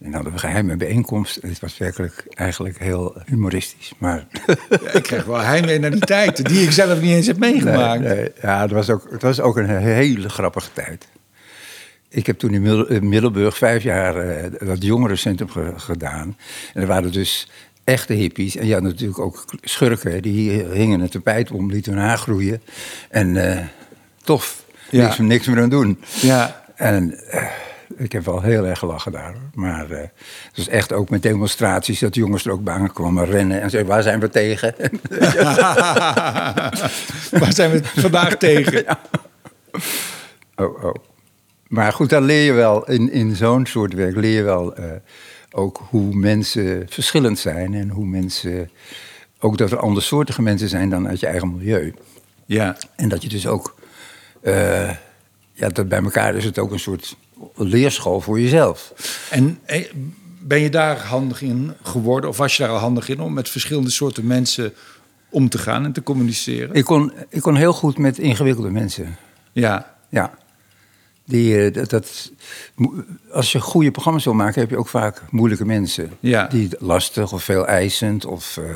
En 0.00 0.14
hadden 0.14 0.32
we 0.32 0.38
geheime 0.38 0.76
bijeenkomst. 0.76 1.38
Het 1.42 1.60
was 1.60 1.78
werkelijk 1.78 2.24
eigenlijk 2.34 2.78
heel 2.78 3.16
humoristisch. 3.26 3.92
Maar 3.98 4.26
Ja, 4.70 4.90
ik 4.92 5.02
krijg 5.02 5.24
wel 5.24 5.40
heimwee 5.40 5.78
naar 5.78 5.90
die 5.90 6.00
tijd, 6.00 6.44
die 6.48 6.62
ik 6.62 6.70
zelf 6.72 7.00
niet 7.00 7.10
eens 7.14 7.26
heb 7.26 7.38
meegemaakt. 7.38 8.00
Nee, 8.00 8.14
nee. 8.16 8.32
Ja, 8.42 8.60
het 8.60 8.70
was, 8.70 8.90
ook, 8.90 9.06
het 9.10 9.22
was 9.22 9.40
ook 9.40 9.56
een 9.56 9.68
hele 9.78 10.28
grappige 10.28 10.68
tijd. 10.72 11.08
Ik 12.08 12.26
heb 12.26 12.38
toen 12.38 12.54
in 12.54 12.62
Middel- 12.62 12.86
in 12.88 13.08
Middelburg 13.08 13.56
vijf 13.56 13.82
jaar 13.82 14.16
eh, 14.16 14.50
dat 14.68 14.82
jongerencentrum 14.82 15.50
ge- 15.50 15.72
gedaan. 15.76 16.36
En 16.74 16.80
er 16.80 16.86
waren 16.86 17.12
dus 17.12 17.48
echte 17.86 18.12
hippies. 18.12 18.56
En 18.56 18.66
je 18.66 18.72
had 18.72 18.82
natuurlijk 18.82 19.18
ook 19.18 19.44
schurken. 19.62 20.22
Die 20.22 20.50
hingen 20.50 21.00
een 21.00 21.08
tapijt 21.08 21.50
om, 21.50 21.70
lieten 21.70 21.92
hun 21.92 22.02
haar 22.02 22.18
groeien. 22.18 22.62
En 23.10 23.36
eh, 23.50 23.64
tof, 24.24 24.64
Ja. 24.90 25.02
niks, 25.02 25.18
niks 25.18 25.46
meer 25.46 25.60
aan 25.62 25.68
doen. 25.68 26.00
Ja. 26.20 26.64
En 26.74 27.28
eh, 27.30 27.42
ik 27.96 28.12
heb 28.12 28.24
wel 28.24 28.42
heel 28.42 28.66
erg 28.66 28.78
gelachen 28.78 29.12
daar. 29.12 29.34
Maar 29.54 29.90
eh, 29.90 29.98
het 30.00 30.56
was 30.56 30.68
echt 30.68 30.92
ook 30.92 31.10
met 31.10 31.22
demonstraties 31.22 31.98
dat 31.98 32.14
de 32.14 32.20
jongens 32.20 32.44
er 32.44 32.52
ook 32.52 32.64
bij 32.64 32.74
aankwamen 32.74 33.24
rennen. 33.26 33.60
En 33.60 33.70
zeiden, 33.70 33.92
waar 33.92 34.02
zijn 34.02 34.20
we 34.20 34.28
tegen? 34.28 34.74
Waar 37.40 37.52
zijn 37.52 37.70
we 37.70 37.80
vandaag 37.84 38.36
tegen? 38.36 38.84
Oh, 40.56 40.84
oh. 40.84 40.94
Maar 41.68 41.92
goed, 41.92 42.10
dan 42.10 42.24
leer 42.24 42.44
je 42.44 42.52
wel, 42.52 42.90
in, 42.90 43.12
in 43.12 43.36
zo'n 43.36 43.66
soort 43.66 43.94
werk 43.94 44.16
leer 44.16 44.36
je 44.36 44.42
wel 44.42 44.74
ook 45.56 45.82
hoe 45.90 46.14
mensen 46.14 46.86
verschillend 46.88 47.38
zijn. 47.38 47.74
En 47.74 47.88
hoe 47.88 48.06
mensen, 48.06 48.70
ook 49.38 49.58
dat 49.58 49.70
er 49.70 49.78
andersoortige 49.78 50.42
mensen 50.42 50.68
zijn 50.68 50.90
dan 50.90 51.08
uit 51.08 51.20
je 51.20 51.26
eigen 51.26 51.56
milieu. 51.56 51.94
Ja. 52.46 52.76
En 52.96 53.08
dat 53.08 53.22
je 53.22 53.28
dus 53.28 53.46
ook, 53.46 53.74
eh, 54.40 54.90
ja, 55.52 55.68
dat 55.68 55.88
bij 55.88 56.02
elkaar 56.02 56.34
is 56.34 56.44
het 56.44 56.58
ook 56.58 56.72
een 56.72 56.78
soort 56.78 57.16
leerschool 57.54 58.20
voor 58.20 58.40
jezelf. 58.40 58.92
En 59.30 59.58
eh, 59.64 59.92
ben 60.40 60.60
je 60.60 60.70
daar 60.70 60.98
handig 60.98 61.42
in 61.42 61.72
geworden, 61.82 62.30
of 62.30 62.36
was 62.36 62.56
je 62.56 62.62
daar 62.62 62.72
al 62.72 62.78
handig 62.78 63.08
in 63.08 63.20
om 63.20 63.32
met 63.32 63.48
verschillende 63.48 63.90
soorten 63.90 64.26
mensen 64.26 64.72
om 65.30 65.48
te 65.48 65.58
gaan 65.58 65.84
en 65.84 65.92
te 65.92 66.02
communiceren? 66.02 66.74
Ik 66.74 66.84
kon, 66.84 67.12
ik 67.28 67.42
kon 67.42 67.56
heel 67.56 67.72
goed 67.72 67.98
met 67.98 68.18
ingewikkelde 68.18 68.70
mensen. 68.70 69.16
Ja. 69.52 69.94
Ja. 70.08 70.34
Die, 71.28 71.70
eh, 71.70 71.88
dat, 71.88 72.32
als 73.30 73.52
je 73.52 73.60
goede 73.60 73.90
programma's 73.90 74.24
wil 74.24 74.34
maken, 74.34 74.60
heb 74.60 74.70
je 74.70 74.76
ook 74.76 74.88
vaak 74.88 75.22
moeilijke 75.30 75.64
mensen. 75.64 76.10
Ja. 76.20 76.46
Die 76.46 76.68
lastig 76.78 77.32
of 77.32 77.42
veel 77.44 77.66
eisend. 77.66 78.24
Of, 78.24 78.56
eh, 78.56 78.68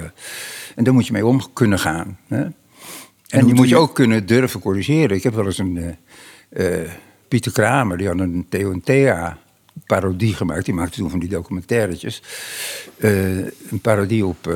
en 0.75 0.85
daar 0.85 0.95
moet 0.95 1.07
je 1.07 1.13
mee 1.13 1.27
om 1.27 1.53
kunnen 1.53 1.79
gaan. 1.79 2.19
Hè? 2.29 2.43
En, 2.43 2.53
hoe 3.31 3.45
die 3.45 3.55
moet 3.55 3.69
je 3.69 3.75
je- 3.75 3.81
ook 3.81 3.95
kunnen 3.95 4.27
durven 4.27 4.61
corrigeren. 4.61 5.17
Ik 5.17 5.23
heb 5.23 5.35
wel 5.35 5.47
eens 5.47 5.59
een 5.59 5.97
eh, 6.51 6.67
Pieter 7.29 7.53
Kramer, 7.53 7.97
die 7.99 8.07
had 8.07 8.19
een 8.19 8.47
Theo 8.49 8.73
en 8.73 8.81
Thea 8.81 9.39
parodie 9.87 10.35
gemaakt. 10.35 10.65
Die 10.65 10.75
maakte 10.75 10.99
toen 10.99 11.11
van 11.11 11.19
die 11.19 11.29
documentairetjes. 11.29 12.23
Een 12.99 13.81
parodie 13.83 14.27
op 14.27 14.55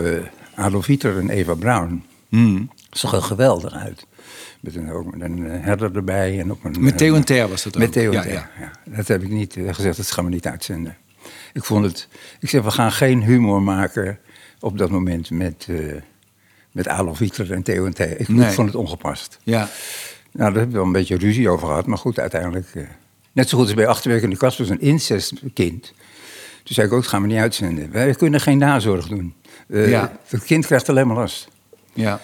Adolf 0.55 0.87
Hitler 0.87 1.19
en 1.19 1.31
Eva 1.31 1.55
Braun. 1.55 2.05
Hmm. 2.29 2.71
Zag 2.91 3.13
er 3.13 3.23
geweldig 3.23 3.73
uit. 3.75 4.07
Met 4.65 4.77
een, 4.77 5.11
met 5.11 5.31
een 5.31 5.51
eh, 5.51 5.65
herder 5.65 5.97
erbij. 5.97 6.41
En 6.41 6.51
ook 6.51 6.65
een, 6.65 6.75
Met 6.81 6.93
eh, 6.93 6.99
Theo 6.99 7.15
en 7.15 7.25
Ter 7.25 7.49
was 7.49 7.63
dat 7.63 7.75
ook? 7.75 7.83
met 7.83 7.93
Theo 7.93 8.11
en 8.11 8.17
Ja, 8.17 8.23
Theo, 8.23 8.33
ja. 8.33 8.51
ja. 8.61 8.71
Dat 8.97 9.09
heb 9.09 9.23
ik 9.23 9.29
niet 9.29 9.57
eh, 9.57 9.75
gezegd, 9.75 9.97
dat 9.97 10.11
gaan 10.11 10.25
we 10.25 10.31
niet 10.31 10.47
uitzenden. 10.47 10.97
Ik 11.53 11.65
vond 11.65 11.85
het... 11.85 12.09
Ik 12.41 12.49
zeg, 12.49 12.63
we 12.63 12.71
gaan 12.71 12.93
geen 12.93 13.23
humor 13.23 13.63
maken 13.63 14.19
op 14.61 14.79
dat 14.79 14.91
moment 14.91 15.31
met, 15.31 15.67
eh, 15.69 15.77
met 16.73 16.89
Adolf 16.89 17.19
Hitler 17.19 17.53
en 17.53 17.63
Theo 17.63 17.87
en 17.87 17.95
Theo. 17.95 18.15
Ik, 18.19 18.29
Nee. 18.29 18.51
vond 18.51 18.67
het 18.67 18.77
ongepast. 18.77 19.39
Ja. 19.43 19.59
Nou, 19.59 19.69
daar 20.33 20.45
hebben 20.45 20.67
we 20.69 20.77
wel 20.77 20.85
een 20.85 20.93
beetje 20.93 21.17
ruzie 21.17 21.49
over 21.49 21.67
gehad. 21.67 21.87
Maar 21.87 21.99
goed, 21.99 22.19
uiteindelijk... 22.19 22.67
net 23.33 23.49
zo 23.49 23.57
goed 23.57 23.67
als 23.67 23.75
bij 23.75 23.87
Achterwerk 23.87 24.23
in 24.23 24.31
de 24.31 24.37
Kast 24.37 24.59
was 24.59 24.69
een 24.69 24.81
incestkind. 24.81 25.93
Toen 26.63 26.75
zei 26.75 26.87
ik 26.87 26.93
ook, 26.93 27.01
dat 27.01 27.11
gaan 27.11 27.23
we 27.23 27.29
niet 27.29 27.39
uitzenden. 27.39 27.93
Wij 27.93 28.15
kunnen 28.15 28.41
geen 28.41 28.59
nazorg 28.59 29.09
doen. 29.09 29.35
Ja. 29.69 30.19
Dat 30.29 30.45
kind 30.45 30.67
krijgt 30.67 30.89
alleen 30.89 31.07
maar 31.07 31.17
last. 31.17 31.49
Ja. 31.93 32.21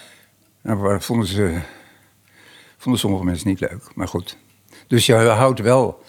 Nou, 0.61 1.01
vonden, 1.01 1.27
ze, 1.27 1.59
vonden 2.81 3.01
sommige 3.01 3.23
mensen 3.23 3.47
niet 3.47 3.59
leuk. 3.59 3.83
Maar 3.95 4.07
goed. 4.07 4.37
Dus 4.87 5.05
je 5.05 5.13
houdt 5.15 5.59
wel... 5.59 6.03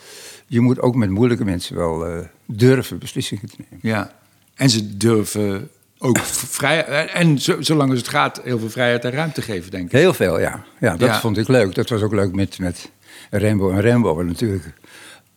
Je 0.46 0.60
moet 0.60 0.80
ook 0.80 0.94
met 0.94 1.10
moeilijke 1.10 1.44
mensen 1.44 1.76
wel 1.76 2.06
eh, 2.06 2.18
durven 2.46 2.98
beslissingen 2.98 3.46
te 3.48 3.54
nemen. 3.58 3.78
ja. 3.82 4.12
En 4.54 4.70
ze 4.70 4.96
durven 4.96 5.70
ook 5.98 6.18
vrij... 6.18 6.84
En 7.08 7.38
zo, 7.38 7.62
zolang 7.62 7.90
als 7.90 7.98
het 7.98 8.08
gaat, 8.08 8.40
heel 8.44 8.58
veel 8.58 8.70
vrijheid 8.70 9.04
en 9.04 9.10
ruimte 9.10 9.42
geven, 9.42 9.70
denk 9.70 9.84
ik. 9.84 9.92
Heel 9.92 10.14
veel, 10.14 10.40
ja. 10.40 10.64
Ja, 10.80 10.96
dat 10.96 11.08
Ja. 11.08 11.20
vond 11.20 11.38
ik 11.38 11.48
leuk. 11.48 11.74
Dat 11.74 11.88
was 11.88 12.02
ook 12.02 12.12
leuk 12.12 12.34
met, 12.34 12.58
met 12.58 12.90
Rainbow 13.30 13.70
en 13.70 13.80
Rainbow. 13.80 14.20
En 14.20 14.26
natuurlijk 14.26 14.72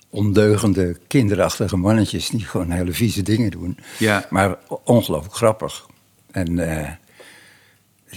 ondeugende, 0.10 0.98
kinderachtige 1.08 1.78
mannetjes 1.78 2.30
die 2.30 2.46
gewoon 2.46 2.72
hele 2.72 2.92
vieze 2.92 3.22
dingen 3.22 3.52
doen. 3.52 3.78
Ja. 4.00 4.26
Maar 4.30 4.58
ongelooflijk 4.84 5.36
grappig. 5.36 5.86
En 6.32 6.60
eh, 6.80 6.90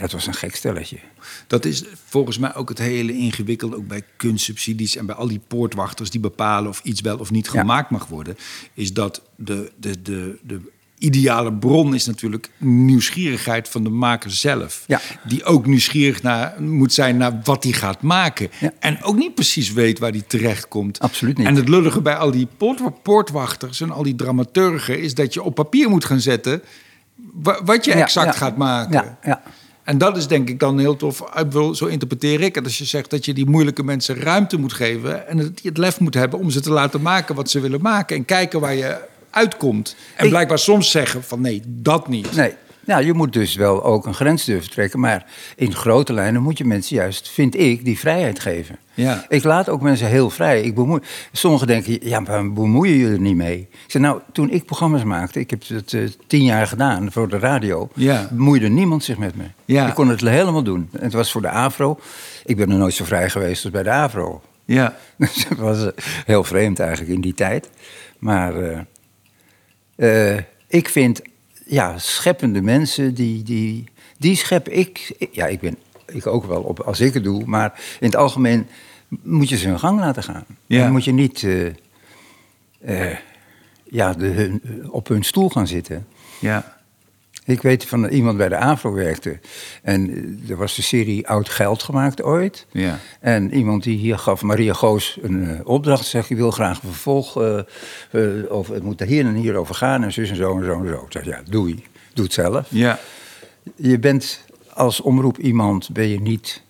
dat 0.00 0.12
was 0.12 0.26
een 0.26 0.34
gek 0.34 0.56
stelletje. 0.56 0.98
Dat 1.46 1.64
is 1.64 1.84
volgens 2.04 2.38
mij 2.38 2.54
ook 2.54 2.68
het 2.68 2.78
hele 2.78 3.12
ingewikkelde, 3.12 3.76
ook 3.76 3.86
bij 3.88 4.02
kunstsubsidies 4.16 4.96
en 4.96 5.06
bij 5.06 5.14
al 5.14 5.28
die 5.28 5.40
poortwachters 5.48 6.10
die 6.10 6.20
bepalen 6.20 6.70
of 6.70 6.80
iets 6.84 7.00
wel 7.00 7.18
of 7.18 7.30
niet 7.30 7.50
Ja. 7.52 7.60
gemaakt 7.60 7.90
mag 7.90 8.06
worden. 8.06 8.36
Is 8.74 8.92
dat 8.92 9.22
de, 9.36 9.72
de, 9.76 10.02
de, 10.02 10.38
de 10.42 10.60
ideale 10.98 11.52
bron 11.52 11.94
is 11.94 12.06
natuurlijk 12.06 12.50
nieuwsgierigheid 12.58 13.68
van 13.68 13.82
de 13.82 13.88
maker 13.90 14.30
zelf. 14.30 14.84
Ja. 14.86 15.00
Die 15.24 15.44
ook 15.44 15.66
nieuwsgierig 15.66 16.22
naar, 16.22 16.62
moet 16.62 16.92
zijn 16.92 17.16
naar 17.16 17.40
wat 17.44 17.62
hij 17.64 17.72
gaat 17.72 18.02
maken. 18.02 18.50
Ja. 18.60 18.72
En 18.78 19.02
ook 19.02 19.16
niet 19.16 19.34
precies 19.34 19.72
weet 19.72 19.98
waar 19.98 20.10
hij 20.10 20.24
terecht 20.26 20.68
komt. 20.68 20.98
Absoluut 21.00 21.38
niet. 21.38 21.46
En 21.46 21.54
het 21.54 21.68
lullige 21.68 22.00
bij 22.02 22.16
al 22.16 22.30
die 22.30 22.48
poort, 22.56 23.02
poortwachters 23.02 23.80
en 23.80 23.90
al 23.90 24.02
die 24.02 24.14
dramaturgen 24.16 25.00
is 25.00 25.14
dat 25.14 25.34
je 25.34 25.42
op 25.42 25.54
papier 25.54 25.88
moet 25.88 26.04
gaan 26.04 26.20
zetten 26.20 26.62
wa- 27.32 27.64
wat 27.64 27.84
je 27.84 27.92
exact 27.92 28.36
gaat 28.36 28.56
maken. 28.56 28.92
Ja, 28.92 29.18
ja. 29.22 29.42
En 29.88 29.98
dat 29.98 30.16
is 30.16 30.26
denk 30.26 30.48
ik 30.48 30.60
dan 30.60 30.78
heel 30.78 30.96
tof. 30.96 31.20
Ik 31.20 31.34
bedoel, 31.34 31.74
Zo 31.74 31.86
interpreteer 31.86 32.40
ik 32.40 32.54
het. 32.54 32.64
Als 32.64 32.78
je 32.78 32.84
zegt 32.84 33.10
dat 33.10 33.24
je 33.24 33.34
die 33.34 33.46
moeilijke 33.46 33.82
mensen 33.84 34.16
ruimte 34.20 34.58
moet 34.58 34.72
geven... 34.72 35.28
en 35.28 35.38
het, 35.38 35.60
het 35.62 35.76
lef 35.76 36.00
moet 36.00 36.14
hebben 36.14 36.38
om 36.38 36.50
ze 36.50 36.60
te 36.60 36.70
laten 36.70 37.02
maken 37.02 37.34
wat 37.34 37.50
ze 37.50 37.60
willen 37.60 37.80
maken... 37.80 38.16
en 38.16 38.24
kijken 38.24 38.60
waar 38.60 38.74
je 38.74 38.96
uitkomt. 39.30 39.96
En 40.16 40.24
Ik- 40.24 40.30
blijkbaar 40.30 40.58
soms 40.58 40.90
zeggen 40.90 41.22
van 41.24 41.40
nee, 41.40 41.62
dat 41.66 42.08
niet. 42.08 42.34
Nee. 42.34 42.52
Ja, 42.88 42.98
je 42.98 43.12
moet 43.12 43.32
dus 43.32 43.54
wel 43.54 43.84
ook 43.84 44.06
een 44.06 44.14
grens 44.14 44.44
durven 44.44 44.70
trekken. 44.70 45.00
Maar 45.00 45.24
in 45.56 45.74
grote 45.74 46.12
lijnen 46.12 46.42
moet 46.42 46.58
je 46.58 46.64
mensen 46.64 46.96
juist, 46.96 47.28
vind 47.30 47.56
ik, 47.58 47.84
die 47.84 47.98
vrijheid 47.98 48.40
geven. 48.40 48.76
Ja. 48.94 49.24
Ik 49.28 49.44
laat 49.44 49.68
ook 49.68 49.80
mensen 49.80 50.06
heel 50.06 50.30
vrij. 50.30 50.62
Ik 50.62 50.74
bemoei... 50.74 51.00
Sommigen 51.32 51.66
denken, 51.66 51.98
ja, 52.08 52.20
maar 52.20 52.52
bemoeien 52.52 52.96
je 52.96 53.08
er 53.08 53.20
niet 53.20 53.36
mee? 53.36 53.58
Ik 53.58 53.90
zeg, 53.90 54.02
nou, 54.02 54.20
toen 54.32 54.50
ik 54.50 54.64
programma's 54.64 55.04
maakte, 55.04 55.40
ik 55.40 55.50
heb 55.50 55.62
het 55.68 55.92
eh, 55.92 56.02
tien 56.26 56.44
jaar 56.44 56.66
gedaan 56.66 57.12
voor 57.12 57.28
de 57.28 57.38
radio, 57.38 57.88
Ja. 57.94 58.28
bemoeide 58.30 58.68
niemand 58.68 59.04
zich 59.04 59.18
met 59.18 59.36
me. 59.36 59.44
Ja. 59.64 59.88
Ik 59.88 59.94
kon 59.94 60.08
het 60.08 60.20
helemaal 60.20 60.62
doen. 60.62 60.88
Het 60.98 61.12
was 61.12 61.32
voor 61.32 61.42
de 61.42 61.48
AVRO. 61.48 61.98
Ik 62.44 62.56
ben 62.56 62.70
er 62.70 62.78
nooit 62.78 62.94
zo 62.94 63.04
vrij 63.04 63.30
geweest 63.30 63.62
als 63.64 63.72
bij 63.72 63.82
de 63.82 63.90
AVRO. 63.90 64.42
Ja, 64.64 64.96
Dus 65.18 65.46
het 65.48 65.58
was 65.58 65.84
eh, 65.84 65.92
heel 66.24 66.44
vreemd 66.44 66.78
eigenlijk 66.80 67.10
in 67.10 67.20
die 67.20 67.34
tijd. 67.34 67.70
Maar 68.18 68.54
eh, 69.96 70.36
ik 70.68 70.88
vind, 70.88 71.20
ja, 71.68 71.98
scheppende 71.98 72.62
mensen, 72.62 73.14
die, 73.14 73.42
die, 73.42 73.84
die 74.18 74.36
schep 74.36 74.68
ik. 74.68 75.14
Ja, 75.32 75.46
ik 75.46 75.60
ben 75.60 75.76
ik 76.06 76.26
ook 76.26 76.44
wel 76.44 76.62
op 76.62 76.80
als 76.80 77.00
ik 77.00 77.14
het 77.14 77.24
doe. 77.24 77.42
Maar 77.46 77.80
in 78.00 78.06
het 78.06 78.16
algemeen 78.16 78.66
moet 79.08 79.48
je 79.48 79.56
ze 79.56 79.68
hun 79.68 79.78
gang 79.78 80.00
laten 80.00 80.22
gaan. 80.22 80.44
Ja. 80.66 80.82
Dan 80.82 80.92
moet 80.92 81.04
je 81.04 81.12
niet 81.12 81.42
eh, 81.42 81.66
eh, 83.10 83.16
ja, 83.84 84.12
de, 84.12 84.26
hun, 84.26 84.62
op 84.90 85.08
hun 85.08 85.22
stoel 85.22 85.48
gaan 85.48 85.66
zitten. 85.66 86.06
ja, 86.40 86.77
Ik 87.48 87.62
weet 87.62 87.84
van 87.84 88.04
iemand 88.08 88.36
bij 88.36 88.48
de 88.48 88.56
AVRO 88.56 88.92
werkte. 88.92 89.38
En 89.82 90.10
eh, 90.10 90.50
er 90.50 90.56
was 90.56 90.74
de 90.76 90.82
serie 90.82 91.28
Oud 91.28 91.48
Geld 91.48 91.82
gemaakt 91.82 92.22
ooit. 92.22 92.66
ja. 92.72 92.98
En 93.20 93.54
iemand 93.54 93.82
die 93.82 93.98
hier 93.98 94.18
gaf 94.18 94.42
Maria 94.42 94.72
Goos 94.72 95.18
een 95.22 95.48
eh, 95.48 95.60
opdracht. 95.66 96.06
Zegt, 96.06 96.28
je 96.28 96.34
wil 96.34 96.50
graag 96.50 96.82
een 96.82 96.88
vervolg. 96.88 97.42
eh, 97.42 97.58
eh, 98.10 98.52
over, 98.52 98.74
het 98.74 98.82
moet 98.82 99.00
er 99.00 99.06
hier 99.06 99.24
en 99.26 99.34
hier 99.34 99.56
over 99.56 99.74
gaan. 99.74 100.02
En 100.04 100.12
zus 100.12 100.30
en 100.30 100.36
zo 100.36 100.58
en 100.58 100.64
zo 100.64 100.80
en 100.82 100.88
zo. 100.88 100.94
Ik 100.94 101.12
zeg, 101.12 101.24
ja, 101.24 101.42
doei. 101.50 101.84
Doe 102.14 102.24
het 102.24 102.34
zelf. 102.34 102.66
ja. 102.70 102.98
Je 103.76 103.98
bent 103.98 104.44
als 104.72 105.00
omroep 105.00 105.38
iemand, 105.38 105.90
ben 105.92 106.08
je 106.08 106.20
niet... 106.20 106.62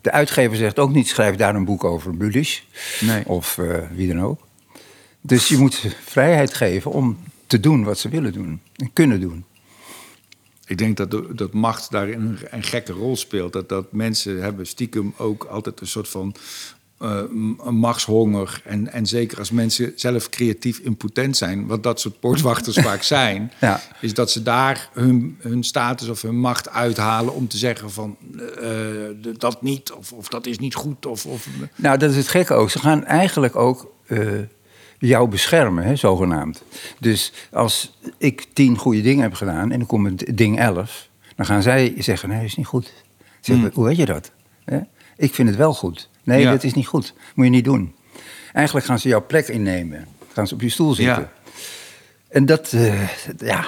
de 0.00 0.10
uitgever 0.10 0.56
zegt 0.56 0.78
ook 0.78 0.92
niet, 0.92 1.08
schrijf 1.08 1.36
daar 1.36 1.54
een 1.54 1.64
boek 1.64 1.84
over 1.84 2.16
Bulisch. 2.16 2.62
Nee. 3.00 3.26
Of 3.26 3.58
wie 3.94 4.08
dan 4.14 4.22
ook. 4.22 4.40
Dus 5.20 5.48
je 5.48 5.56
moet 5.56 5.74
ze 5.74 5.90
vrijheid 6.04 6.54
geven 6.54 6.90
om 6.90 7.18
te 7.46 7.60
doen 7.60 7.84
wat 7.84 7.98
ze 7.98 8.08
willen 8.08 8.32
doen. 8.32 8.60
En 8.76 8.90
kunnen 8.92 9.20
doen. 9.20 9.44
Ik 10.66 10.78
denk 10.78 10.96
dat, 10.96 11.10
de- 11.10 11.28
dat 11.34 11.52
macht 11.52 11.90
daarin 11.90 12.20
een, 12.20 12.38
een 12.50 12.62
gekke 12.62 12.92
rol 12.92 13.16
speelt. 13.16 13.52
Dat, 13.52 13.68
dat 13.68 13.92
mensen 13.92 14.42
hebben 14.42 14.66
stiekem 14.66 15.14
ook 15.16 15.44
altijd 15.44 15.80
een 15.80 15.86
soort 15.86 16.08
van 16.08 16.34
eh, 16.98 17.22
machtshonger. 17.70 18.60
En, 18.64 18.92
en 18.92 19.06
zeker 19.06 19.38
als 19.38 19.50
mensen 19.50 19.92
zelf 19.96 20.28
creatief 20.28 20.78
impotent 20.78 21.36
zijn, 21.36 21.66
wat 21.66 21.82
dat 21.82 22.00
soort 22.00 22.20
poortwachters 22.20 22.76
vaak 22.88 23.02
zijn, 23.02 23.52
Ja. 23.60 23.80
is 24.00 24.14
dat 24.14 24.30
ze 24.30 24.42
daar 24.42 24.88
hun, 24.92 25.36
hun 25.40 25.64
status 25.64 26.08
of 26.08 26.22
hun 26.22 26.38
macht 26.38 26.68
uithalen 26.70 27.34
om 27.34 27.48
te 27.48 27.56
zeggen 27.56 27.90
van 27.90 28.16
eh, 28.60 28.70
dat 29.38 29.62
niet, 29.62 29.92
of, 29.92 30.12
of 30.12 30.28
dat 30.28 30.46
is 30.46 30.58
niet 30.58 30.74
goed. 30.74 31.06
Of, 31.06 31.26
of, 31.26 31.46
Nou, 31.76 31.98
dat 31.98 32.10
is 32.10 32.16
het 32.16 32.28
gekke 32.28 32.54
ook. 32.54 32.70
Ze 32.70 32.78
gaan 32.78 33.04
eigenlijk 33.04 33.56
ook 33.56 33.92
eh, 34.06 34.18
jou 35.06 35.28
beschermen, 35.28 35.84
hè, 35.84 35.96
zogenaamd. 35.96 36.62
Dus 36.98 37.32
als 37.52 37.98
ik 38.18 38.46
tien 38.52 38.78
goede 38.78 39.00
dingen 39.00 39.22
heb 39.22 39.34
gedaan 39.34 39.72
en 39.72 39.78
dan 39.78 39.86
komt 39.86 40.36
ding 40.36 40.58
elf... 40.58 41.08
dan 41.36 41.46
gaan 41.46 41.62
zij 41.62 41.94
zeggen, 41.98 42.28
nee, 42.28 42.38
dat 42.38 42.46
is 42.46 42.56
niet 42.56 42.66
goed. 42.66 42.92
Zeg, 43.40 43.56
Hmm. 43.56 43.70
Hoe 43.74 43.84
weet 43.84 43.96
je 43.96 44.06
dat? 44.06 44.30
Hè? 44.64 44.78
Ik 45.16 45.34
vind 45.34 45.48
het 45.48 45.56
wel 45.58 45.74
goed. 45.74 46.08
Nee, 46.22 46.40
Ja. 46.40 46.50
dat 46.50 46.64
is 46.64 46.74
niet 46.74 46.86
goed. 46.86 47.14
Moet 47.34 47.44
je 47.44 47.50
niet 47.50 47.64
doen. 47.64 47.94
Eigenlijk 48.52 48.86
gaan 48.86 48.98
ze 48.98 49.08
jouw 49.08 49.26
plek 49.26 49.48
innemen. 49.48 50.06
Gaan 50.32 50.46
ze 50.46 50.54
op 50.54 50.60
je 50.60 50.68
stoel 50.68 50.94
zitten. 50.94 51.22
Ja. 51.22 51.32
En 52.28 52.46
dat, 52.46 52.72
eh, 52.72 53.08
ja, 53.38 53.66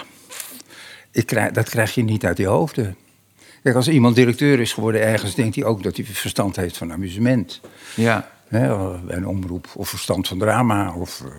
ik 1.10 1.26
krijg, 1.26 1.50
dat 1.52 1.68
krijg 1.68 1.94
je 1.94 2.02
niet 2.02 2.24
uit 2.24 2.38
je 2.38 2.46
hoofden. 2.46 2.96
Kijk, 3.62 3.76
als 3.76 3.88
iemand 3.88 4.14
directeur 4.16 4.60
is 4.60 4.72
geworden 4.72 5.00
ergens, 5.02 5.34
denkt 5.34 5.54
hij 5.54 5.64
ook 5.64 5.82
dat 5.82 5.96
hij 5.96 6.04
verstand 6.06 6.56
heeft 6.56 6.76
van 6.76 6.92
amusement. 6.92 7.60
ja, 7.94 8.30
Hè, 8.46 8.98
bij 9.00 9.16
een 9.16 9.26
omroep, 9.26 9.68
of 9.74 9.88
verstand 9.88 10.28
van 10.28 10.38
drama. 10.38 10.94
Of, 10.94 11.20
eh, 11.20 11.30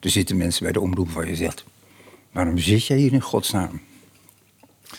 er 0.00 0.10
zitten 0.10 0.36
mensen 0.36 0.62
bij 0.62 0.72
de 0.72 0.80
omroep 0.80 1.10
waar 1.10 1.28
je 1.28 1.36
zegt... 1.36 1.64
waarom 2.32 2.58
zit 2.58 2.86
jij 2.86 2.96
hier 2.96 3.12
in 3.12 3.20
godsnaam? 3.20 3.80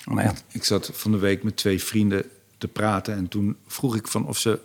Maar 0.06 0.24
ja, 0.24 0.34
Ik 0.52 0.64
zat 0.64 0.90
van 0.94 1.12
de 1.12 1.18
week 1.18 1.44
met 1.44 1.58
twee 1.58 1.84
vrienden 1.84 2.26
te 2.58 2.68
praten 2.68 3.16
en 3.16 3.28
toen 3.28 3.56
vroeg 3.68 3.96
ik 3.96 4.08
van 4.08 4.28
of, 4.28 4.38
ze, 4.38 4.60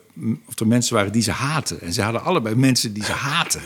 of 0.47 0.59
er 0.59 0.67
mensen 0.67 0.95
waren 0.95 1.13
die 1.13 1.23
ze 1.23 1.31
haten. 1.31 1.81
En 1.81 1.93
ze 1.93 2.03
hadden 2.03 2.23
allebei 2.25 2.55
mensen 2.55 2.93
die 2.93 3.05
ze 3.05 3.13
haten. 3.33 3.61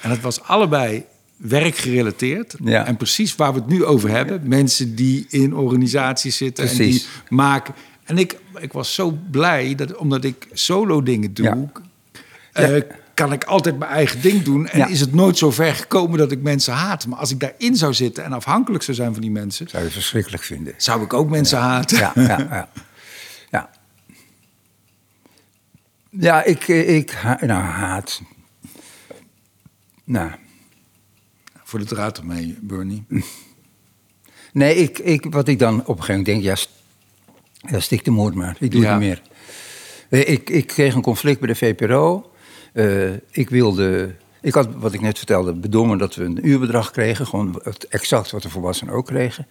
En 0.00 0.08
dat 0.08 0.20
was 0.20 0.42
allebei 0.42 1.04
werkgerelateerd. 1.36 2.54
Ja. 2.64 2.86
En 2.86 2.96
precies 2.96 3.36
waar 3.36 3.52
we 3.52 3.58
het 3.58 3.68
nu 3.68 3.84
over 3.84 4.10
hebben. 4.10 4.48
Mensen 4.48 4.94
die 4.94 5.26
in 5.28 5.54
organisaties 5.54 6.36
zitten 6.36 6.68
en 6.68 6.76
die 6.76 7.04
maken. 7.28 7.74
En 8.04 8.18
ik, 8.18 8.38
ik 8.60 8.72
was 8.72 8.94
zo 8.94 9.18
blij 9.30 9.74
dat 9.74 9.96
omdat 9.96 10.24
ik 10.24 10.48
solo 10.52 11.02
dingen 11.02 11.34
doe, 11.34 11.46
Ja. 11.46 11.82
Eh, 12.52 12.76
Ja. 12.76 12.84
kan 13.14 13.32
ik 13.32 13.44
altijd 13.44 13.78
mijn 13.78 13.90
eigen 13.90 14.20
ding 14.22 14.42
doen. 14.42 14.68
En 14.68 14.78
Ja. 14.78 14.86
is 14.86 15.00
het 15.00 15.14
nooit 15.14 15.38
zo 15.38 15.50
ver 15.50 15.74
gekomen 15.74 16.18
dat 16.18 16.32
ik 16.32 16.42
mensen 16.42 16.72
haat. 16.74 17.06
Maar 17.06 17.18
als 17.18 17.30
ik 17.30 17.40
daarin 17.40 17.76
zou 17.76 17.94
zitten 17.94 18.24
en 18.24 18.32
afhankelijk 18.32 18.84
zou 18.84 18.96
zijn 18.96 19.12
van 19.12 19.22
die 19.22 19.30
mensen, 19.30 19.68
zou 19.68 19.84
je 19.84 19.90
verschrikkelijk 19.90 20.42
vinden. 20.42 20.74
zou 20.76 21.02
ik 21.02 21.12
ook 21.12 21.30
mensen 21.30 21.58
haten. 21.58 21.98
Ja, 21.98 22.12
ja, 22.14 22.38
ja. 22.38 22.68
Ja, 23.50 23.70
ja 26.10 26.42
ik, 26.44 26.68
eh, 26.68 26.96
ik 26.96 27.22
nou, 27.22 27.62
haat... 27.62 28.20
Nou, 30.04 30.30
Voor 31.64 31.78
de 31.78 31.84
draad 31.86 32.18
ermee, 32.18 32.58
Bernie. 32.60 33.04
nee, 34.52 34.74
ik, 34.76 34.98
ik, 34.98 35.26
wat 35.30 35.48
ik 35.48 35.58
dan 35.58 35.74
op 35.80 35.88
een 35.98 36.04
gegeven 36.04 36.08
moment 36.08 36.26
denk... 36.26 36.42
Ja, 36.42 36.54
st- 36.54 36.70
ja 37.72 37.80
stik 37.80 38.04
de 38.04 38.10
moord 38.10 38.34
maar. 38.34 38.56
Ik 38.58 38.70
doe 38.70 38.80
Ja. 38.80 38.90
het 38.90 39.00
niet 39.00 39.08
meer. 39.08 39.22
Eh, 40.08 40.32
Ik, 40.32 40.50
ik 40.50 40.66
kreeg 40.66 40.94
een 40.94 41.02
conflict 41.02 41.38
bij 41.40 41.48
de 41.48 41.54
VPRO. 41.54 42.31
Eh, 42.72 43.10
ik 43.30 43.50
wilde... 43.50 44.14
Ik 44.40 44.54
had, 44.54 44.68
wat 44.76 44.92
ik 44.92 45.00
net 45.00 45.16
vertelde, 45.18 45.52
bedongen 45.52 45.98
dat 45.98 46.14
we 46.14 46.24
een 46.24 46.48
uurbedrag 46.48 46.90
kregen. 46.90 47.26
Gewoon 47.26 47.60
het, 47.62 47.86
exact 47.88 48.30
wat 48.30 48.42
de 48.42 48.48
volwassenen 48.50 48.94
ook 48.94 49.06
kregen. 49.06 49.46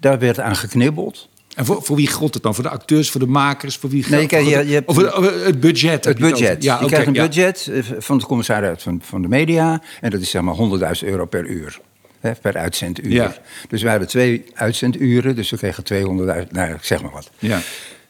Daar 0.00 0.18
werd 0.18 0.40
aan 0.40 0.56
geknibbeld. 0.56 1.28
En 1.54 1.64
voor, 1.64 1.82
voor 1.82 1.96
wie 1.96 2.10
god 2.10 2.34
het 2.34 2.42
dan? 2.42 2.54
Voor 2.54 2.64
de 2.64 2.70
acteurs, 2.70 3.10
voor 3.10 3.20
de 3.20 3.26
makers? 3.26 3.76
Voor 3.76 3.90
wie 3.90 4.04
Nee, 4.08 4.28
geldt- 4.28 4.48
je- 4.48 4.66
je 4.66 4.74
hebt- 4.74 4.88
of 4.88 4.96
het, 4.96 5.14
of 5.14 5.44
het 5.44 5.60
budget. 5.60 6.04
Het 6.04 6.18
budget. 6.18 6.62
Ja, 6.62 6.80
je 6.80 6.86
krijgt 6.86 7.06
een 7.06 7.14
ja. 7.14 7.26
budget 7.26 7.68
eh, 7.72 7.82
van 7.98 8.18
de 8.18 8.24
commissaris 8.24 8.82
van, 8.82 9.00
van 9.04 9.22
de 9.22 9.28
media. 9.28 9.82
En 10.00 10.10
dat 10.10 10.20
is 10.20 10.30
zeg 10.30 10.42
maar 10.42 10.54
100.000 10.54 11.08
euro 11.08 11.24
per 11.24 11.46
uur. 11.46 11.80
Hè, 12.20 12.32
per 12.32 12.56
uitzenduur. 12.56 13.10
Ja. 13.12 13.34
Dus 13.68 13.82
wij 13.82 13.90
hadden 13.90 14.08
twee 14.08 14.44
uitzenduren. 14.54 15.36
Dus 15.36 15.50
we 15.50 15.56
kregen 15.56 15.84
200.000, 15.84 16.50
nou 16.50 16.76
zeg 16.80 17.02
maar 17.02 17.10
wat. 17.12 17.30
Ja. 17.38 17.60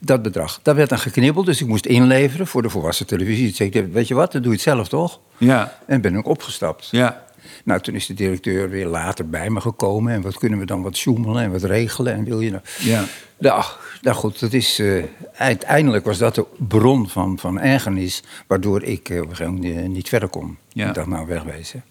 Dat 0.04 0.22
bedrag. 0.22 0.60
Dat 0.62 0.76
werd 0.76 0.88
dan 0.88 0.98
geknibbeld. 0.98 1.46
Dus 1.46 1.60
ik 1.60 1.66
moest 1.66 1.86
inleveren 1.86 2.46
voor 2.46 2.62
de 2.62 2.68
volwassen 2.68 3.06
televisie. 3.06 3.66
Ik, 3.66 3.86
weet 3.92 4.08
je 4.08 4.14
wat, 4.14 4.32
dan 4.32 4.42
doe 4.42 4.50
je 4.50 4.56
het 4.56 4.66
zelf 4.66 4.88
toch? 4.88 5.20
Ja, 5.38 5.78
En 5.86 6.00
ben 6.00 6.14
ik 6.14 6.26
opgestapt. 6.26 6.88
ja. 6.90 7.24
Nou, 7.64 7.80
toen 7.80 7.94
is 7.94 8.06
de 8.06 8.14
directeur 8.14 8.70
weer 8.70 8.86
later 8.86 9.28
bij 9.28 9.50
me 9.50 9.60
gekomen. 9.60 10.12
En 10.12 10.22
wat 10.22 10.38
kunnen 10.38 10.58
we 10.58 10.66
dan 10.66 10.82
wat 10.82 10.96
sjoemelen 10.96 11.42
en 11.42 11.50
wat 11.52 11.62
regelen? 11.62 12.14
En 12.14 12.24
wil 12.24 12.40
je 12.40 12.50
nou... 12.50 12.62
Ja. 12.78 13.04
Nou, 13.38 13.64
nou 14.02 14.16
goed, 14.16 14.40
dat 14.40 14.52
is, 14.52 14.78
eh, 14.78 15.04
uiteindelijk 15.34 16.04
was 16.04 16.18
dat 16.18 16.34
de 16.34 16.46
bron 16.68 17.08
van, 17.08 17.38
van 17.38 17.60
ergernis... 17.60 18.22
waardoor 18.46 18.82
ik 18.82 19.08
op 19.10 19.16
een 19.30 19.36
gegeven 19.36 19.54
moment 19.54 19.88
niet 19.88 20.08
verder 20.08 20.28
kon. 20.28 20.56
Ja. 20.72 20.88
Ik 20.88 20.94
dacht, 20.94 21.06
nou, 21.06 21.26
wegwezen. 21.26 21.84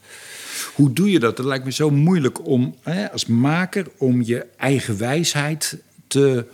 Hoe 0.74 0.94
doe 0.94 1.12
je 1.12 1.20
dat? 1.20 1.38
Het 1.38 1.46
lijkt 1.48 1.66
me 1.66 1.72
zo 1.72 1.90
moeilijk 1.90 2.46
om 2.48 2.76
hè, 2.82 3.12
als 3.12 3.26
maker 3.26 3.86
om 3.98 4.22
je 4.22 4.46
eigen 4.58 4.98
wijsheid 4.98 5.78
te 6.08 6.46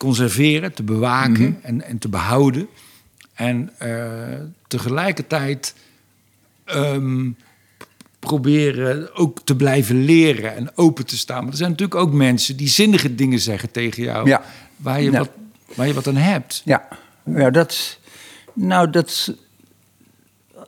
conserveren, 0.00 0.72
te 0.74 0.82
bewaken 0.82 1.32
Mhm. 1.42 1.52
en, 1.66 1.82
en 1.82 1.98
te 1.98 2.08
behouden. 2.08 2.68
En 3.34 3.70
eh, 3.78 4.08
tegelijkertijd 4.68 5.74
ehm, 6.64 7.28
proberen 8.18 9.14
ook 9.16 9.40
te 9.44 9.56
blijven 9.56 10.04
leren 10.04 10.56
en 10.56 10.70
open 10.76 11.06
te 11.06 11.16
staan. 11.16 11.42
Maar 11.42 11.50
er 11.52 11.56
zijn 11.58 11.70
natuurlijk 11.70 12.00
ook 12.00 12.12
mensen 12.12 12.56
die 12.56 12.68
zinnige 12.68 13.14
dingen 13.14 13.38
zeggen 13.38 13.70
tegen 13.70 14.02
jou. 14.02 14.28
Ja. 14.28 14.42
Waar, 14.76 15.02
je 15.02 15.10
Ja. 15.10 15.18
wat, 15.18 15.30
waar 15.74 15.86
je 15.86 15.94
wat 15.94 16.06
aan 16.06 16.16
hebt. 16.16 16.62
Ja, 16.64 16.88
ja 17.24 17.50
dat. 17.50 17.98
Nou, 18.52 18.90
dat. 18.90 19.34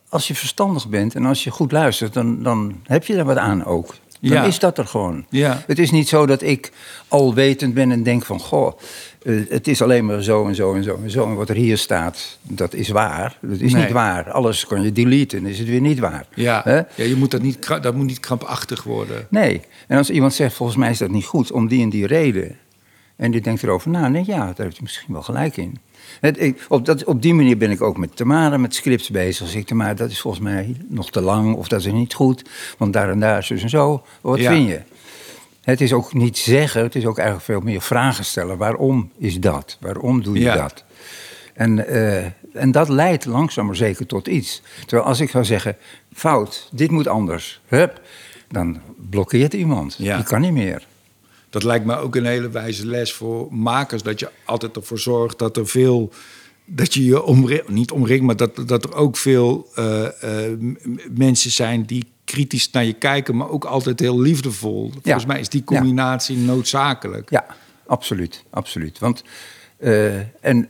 Als 0.08 0.28
je 0.28 0.34
verstandig 0.34 0.88
bent 0.88 1.14
en 1.14 1.26
als 1.26 1.44
je 1.44 1.50
goed 1.50 1.72
luistert, 1.72 2.12
dan, 2.14 2.42
dan 2.42 2.80
heb 2.84 3.04
je 3.04 3.16
er 3.16 3.24
wat 3.24 3.36
aan 3.36 3.64
ook. 3.64 3.94
Dan 4.20 4.30
Ja. 4.32 4.44
is 4.44 4.58
dat 4.58 4.78
er 4.78 4.86
gewoon. 4.86 5.24
Ja. 5.30 5.62
Het 5.66 5.78
is 5.78 5.90
niet 5.90 6.08
zo 6.08 6.26
dat 6.26 6.42
ik 6.42 6.72
alwetend 7.08 7.74
ben 7.74 7.90
en 7.90 8.02
denk 8.02 8.24
van... 8.24 8.40
goh, 8.40 8.78
eh, 9.24 9.34
het 9.48 9.68
is 9.68 9.82
alleen 9.82 10.06
maar 10.06 10.22
zo 10.22 10.46
en 10.46 10.54
zo 10.54 10.74
en 10.74 10.82
zo 10.84 11.00
en 11.04 11.10
zo. 11.10 11.24
En 11.24 11.34
wat 11.34 11.48
er 11.48 11.54
hier 11.56 11.78
staat, 11.78 12.38
dat 12.42 12.74
is 12.74 12.88
waar. 12.88 13.38
Dat 13.42 13.60
is 13.60 13.72
Nee. 13.72 13.82
niet 13.82 13.92
waar. 13.92 14.30
Alles 14.30 14.66
kan 14.66 14.82
je 14.82 14.92
deleten 14.92 15.38
en 15.38 15.46
is 15.46 15.58
het 15.58 15.68
weer 15.68 15.80
niet 15.80 15.98
waar. 15.98 16.26
Ja, 16.34 16.62
ja 16.96 17.04
je 17.04 17.16
moet 17.16 17.30
dat, 17.30 17.42
niet, 17.42 17.66
dat 17.82 17.94
moet 17.94 18.06
niet 18.06 18.20
krampachtig 18.20 18.82
worden. 18.82 19.26
Nee. 19.30 19.60
En 19.88 19.96
als 19.98 20.10
iemand 20.10 20.34
zegt, 20.34 20.54
volgens 20.54 20.78
mij 20.78 20.90
is 20.90 20.98
dat 20.98 21.10
niet 21.10 21.24
goed, 21.24 21.52
om 21.52 21.68
die 21.68 21.82
en 21.82 21.88
die 21.90 22.06
reden. 22.06 22.56
En 23.16 23.30
die 23.30 23.40
denkt 23.40 23.62
erover 23.62 23.90
na, 23.90 24.08
nee, 24.08 24.24
ja, 24.26 24.36
daar 24.38 24.46
heeft 24.46 24.56
hij 24.58 24.82
misschien 24.82 25.12
wel 25.12 25.22
gelijk 25.22 25.56
in. 25.56 25.78
Het, 26.20 26.40
ik, 26.42 26.64
op, 26.68 26.84
dat, 26.86 27.04
op 27.04 27.22
die 27.22 27.34
manier 27.34 27.56
ben 27.56 27.70
ik 27.70 27.82
ook 27.82 27.96
met 27.96 28.16
Tamara, 28.16 28.56
met 28.56 28.74
scripts 28.74 29.10
bezig. 29.10 29.48
Zeg 29.48 29.60
ik, 29.60 29.66
Tamara, 29.66 29.94
dat 29.94 30.10
is 30.10 30.20
volgens 30.20 30.42
mij 30.42 30.76
nog 30.88 31.10
te 31.10 31.20
lang 31.20 31.54
of 31.54 31.68
dat 31.68 31.80
is 31.84 31.92
niet 31.92 32.14
goed. 32.14 32.42
Want 32.78 32.92
daar 32.92 33.10
en 33.10 33.20
daar, 33.20 33.42
zus 33.44 33.62
en 33.62 33.68
zo. 33.68 34.02
Wat 34.20 34.38
Ja. 34.38 34.52
vind 34.52 34.68
je? 34.68 34.80
Het 35.62 35.80
is 35.80 35.92
ook 35.92 36.14
niet 36.14 36.38
zeggen, 36.38 36.82
het 36.82 36.94
is 36.94 37.06
ook 37.06 37.16
eigenlijk 37.16 37.46
veel 37.46 37.60
meer 37.60 37.82
vragen 37.82 38.24
stellen. 38.24 38.56
Waarom 38.58 39.10
is 39.18 39.40
dat? 39.40 39.76
Waarom 39.80 40.22
doe 40.22 40.34
je 40.34 40.40
Ja. 40.40 40.56
dat? 40.56 40.84
En, 41.54 41.86
eh, 41.86 42.24
en 42.52 42.70
dat 42.70 42.88
leidt 42.88 43.24
langzaam 43.24 43.66
maar 43.66 43.76
zeker 43.76 44.06
tot 44.06 44.26
iets. 44.28 44.62
Terwijl 44.86 45.08
als 45.08 45.20
ik 45.20 45.30
zou 45.30 45.44
zeggen, 45.44 45.76
fout, 46.12 46.68
dit 46.72 46.90
moet 46.90 47.06
anders, 47.06 47.60
hup, 47.66 48.00
dan 48.48 48.80
blokkeert 49.10 49.52
iemand. 49.52 49.94
Ja. 49.98 50.16
Die 50.16 50.24
kan 50.24 50.40
niet 50.40 50.52
meer. 50.52 50.86
Dat 51.50 51.62
lijkt 51.62 51.84
me 51.84 51.96
ook 51.96 52.16
een 52.16 52.24
hele 52.26 52.50
wijze 52.50 52.86
les 52.86 53.12
voor 53.12 53.48
makers. 53.54 54.02
Dat 54.02 54.20
je 54.20 54.30
altijd 54.44 54.76
ervoor 54.76 54.98
zorgt 54.98 55.38
dat 55.38 55.56
er 55.56 55.66
veel. 55.68 56.12
Dat 56.64 56.94
je 56.94 57.04
je 57.04 57.22
omringt, 57.22 57.68
niet 57.68 57.90
omringt, 57.90 58.24
maar 58.24 58.36
dat, 58.36 58.62
dat 58.66 58.84
er 58.84 58.94
ook 58.94 59.16
veel 59.16 59.68
eh, 59.74 60.46
eh, 60.46 60.58
mensen 61.10 61.50
zijn 61.50 61.82
die 61.82 62.04
kritisch 62.32 62.70
naar 62.70 62.84
je 62.84 62.92
kijken, 62.92 63.36
maar 63.36 63.48
ook 63.48 63.64
altijd 63.64 64.00
heel 64.00 64.20
liefdevol. 64.20 64.92
Volgens 65.02 65.26
mij 65.26 65.40
is 65.40 65.48
die 65.48 65.60
Ja. 65.60 65.66
combinatie 65.66 66.36
noodzakelijk. 66.36 67.30
Ja, 67.30 67.46
absoluut, 67.86 68.44
absoluut. 68.50 68.98
Want, 68.98 69.22
eh, 69.76 70.44
en 70.44 70.68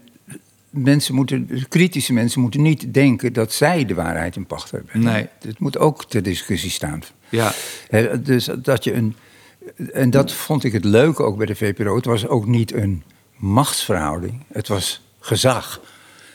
mensen 0.71 1.15
moeten, 1.15 1.49
kritische 1.69 2.13
mensen 2.13 2.41
moeten 2.41 2.63
niet 2.63 2.95
denken 2.95 3.33
dat 3.33 3.53
zij 3.53 3.85
de 3.85 3.95
waarheid 3.95 4.37
in 4.37 4.47
pacht 4.47 4.71
hebben. 4.71 5.01
Nee. 5.03 5.29
Het 5.41 5.59
moet 5.59 5.79
ook 5.79 6.05
ter 6.05 6.23
discussie 6.23 6.71
staan. 6.71 7.03
Ja. 7.29 7.53
Dus 8.21 8.49
dat 8.59 8.85
je 8.85 8.93
een. 8.95 9.17
En 9.93 10.11
dat 10.11 10.33
vond 10.33 10.65
ik 10.65 10.73
het 10.73 10.85
leuke 10.85 11.23
ook 11.23 11.37
bij 11.37 11.47
de 11.47 11.55
VPRO. 11.55 11.97
Het 11.97 12.05
was 12.05 12.27
ook 12.27 12.47
niet 12.47 12.73
een 12.73 13.03
machtsverhouding. 13.37 14.45
Het 14.53 14.69
was 14.69 15.01
gezag. 15.21 15.81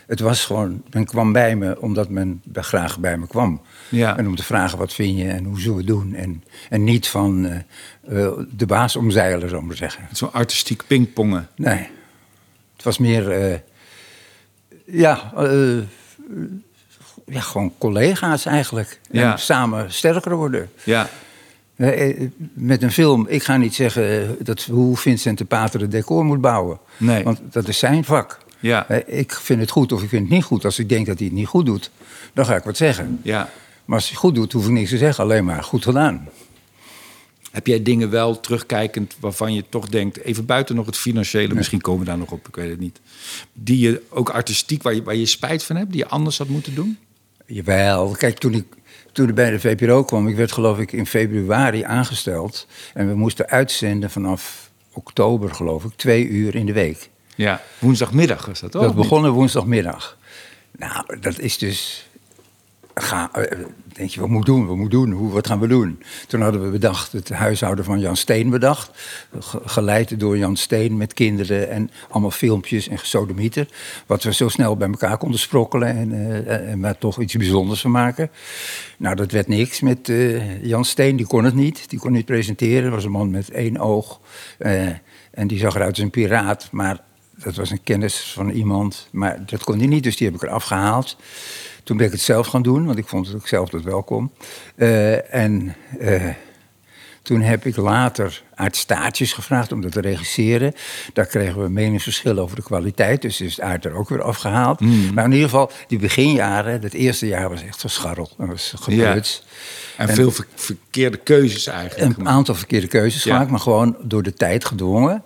Het 0.07 0.19
was 0.19 0.45
gewoon, 0.45 0.83
men 0.89 1.05
kwam 1.05 1.31
bij 1.31 1.55
me 1.55 1.81
omdat 1.81 2.09
men 2.09 2.41
graag 2.53 2.99
bij 2.99 3.17
me 3.17 3.27
kwam. 3.27 3.61
Ja. 3.89 4.17
En 4.17 4.27
om 4.27 4.35
te 4.35 4.43
vragen 4.43 4.77
wat 4.77 4.93
vind 4.93 5.17
je 5.17 5.27
en 5.27 5.43
hoe 5.43 5.59
zullen 5.59 5.75
we 5.75 5.81
het 5.81 5.91
doen. 5.91 6.13
En, 6.13 6.43
en 6.69 6.83
niet 6.83 7.07
van 7.07 7.45
eh, 7.45 7.55
eh, 8.23 8.31
de 8.51 8.65
baas 8.65 8.95
omzeilen, 8.95 9.49
zou 9.49 9.61
ik 9.61 9.67
maar 9.67 9.75
zeggen. 9.75 10.07
Zo'n 10.11 10.33
artistiek 10.33 10.83
pingpongen. 10.87 11.47
Nee. 11.55 11.87
Het 12.75 12.85
was 12.85 12.97
meer, 12.97 13.31
eh, 13.31 13.59
ja, 14.85 15.33
ja, 17.25 17.39
gewoon 17.39 17.73
collega's 17.77 18.45
eigenlijk. 18.45 18.99
Ja. 19.11 19.31
En 19.31 19.39
samen 19.39 19.93
sterker 19.93 20.35
worden. 20.35 20.69
Ja. 20.83 21.09
Met 22.53 22.83
een 22.83 22.91
film, 22.91 23.25
ik 23.27 23.43
ga 23.43 23.57
niet 23.57 23.75
zeggen 23.75 24.35
dat, 24.39 24.63
hoe 24.63 24.97
Vincent 24.97 25.37
de 25.37 25.45
Pater 25.45 25.81
het 25.81 25.91
decor 25.91 26.25
moet 26.25 26.41
bouwen. 26.41 26.79
Nee. 26.97 27.23
Want 27.23 27.39
dat 27.49 27.67
is 27.67 27.77
zijn 27.77 28.03
vak. 28.03 28.45
Ja. 28.59 28.87
Eh, 28.89 29.19
Ik 29.19 29.33
vind 29.33 29.59
het 29.59 29.69
goed 29.71 29.91
of 29.91 30.03
ik 30.03 30.09
vind 30.09 30.21
het 30.21 30.31
niet 30.31 30.43
goed. 30.43 30.65
Als 30.65 30.79
ik 30.79 30.89
denk 30.89 31.05
dat 31.05 31.17
hij 31.17 31.27
het 31.27 31.35
niet 31.35 31.47
goed 31.47 31.65
doet, 31.65 31.91
dan 32.33 32.45
ga 32.45 32.55
ik 32.55 32.63
wat 32.63 32.77
zeggen. 32.77 33.19
ja. 33.23 33.49
Maar 33.85 33.95
als 33.95 34.03
hij 34.05 34.13
het 34.13 34.23
goed 34.25 34.35
doet, 34.35 34.51
hoef 34.51 34.65
ik 34.65 34.71
niks 34.71 34.89
te 34.89 34.97
zeggen. 34.97 35.23
Alleen 35.23 35.45
maar 35.45 35.63
goed 35.63 35.83
gedaan. 35.83 36.29
Heb 37.51 37.67
jij 37.67 37.83
dingen 37.83 38.09
wel 38.09 38.39
terugkijkend 38.39 39.15
waarvan 39.19 39.53
je 39.53 39.63
toch 39.69 39.87
denkt, 39.89 40.17
even 40.21 40.45
buiten 40.45 40.75
nog 40.75 40.85
het 40.85 40.97
financiële, 40.97 41.53
misschien 41.53 41.81
komen 41.81 41.99
we 41.99 42.05
daar 42.05 42.17
nog 42.17 42.31
op, 42.31 42.47
ik 42.47 42.55
weet 42.55 42.69
het 42.69 42.79
niet. 42.79 42.99
Die 43.53 43.79
je 43.79 44.01
ook 44.09 44.29
artistiek, 44.29 44.83
waar 44.83 44.93
je, 44.95 45.03
waar 45.03 45.15
je 45.15 45.25
spijt 45.25 45.63
van 45.63 45.75
hebt, 45.75 45.91
die 45.91 45.99
je 45.99 46.07
anders 46.07 46.37
had 46.37 46.47
moeten 46.47 46.75
doen? 46.75 46.97
Jawel, 47.45 48.09
kijk, 48.11 48.37
toen 48.37 48.53
ik, 48.53 48.65
toen 49.11 49.29
ik 49.29 49.35
bij 49.35 49.49
de 49.51 49.59
VPRO 49.59 50.03
kwam, 50.03 50.27
ik 50.27 50.35
werd 50.35 50.51
geloof 50.51 50.79
ik 50.79 50.91
in 50.91 51.05
februari 51.05 51.83
aangesteld. 51.83 52.67
En 52.93 53.07
we 53.07 53.15
moesten 53.15 53.47
uitzenden 53.49 54.09
vanaf 54.09 54.69
oktober, 54.93 55.53
geloof 55.53 55.83
ik, 55.83 55.91
twee 55.95 56.27
uur 56.27 56.55
in 56.55 56.65
de 56.65 56.73
week. 56.73 57.09
Ja. 57.38 57.61
Woensdagmiddag 57.79 58.45
was 58.45 58.59
dat, 58.59 58.71
toch? 58.71 58.81
dat 58.81 58.95
begon 58.95 59.29
woensdagmiddag. 59.29 60.17
Nou, 60.77 61.19
dat 61.19 61.39
is 61.39 61.57
dus. 61.57 62.07
Ga, 62.93 63.29
eh, 63.33 63.57
denk 63.93 64.09
je, 64.09 64.19
wat 64.19 64.29
moet 64.29 64.45
doen? 64.45 64.65
Wat 64.67 64.75
moet 64.75 64.91
doen? 64.91 65.11
Hoe, 65.11 65.31
wat 65.31 65.47
gaan 65.47 65.59
we 65.59 65.67
doen? 65.67 66.01
Toen 66.27 66.41
hadden 66.41 66.63
we 66.63 66.69
bedacht, 66.69 67.11
het 67.11 67.29
huishouden 67.29 67.85
van 67.85 67.99
Jan 67.99 68.15
Steen 68.15 68.49
bedacht. 68.49 68.91
Ge- 69.39 69.61
geleid 69.65 70.19
door 70.19 70.38
Jan 70.38 70.55
Steen 70.55 70.97
met 70.97 71.13
kinderen 71.13 71.69
en 71.69 71.91
allemaal 72.09 72.31
filmpjes 72.31 72.88
en 72.88 72.97
gesodemieter. 72.97 73.67
Wat 74.05 74.23
we 74.23 74.33
zo 74.33 74.47
snel 74.49 74.77
bij 74.77 74.88
elkaar 74.88 75.17
konden 75.17 75.39
sprokkelen 75.39 75.88
en, 75.95 76.11
eh, 76.47 76.71
en 76.71 76.79
maar 76.79 76.97
toch 76.97 77.21
iets 77.21 77.35
bijzonders 77.35 77.81
van 77.81 77.91
maken. 77.91 78.29
Nou, 78.97 79.15
dat 79.15 79.31
werd 79.31 79.47
niks 79.47 79.81
met 79.81 80.11
Jan 80.61 80.85
Steen, 80.85 81.15
die 81.15 81.27
kon 81.27 81.43
het 81.43 81.55
niet. 81.55 81.89
Die 81.89 81.99
kon 81.99 82.11
niet 82.11 82.25
presenteren. 82.25 82.83
Dat 82.83 82.93
was 82.93 83.03
een 83.03 83.11
man 83.11 83.29
met 83.29 83.49
één 83.49 83.77
oog. 83.77 84.19
en 85.31 85.47
die 85.47 85.59
zag 85.59 85.75
eruit 85.75 85.89
als 85.89 85.99
een 85.99 86.09
piraat, 86.09 86.67
maar 86.71 86.99
dat 87.43 87.55
was 87.55 87.69
een 87.71 87.83
kennis 87.83 88.31
van 88.33 88.49
iemand, 88.49 89.07
maar 89.11 89.45
dat 89.45 89.63
kon 89.63 89.77
hij 89.77 89.88
niet, 89.88 90.03
dus 90.03 90.17
die 90.17 90.27
heb 90.27 90.35
ik 90.35 90.43
eraf 90.43 90.63
gehaald. 90.63 91.17
Toen 91.83 91.97
ben 91.97 92.05
ik 92.05 92.11
het 92.11 92.21
zelf 92.21 92.47
gaan 92.47 92.61
doen, 92.61 92.85
want 92.85 92.97
ik 92.97 93.07
vond 93.07 93.27
het 93.27 93.35
ook 93.35 93.47
zelf 93.47 93.69
dat 93.69 93.83
welkom. 93.83 94.31
Eh, 94.75 95.33
en 95.33 95.75
eh, 95.99 96.23
toen 97.21 97.41
heb 97.41 97.65
ik 97.65 97.75
later 97.75 98.43
Aart 98.55 98.75
Staartjes 98.75 99.33
gevraagd 99.33 99.71
om 99.71 99.81
dat 99.81 99.91
te 99.91 100.01
regisseren. 100.01 100.73
Daar 101.13 101.25
kregen 101.25 101.59
we 101.59 101.65
een 101.65 101.73
meningsverschil 101.73 102.38
over 102.39 102.55
de 102.55 102.63
kwaliteit, 102.63 103.21
dus 103.21 103.41
is 103.41 103.61
Aart 103.61 103.85
er 103.85 103.93
ook 103.93 104.09
weer 104.09 104.21
afgehaald. 104.21 104.79
Maar 105.13 105.25
in 105.25 105.31
ieder 105.31 105.49
geval, 105.49 105.71
die 105.88 105.99
beginjaren, 105.99 106.81
dat 106.81 106.93
eerste 106.93 107.27
jaar 107.27 107.49
was 107.49 107.63
echt 107.63 107.79
verscharreld. 107.79 108.33
Dat 108.38 108.47
was 108.47 108.73
gebeurd. 108.79 109.43
En, 109.97 110.09
veel 110.09 110.31
ver- 110.31 110.47
verkeerde 110.55 111.17
keuzes 111.17 111.67
eigenlijk. 111.67 112.17
Een 112.19 112.27
aantal 112.27 112.55
verkeerde 112.55 112.88
keuzes 112.88 113.23
Ja. 113.23 113.31
gemaakt, 113.31 113.51
maar 113.51 113.59
gewoon 113.59 113.95
door 114.01 114.23
de 114.23 114.33
tijd 114.33 114.65
gedwongen. 114.65 115.23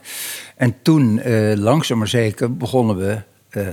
En 0.61 0.75
toen, 0.81 1.19
eh, 1.19 1.53
langzaam 1.57 1.97
maar 1.97 2.07
zeker, 2.07 2.57
begonnen 2.57 2.97
we 2.97 3.21
eh, 3.49 3.67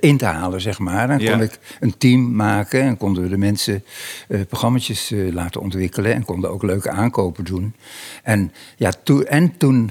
in 0.00 0.16
te 0.16 0.24
halen, 0.24 0.60
zeg 0.60 0.78
maar. 0.78 1.10
En 1.10 1.18
Ja. 1.18 1.30
kon 1.32 1.40
ik 1.42 1.58
een 1.80 1.98
team 1.98 2.34
maken 2.34 2.80
en 2.82 2.96
konden 2.96 3.22
we 3.22 3.28
de 3.28 3.36
mensen 3.36 3.84
eh 4.28 4.40
programma's 4.48 5.12
laten 5.30 5.60
ontwikkelen. 5.60 6.14
En 6.14 6.24
konden 6.24 6.50
ook 6.50 6.62
leuke 6.62 6.90
aankopen 6.90 7.44
doen. 7.44 7.74
En, 8.22 8.52
ja, 8.76 8.92
toen 9.02 9.26
en 9.26 9.56
toen 9.56 9.90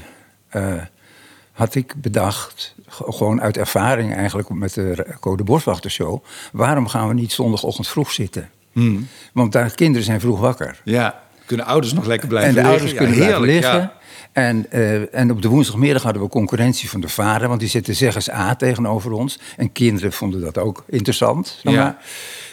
had 1.51 1.75
ik 1.75 1.93
bedacht, 1.97 2.75
gewoon 2.87 3.41
uit 3.41 3.57
ervaring 3.57 4.13
eigenlijk 4.15 4.49
met 4.49 4.73
de 4.73 5.05
Code 5.19 5.43
Boswachtershow... 5.43 6.23
waarom 6.51 6.87
gaan 6.87 7.07
we 7.07 7.13
niet 7.13 7.31
zondagochtend 7.31 7.87
vroeg 7.87 8.11
zitten? 8.11 8.49
Hmm. 8.71 9.07
Want 9.33 9.51
daar 9.51 9.71
kinderen 9.75 10.05
zijn 10.05 10.19
vroeg 10.19 10.39
wakker. 10.39 10.81
Ja, 10.83 11.21
kunnen 11.45 11.65
ouders 11.65 11.93
nog 11.93 12.05
lekker 12.05 12.27
blijven 12.27 12.49
En 12.49 12.55
de 12.55 12.61
liggen? 12.61 12.79
ouders 12.79 12.91
Ja, 12.91 12.97
kunnen 12.97 13.15
blijven 13.15 13.43
heerlijk, 13.43 13.63
liggen. 13.63 13.79
ja. 13.81 14.01
En, 14.33 14.71
eh, 14.71 15.15
en 15.15 15.31
op 15.31 15.41
de 15.41 15.47
woensdagmiddag 15.47 16.03
hadden 16.03 16.21
we 16.21 16.27
concurrentie 16.29 16.89
van 16.89 17.01
de 17.01 17.09
vader, 17.09 17.47
want 17.47 17.59
die 17.59 17.69
zitten 17.69 17.95
zeggens 17.95 18.29
A 18.29 18.55
tegenover 18.55 19.11
ons. 19.11 19.39
En 19.57 19.71
kinderen 19.71 20.13
vonden 20.13 20.41
dat 20.41 20.57
ook 20.57 20.83
interessant. 20.87 21.59
Ja. 21.63 21.71
maar. 21.71 22.05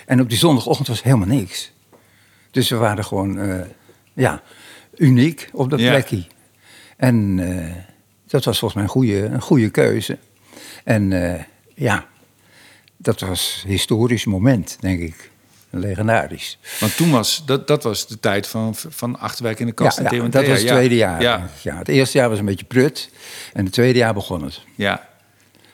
En 0.07 0.21
op 0.21 0.29
die 0.29 0.39
zondagochtend 0.39 0.89
was 0.89 1.03
helemaal 1.03 1.27
niks. 1.27 1.73
Dus 2.51 2.69
we 2.69 2.77
waren 2.77 3.05
gewoon 3.05 3.39
eh, 3.39 3.61
ja, 4.13 4.43
uniek 4.97 5.49
op 5.53 5.71
dat 5.71 5.81
Ja. 5.81 5.91
plekje. 5.91 6.25
En 6.97 7.39
eh, 7.39 7.75
dat 8.27 8.45
was 8.45 8.59
volgens 8.59 8.75
mij 8.75 8.83
een 8.83 8.89
goede, 8.89 9.25
een 9.25 9.43
goede 9.43 9.71
keuze. 9.71 10.19
En 10.85 11.11
ja, 11.75 12.07
dat 12.97 13.21
was 13.21 13.63
een 13.65 13.71
historisch 13.71 14.25
moment, 14.25 14.77
denk 14.81 15.01
ik. 15.01 15.31
Legendarisch. 15.71 16.59
Want 16.81 16.97
toen 16.97 17.11
was, 17.11 17.43
dat, 17.47 17.67
dat 17.67 17.83
was 17.83 18.07
de 18.07 18.21
tijd 18.21 18.47
van, 18.47 18.75
van 18.89 19.19
Achterwijk 19.19 19.61
in 19.61 19.67
de 19.67 19.73
kast. 19.73 19.99
en 19.99 20.03
Ja, 20.05 20.09
Theo 20.11 20.19
ja, 20.19 20.25
en 20.25 20.31
dat 20.31 20.47
was 20.47 20.59
het 20.59 20.67
ja. 20.69 20.75
tweede 20.75 20.95
jaar. 20.97 21.23
Ja, 21.23 21.49
Ja. 21.63 21.77
het 21.79 21.89
eerste 21.89 22.19
jaar 22.19 22.29
was 22.29 22.39
een 22.39 22.45
beetje 22.45 22.65
prut. 22.65 23.11
En 23.53 23.65
het 23.65 23.73
tweede 23.73 23.99
jaar 23.99 24.15
begon 24.15 24.43
het. 24.45 24.61
ja. 24.75 25.09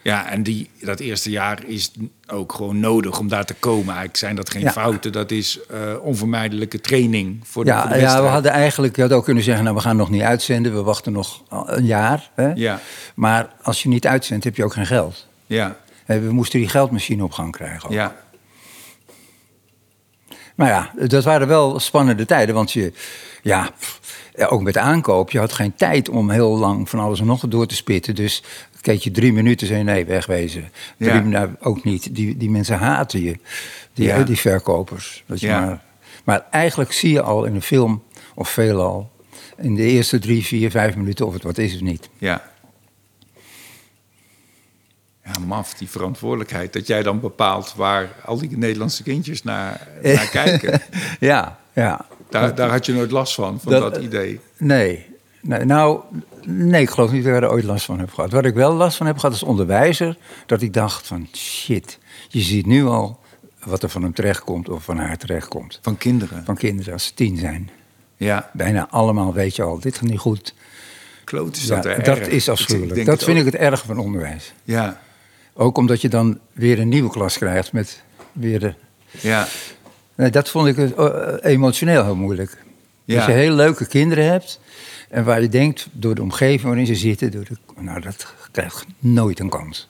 ja 0.03 0.31
en 0.31 0.43
die, 0.43 0.71
dat 0.81 1.01
eerste 1.01 1.31
jaar 1.31 1.59
is 1.67 1.91
ook 2.27 2.53
gewoon 2.53 2.81
nodig 2.81 3.19
om 3.19 3.29
daar 3.29 3.45
te 3.45 3.55
komen. 3.55 3.87
Eigenlijk 3.87 4.17
zijn 4.17 4.37
dat 4.37 4.51
geen 4.51 4.71
fouten. 4.71 5.13
Dat 5.13 5.31
is 5.31 5.59
eh, 5.71 5.79
onvermijdelijke 6.01 6.81
training 6.81 7.41
voor 7.43 7.65
de, 7.65 7.71
voor 7.73 7.81
Ja, 7.81 7.87
de 7.95 8.01
ja, 8.01 8.23
we 8.23 8.29
hadden 8.29 8.53
eigenlijk, 8.53 8.97
je 8.97 9.03
had 9.03 9.13
ook 9.13 9.25
kunnen 9.25 9.43
zeggen, 9.43 9.65
nou 9.65 9.77
we 9.77 9.83
gaan 9.83 9.97
nog 9.97 10.11
niet 10.11 10.23
uitzenden. 10.23 10.75
We 10.75 10.83
wachten 10.83 11.13
nog 11.13 11.43
een 11.67 11.85
jaar. 11.87 12.31
Hè? 12.35 12.53
Ja. 12.55 12.81
Maar 13.15 13.49
als 13.63 13.83
je 13.83 13.89
niet 13.89 14.07
uitzendt, 14.07 14.45
heb 14.45 14.57
je 14.57 14.65
ook 14.65 14.73
geen 14.73 14.87
geld. 14.87 15.27
Ja, 15.47 15.77
We 16.07 16.29
moesten 16.33 16.59
die 16.61 16.69
geldmachine 16.69 17.25
op 17.25 17.33
gang 17.33 17.53
krijgen. 17.53 17.85
ook. 17.89 17.95
ja. 17.95 18.17
Maar 20.57 20.69
ja, 20.69 20.93
dat 21.09 21.25
waren 21.25 21.49
wel 21.49 21.79
spannende 21.81 22.27
tijden. 22.27 22.55
Want 22.55 22.73
je, 22.73 22.93
ja, 23.43 23.71
ook 24.49 24.63
met 24.63 24.77
aankoop, 24.77 25.31
je 25.31 25.39
had 25.39 25.53
geen 25.53 25.75
tijd 25.75 26.09
om 26.09 26.31
heel 26.31 26.57
lang 26.59 26.89
van 26.89 26.99
alles 26.99 27.21
en 27.21 27.27
nog 27.27 27.45
door 27.49 27.67
te 27.67 27.75
spitten. 27.75 28.15
Dus 28.15 28.43
keek 28.81 29.01
je 29.01 29.11
drie 29.11 29.33
minuten, 29.33 29.67
zei 29.67 29.79
je 29.79 29.85
nee, 29.85 30.05
wegwezen. 30.05 30.71
Drie 30.99 31.13
Ja. 31.13 31.21
minuten 31.21 31.57
ook 31.61 31.85
niet. 31.85 32.15
Die, 32.15 32.37
die 32.37 32.51
mensen 32.51 32.79
haten 32.79 33.23
je, 33.23 33.37
die, 33.93 34.07
Ja. 34.07 34.23
die 34.23 34.37
verkopers. 34.39 35.25
Dat 35.27 35.41
je 35.41 35.47
Ja. 35.47 35.61
maar, 35.61 35.83
maar 36.25 36.47
eigenlijk 36.51 36.93
zie 36.93 37.13
je 37.13 37.23
al 37.23 37.45
in 37.45 37.55
een 37.55 37.63
film, 37.63 38.03
of 38.35 38.49
veelal, 38.49 39.11
in 39.57 39.75
de 39.75 39.83
eerste 39.83 40.19
drie, 40.19 40.45
vier, 40.45 40.71
vijf 40.71 40.97
minuten 40.97 41.27
of 41.27 41.33
het 41.33 41.43
wat 41.43 41.59
is 41.59 41.75
of 41.75 41.81
niet. 41.81 42.09
Ja. 42.19 42.43
Ja, 45.33 45.41
maf, 45.47 45.75
die 45.75 45.89
verantwoordelijkheid. 45.91 46.73
Dat 46.73 46.87
jij 46.87 47.03
dan 47.03 47.21
bepaalt 47.21 47.75
waar 47.77 48.09
al 48.25 48.39
die 48.39 48.57
Nederlandse 48.59 49.03
kindjes 49.03 49.43
naar, 49.43 49.89
naar 50.03 50.29
kijken. 50.29 50.81
ja, 51.21 51.59
ja. 51.73 52.07
Daar, 52.31 52.55
daar 52.55 52.71
had 52.71 52.87
je 52.87 52.93
nooit 52.93 53.11
last 53.11 53.35
van, 53.35 53.61
van 53.61 53.73
dat, 53.73 53.95
Dat- 53.95 54.03
idee. 54.03 54.41
Nee. 54.59 55.07
nee. 55.41 55.65
Nou, 55.65 56.01
nee, 56.47 56.83
ik 56.83 56.91
geloof 56.91 57.11
niet 57.13 57.25
dat 57.25 57.37
ik 57.37 57.43
er 57.43 57.51
ooit 57.51 57.65
last 57.65 57.85
van 57.85 57.99
heb 57.99 58.13
gehad. 58.13 58.31
Wat 58.33 58.45
ik 58.45 58.55
wel 58.55 58.73
last 58.73 58.97
van 58.97 59.07
heb 59.07 59.17
gehad 59.19 59.33
als 59.33 59.43
onderwijzer, 59.43 60.17
dat 60.47 60.63
ik 60.63 60.73
dacht 60.73 61.07
van 61.07 61.29
shit, 61.37 61.99
je 62.29 62.41
ziet 62.41 62.67
nu 62.67 62.85
al 62.85 63.21
wat 63.65 63.83
er 63.83 63.89
van 63.89 64.03
hem 64.03 64.13
terechtkomt 64.15 64.69
of 64.69 64.85
van 64.85 64.99
haar 64.99 65.17
terechtkomt. 65.17 65.79
Van 65.83 65.97
kinderen. 65.97 66.45
Van 66.45 66.57
kinderen 66.57 66.93
als 66.93 67.05
ze 67.05 67.15
tien 67.15 67.37
zijn. 67.39 67.71
Ja, 68.17 68.51
Bijna 68.53 68.89
allemaal 68.91 69.33
weet 69.35 69.57
je 69.57 69.63
al, 69.63 69.81
dit 69.81 69.95
gaat 69.97 70.09
niet 70.09 70.19
goed. 70.19 70.55
kloot 71.25 71.57
is 71.57 71.67
Ja, 71.67 71.75
dat 71.75 71.85
er 71.85 72.03
dat 72.05 72.19
erg. 72.19 72.29
is 72.29 72.49
afschuwelijk. 72.49 73.05
Dat 73.07 73.25
vind 73.25 73.39
ook. 73.41 73.47
ik 73.47 73.53
het 73.53 73.61
erge 73.63 73.87
van 73.87 73.99
onderwijs. 73.99 74.53
Ja, 74.65 75.01
Ook 75.59 75.79
omdat 75.79 76.01
je 76.01 76.09
dan 76.09 76.39
weer 76.53 76.79
een 76.79 76.89
nieuwe 76.89 77.11
klas 77.11 77.39
krijgt 77.39 77.73
met 77.73 78.03
weer 78.33 78.61
de... 78.61 78.75
ja, 79.11 79.49
Nee, 80.17 80.31
dat 80.31 80.49
vond 80.49 80.67
ik 80.67 80.79
eh, 80.79 81.35
emotioneel 81.43 82.05
heel 82.05 82.17
moeilijk. 82.17 82.65
Ja. 83.05 83.17
Als 83.17 83.27
je 83.27 83.33
heel 83.33 83.55
leuke 83.55 83.87
kinderen 83.87 84.25
hebt 84.25 84.61
en 85.09 85.25
waar 85.25 85.43
je 85.43 85.49
denkt 85.49 85.89
door 85.93 86.15
de 86.15 86.23
omgeving 86.23 86.63
waarin 86.63 86.87
ze 86.87 86.95
zitten, 86.95 87.31
door 87.31 87.45
de, 87.45 87.57
nou 87.81 88.01
dat 88.01 88.35
krijgt 88.51 88.87
nooit 88.99 89.41
een 89.41 89.49
kans. 89.49 89.89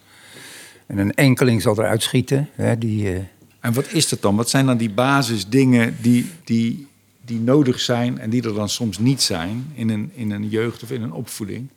En 0.87 0.99
een 0.99 1.15
enkeling 1.15 1.63
zal 1.63 1.79
eruit 1.79 2.03
schieten. 2.03 2.49
Hè, 2.55 2.79
die, 2.79 3.13
eh, 3.13 3.21
En 3.61 3.73
wat 3.73 3.93
is 3.93 4.09
dat 4.09 4.23
dan? 4.23 4.37
Wat 4.37 4.51
zijn 4.51 4.67
dan 4.67 4.77
die 4.77 4.91
basisdingen 4.91 5.97
die, 6.01 6.31
die, 6.45 6.87
die 7.25 7.41
nodig 7.41 7.81
zijn 7.81 8.19
en 8.19 8.31
die 8.31 8.43
er 8.43 8.55
dan 8.55 8.69
soms 8.69 8.99
niet 8.99 9.23
zijn 9.23 9.73
in 9.75 9.89
een, 9.89 10.11
in 10.15 10.31
een 10.31 10.49
jeugd 10.49 10.83
of 10.83 10.91
in 10.91 11.03
een 11.03 11.13
opvoeding? 11.13 11.69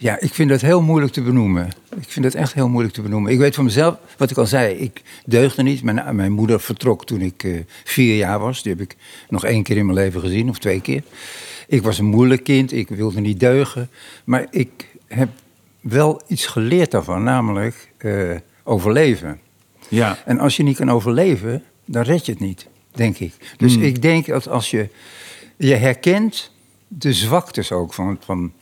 Ja, 0.00 0.20
ik 0.20 0.34
vind 0.34 0.48
dat 0.50 0.60
heel 0.60 0.82
moeilijk 0.82 1.12
te 1.12 1.22
benoemen. 1.22 1.68
Ik 1.96 2.08
vind 2.08 2.24
dat 2.24 2.34
echt 2.34 2.54
heel 2.54 2.68
moeilijk 2.68 2.94
te 2.94 3.02
benoemen. 3.02 3.32
Ik 3.32 3.38
weet 3.38 3.54
van 3.54 3.64
mezelf, 3.64 3.96
wat 4.16 4.30
ik 4.30 4.36
al 4.36 4.46
zei, 4.46 4.74
ik 4.74 5.02
deugde 5.24 5.62
niet. 5.62 5.82
Mijn, 5.82 6.16
mijn 6.16 6.32
moeder 6.32 6.60
vertrok 6.60 7.06
toen 7.06 7.20
ik 7.20 7.44
eh, 7.44 7.58
vier 7.84 8.16
jaar 8.16 8.38
was. 8.38 8.62
Die 8.62 8.72
heb 8.72 8.80
ik 8.80 8.96
nog 9.28 9.44
één 9.44 9.62
keer 9.62 9.76
in 9.76 9.86
mijn 9.86 9.98
leven 9.98 10.20
gezien, 10.20 10.48
of 10.48 10.58
twee 10.58 10.80
keer. 10.80 11.02
Ik 11.66 11.82
was 11.82 11.98
een 11.98 12.04
moeilijk 12.04 12.44
kind, 12.44 12.72
ik 12.72 12.88
wilde 12.88 13.20
niet 13.20 13.40
deugen. 13.40 13.90
Maar 14.24 14.46
ik 14.50 14.88
heb 15.06 15.28
wel 15.80 16.22
iets 16.26 16.46
geleerd 16.46 16.90
daarvan, 16.90 17.22
namelijk 17.22 17.92
eh, 17.96 18.30
overleven. 18.64 19.40
Ja, 19.88 20.18
En 20.24 20.38
als 20.38 20.56
je 20.56 20.62
niet 20.62 20.76
kan 20.76 20.90
overleven, 20.90 21.62
dan 21.84 22.02
red 22.02 22.26
je 22.26 22.32
het 22.32 22.40
niet, 22.40 22.66
denk 22.92 23.18
ik. 23.18 23.32
Dus 23.56 23.74
Hmm. 23.74 23.82
ik 23.82 24.02
denk 24.02 24.26
dat 24.26 24.48
als 24.48 24.70
je... 24.70 24.88
Je 25.56 25.74
herkent 25.74 26.50
de 26.88 27.12
zwaktes 27.12 27.72
ook 27.72 27.94
van, 27.94 28.18
van, 28.24 28.52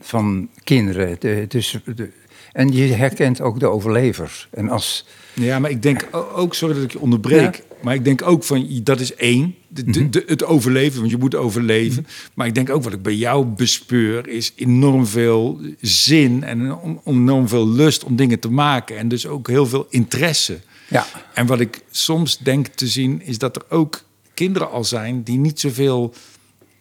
van 0.00 0.48
kinderen. 0.64 1.16
De, 1.18 1.44
dus 1.48 1.78
de, 1.96 2.10
en 2.52 2.72
je 2.72 2.82
herkent 2.92 3.40
ook 3.40 3.60
de 3.60 3.66
overlevers. 3.66 4.48
En 4.50 4.68
als... 4.68 5.06
ja 5.34 5.58
maar 5.58 5.70
ik 5.70 5.82
denk 5.82 6.08
ook, 6.12 6.54
sorry 6.54 6.74
dat 6.74 6.84
ik 6.84 6.92
je 6.92 7.00
onderbreek, 7.00 7.62
maar 7.82 7.94
ik 7.94 8.04
denk 8.04 8.22
ook 8.22 8.44
van, 8.44 8.80
dat 8.82 9.00
is 9.00 9.14
één, 9.14 9.54
de, 9.68 9.84
de, 9.84 10.08
de- 10.10 10.24
het 10.26 10.44
overleven, 10.44 10.98
want 10.98 11.10
je 11.10 11.16
moet 11.18 11.34
overleven. 11.34 12.06
Maar 12.34 12.46
ik 12.46 12.54
denk 12.54 12.70
ook 12.70 12.82
wat 12.82 12.92
ik 12.92 13.02
bij 13.02 13.14
jou 13.14 13.44
bespeur, 13.46 14.28
is 14.28 14.52
enorm 14.56 15.06
veel 15.06 15.60
zin 15.80 16.44
en 16.44 16.78
enorm 17.04 17.48
veel 17.48 17.68
lust 17.68 18.04
om 18.04 18.16
dingen 18.16 18.38
te 18.40 18.50
maken. 18.50 18.96
En 18.98 19.08
dus 19.08 19.26
ook 19.26 19.48
heel 19.48 19.66
veel 19.66 19.86
interesse. 19.90 20.58
Ja, 20.88 21.06
En 21.34 21.46
wat 21.46 21.60
ik 21.60 21.82
soms 21.90 22.38
denk 22.38 22.66
te 22.66 22.86
zien, 22.86 23.22
is 23.22 23.38
dat 23.38 23.56
er 23.56 23.62
ook 23.68 24.02
kinderen 24.34 24.70
al 24.70 24.84
zijn 24.84 25.22
die 25.22 25.38
niet 25.38 25.60
zoveel 25.60 26.14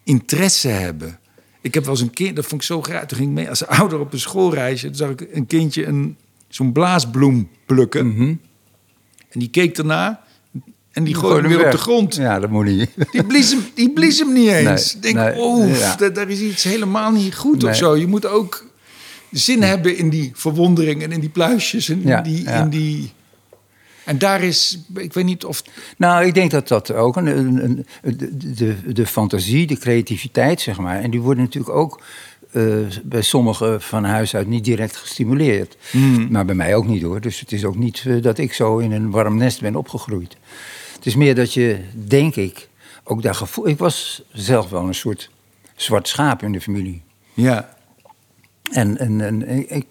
interesse 0.04 0.68
hebben. 0.68 1.20
Ik 1.64 1.74
heb 1.74 1.84
wel 1.84 1.94
eens 1.94 2.02
een 2.04 2.14
kind, 2.14 2.36
dat 2.36 2.46
vond 2.46 2.62
ik 2.62 2.68
zo 2.68 2.82
graag. 2.82 3.06
Toen 3.06 3.18
ging 3.18 3.30
ik 3.30 3.36
mee 3.36 3.50
als 3.50 3.66
ouder 3.68 4.00
op 4.00 4.14
een 4.14 4.20
schoolreisje. 4.20 4.86
Toen 4.86 4.96
zag 4.96 5.10
ik 5.10 5.28
een 5.32 5.46
kindje 5.46 5.86
een, 5.86 6.18
zo'n 6.48 6.72
blaasbloem 6.72 7.50
plukken. 7.66 8.08
Mhm. 8.08 8.22
En 9.30 9.40
die 9.40 9.50
keek 9.50 9.78
erna 9.78 10.22
en 10.92 11.04
die 11.04 11.16
gooide 11.16 11.48
hem 11.48 11.58
weer 11.58 11.66
op 11.66 11.72
de 11.72 11.78
grond. 11.78 12.16
Ja, 12.16 12.40
dat 12.40 12.50
moet 12.50 12.66
niet. 12.66 12.90
Die 13.12 13.24
blies 13.24 13.52
hem, 13.52 13.62
die 13.74 13.90
blies 13.94 14.20
hem 14.20 14.34
niet 14.34 14.48
eens. 14.50 14.94
Nee, 14.94 14.96
Ik 14.96 15.02
denk, 15.02 15.36
nee, 15.36 15.68
ja. 15.80 15.96
da- 15.96 16.10
daar 16.10 16.30
is 16.30 16.40
iets 16.40 16.64
helemaal 16.64 17.12
niet 17.12 17.36
goed 17.36 17.62
Nee. 17.62 17.72
of 17.72 17.78
zo. 17.78 17.96
Je 17.96 18.08
moet 18.08 18.26
ook 18.26 18.66
zin 19.32 19.62
hebben 19.64 19.98
in 19.98 20.10
die 20.10 20.32
verwondering 20.34 21.04
en 21.04 21.12
in 21.12 21.20
die 21.20 21.30
pluisjes 21.30 21.90
en 21.90 22.02
Ja, 22.04 22.22
die, 22.22 22.44
ja. 22.44 22.62
in 22.64 22.70
die... 22.70 23.12
En 24.06 24.18
daar 24.18 24.42
is, 24.44 24.80
ik 24.96 25.14
weet 25.14 25.26
niet 25.26 25.46
of... 25.46 25.64
Nou, 25.98 26.26
ik 26.26 26.34
denk 26.34 26.52
dat 26.52 26.68
dat 26.68 26.92
ook 26.94 27.16
een, 27.16 27.26
een, 27.28 27.64
een- 28.02 28.18
de, 28.18 28.54
de, 28.54 28.94
de 28.94 29.06
fantasie, 29.08 29.68
de 29.68 29.78
creativiteit, 29.78 30.62
zeg 30.62 30.78
maar. 30.78 31.00
En 31.00 31.12
die 31.12 31.22
worden 31.22 31.44
natuurlijk 31.44 31.76
ook 31.76 32.02
eh, 32.52 32.64
bij 33.04 33.22
sommigen 33.22 33.82
van 33.82 34.04
huis 34.04 34.36
uit 34.36 34.48
niet 34.48 34.64
direct 34.66 34.96
gestimuleerd. 34.96 35.78
Maar 36.30 36.46
bij 36.46 36.56
mij 36.56 36.76
ook 36.76 36.86
niet 36.88 37.02
hoor. 37.02 37.22
Dus 37.22 37.40
het 37.40 37.52
is 37.52 37.66
ook 37.66 37.76
niet 37.76 38.04
eh, 38.08 38.22
dat 38.22 38.38
ik 38.38 38.54
zo 38.54 38.78
in 38.78 38.92
een 38.92 39.12
warm 39.12 39.38
nest 39.38 39.62
ben 39.62 39.76
opgegroeid. 39.76 40.38
Het 40.96 41.06
is 41.06 41.16
meer 41.16 41.36
dat 41.36 41.54
je, 41.54 41.80
denk 42.08 42.36
ik, 42.36 42.70
ook 43.04 43.22
daar 43.22 43.36
gevoel. 43.36 43.68
Ik 43.68 43.78
was 43.78 44.24
zelf 44.34 44.70
wel 44.70 44.88
een 44.88 44.96
soort 44.96 45.30
zwart 45.76 46.08
schaap 46.08 46.44
in 46.44 46.52
de 46.52 46.62
familie. 46.62 47.02
Ja, 47.34 47.76
En, 48.72 48.98
en, 48.98 49.22
en, 49.22 49.70
ik, 49.76 49.86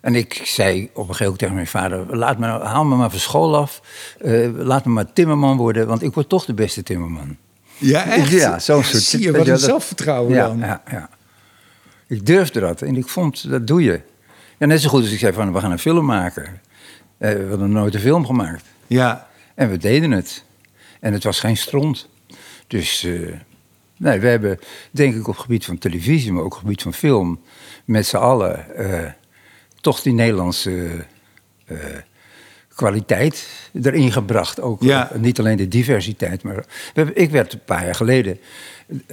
en 0.00 0.14
ik 0.14 0.40
zei 0.44 0.90
op 0.94 1.08
een 1.08 1.14
gegeven 1.14 1.24
moment 1.24 1.38
tegen 1.38 1.54
mijn 1.54 1.66
vader... 1.66 2.16
Laat 2.16 2.38
me, 2.38 2.46
nou- 2.46 2.62
haal 2.64 2.84
me 2.84 2.96
maar 2.96 3.10
van 3.10 3.18
school 3.18 3.56
af. 3.56 3.80
eh, 4.20 4.48
laat 4.54 4.84
me 4.84 4.90
maar 4.92 5.12
timmerman 5.12 5.56
worden, 5.56 5.86
want 5.86 6.02
ik 6.02 6.14
word 6.14 6.28
toch 6.28 6.44
de 6.44 6.54
beste 6.54 6.82
timmerman. 6.82 7.36
ja 7.78 8.04
echt? 8.10 8.28
Ja, 8.30 8.58
zo'n 8.58 8.84
soort- 8.84 9.02
Zie 9.02 9.20
je, 9.20 9.32
wat 9.32 9.46
je, 9.46 9.52
een 9.52 9.58
zelfvertrouwen 9.58 10.34
Ja, 10.34 10.46
dan. 10.46 10.58
ja, 10.58 10.82
ja. 10.90 11.08
Ik 12.06 12.26
durfde 12.26 12.60
dat 12.60 12.82
en 12.82 12.96
ik 12.96 13.08
vond, 13.08 13.50
dat 13.50 13.66
doe 13.66 13.82
je. 13.82 14.00
Ja, 14.58 14.66
net 14.66 14.80
zo 14.80 14.88
goed 14.88 15.02
als 15.02 15.10
ik 15.12 15.18
zei 15.18 15.32
van, 15.32 15.52
we 15.52 15.60
gaan 15.60 15.70
een 15.72 15.78
film 15.78 16.04
maken. 16.04 16.60
Eh, 17.18 17.32
we 17.32 17.46
hadden 17.48 17.70
nooit 17.72 17.94
een 17.94 18.00
film 18.00 18.26
gemaakt. 18.26 18.64
Ja, 18.86 19.26
En 19.54 19.70
we 19.70 19.76
deden 19.76 20.10
het. 20.10 20.44
En 21.00 21.12
het 21.12 21.24
was 21.24 21.40
geen 21.40 21.56
stront. 21.56 22.08
Dus 22.66 23.04
eh, 23.04 23.12
nee, 23.96 24.20
we 24.20 24.26
hebben, 24.28 24.58
denk 24.90 25.14
ik, 25.14 25.28
op 25.28 25.34
het 25.34 25.42
gebied 25.42 25.64
van 25.64 25.78
televisie, 25.78 26.32
maar 26.32 26.40
ook 26.42 26.46
op 26.46 26.52
het 26.52 26.60
gebied 26.60 26.82
van 26.82 26.92
film, 26.94 27.40
met 27.84 28.06
z'n 28.06 28.16
allen 28.16 28.66
toch 29.80 30.02
die 30.02 30.12
Nederlandse 30.12 30.86
eh, 31.66 31.76
kwaliteit 32.74 33.48
erin 33.82 34.12
gebracht. 34.12 34.60
Ook, 34.60 34.82
Ja. 34.82 35.10
eh, 35.10 35.18
niet 35.18 35.38
alleen 35.38 35.56
de 35.56 35.68
diversiteit, 35.68 36.42
maar 36.42 36.64
ik 37.14 37.30
werd 37.30 37.52
een 37.52 37.64
paar 37.64 37.84
jaar 37.84 37.94
geleden 37.94 38.38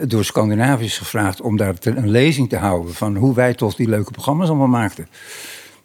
door 0.08 0.26
Scandinaviërs 0.26 0.98
gevraagd 0.98 1.42
om 1.42 1.58
daar 1.58 1.76
een 1.82 2.10
lezing 2.10 2.50
te 2.50 2.58
houden 2.58 2.94
van 2.94 3.16
hoe 3.16 3.36
wij 3.36 3.54
toch 3.54 3.76
die 3.76 3.90
leuke 3.90 4.12
programma's 4.12 4.48
allemaal 4.48 4.68
maakten. 4.68 5.08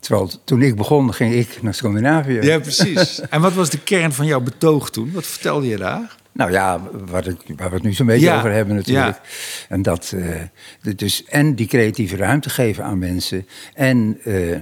Terwijl 0.00 0.30
toen 0.44 0.62
ik 0.62 0.76
begon, 0.76 1.14
ging 1.14 1.34
ik 1.34 1.62
naar 1.62 1.74
Scandinavië. 1.74 2.40
ja, 2.40 2.58
precies. 2.58 3.20
en 3.30 3.40
wat 3.40 3.52
was 3.52 3.70
de 3.70 3.78
kern 3.80 4.12
van 4.12 4.26
jouw 4.26 4.40
betoog 4.40 4.90
toen? 4.90 5.10
Wat 5.12 5.26
vertelde 5.26 5.66
je 5.66 5.76
daar? 5.76 6.16
Nou 6.32 6.50
ja, 6.52 6.80
wat 7.06 7.26
ik, 7.26 7.36
waar 7.56 7.68
we 7.68 7.74
het 7.74 7.84
nu 7.84 7.92
zo'n 7.92 8.06
beetje 8.06 8.26
Ja, 8.26 8.38
over 8.38 8.52
hebben 8.52 8.74
natuurlijk. 8.74 9.16
ja. 9.16 9.20
En 9.68 9.82
dat, 9.82 10.12
eh, 10.16 10.40
de- 10.82 10.94
dus, 10.94 11.24
en 11.24 11.54
die 11.54 11.66
creatieve 11.66 12.16
ruimte 12.16 12.50
geven 12.50 12.84
aan 12.84 12.98
mensen. 12.98 13.46
En, 13.74 14.18
eh, 14.24 14.52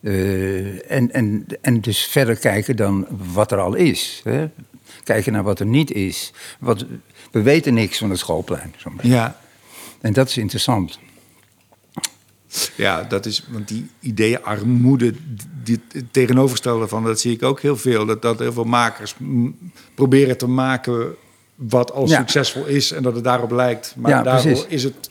eh, 0.00 0.90
en, 0.92 1.12
en, 1.12 1.46
en 1.60 1.80
dus 1.80 2.04
verder 2.06 2.36
kijken 2.36 2.76
dan 2.76 3.06
wat 3.32 3.52
er 3.52 3.58
al 3.58 3.74
is. 3.74 4.20
Hè? 4.24 4.48
Kijken 5.04 5.32
naar 5.32 5.42
wat 5.42 5.60
er 5.60 5.66
niet 5.66 5.92
is. 5.92 6.32
Wat, 6.58 6.84
we 7.30 7.42
weten 7.42 7.74
niks 7.74 7.98
van 7.98 8.10
het 8.10 8.18
schoolplein. 8.18 8.74
Ja, 9.02 9.36
En 10.00 10.12
dat 10.12 10.28
is 10.28 10.36
interessant. 10.38 10.98
Ja 12.76 13.02
dat 13.02 13.26
is, 13.26 13.44
want 13.50 13.68
die 13.68 13.90
ideeën 14.00 14.42
armoede, 14.44 15.12
dit 15.64 15.80
het 15.92 16.12
tegenovergestelde 16.12 16.88
van, 16.88 17.04
dat 17.04 17.20
zie 17.20 17.32
ik 17.32 17.42
ook 17.42 17.60
heel 17.60 17.76
veel. 17.76 18.06
Dat, 18.06 18.22
dat 18.22 18.38
heel 18.38 18.52
veel 18.52 18.64
makers 18.64 19.14
proberen 19.94 20.38
te 20.38 20.46
maken 20.48 21.14
wat 21.54 21.92
al 21.92 22.08
Ja. 22.08 22.18
succesvol 22.18 22.64
is 22.66 22.92
en 22.92 23.02
dat 23.02 23.14
het 23.14 23.24
daarop 23.24 23.50
lijkt. 23.50 23.94
Maar 23.96 24.10
Ja, 24.10 24.22
precies. 24.22 24.66
is 24.66 24.82
het 24.84 25.10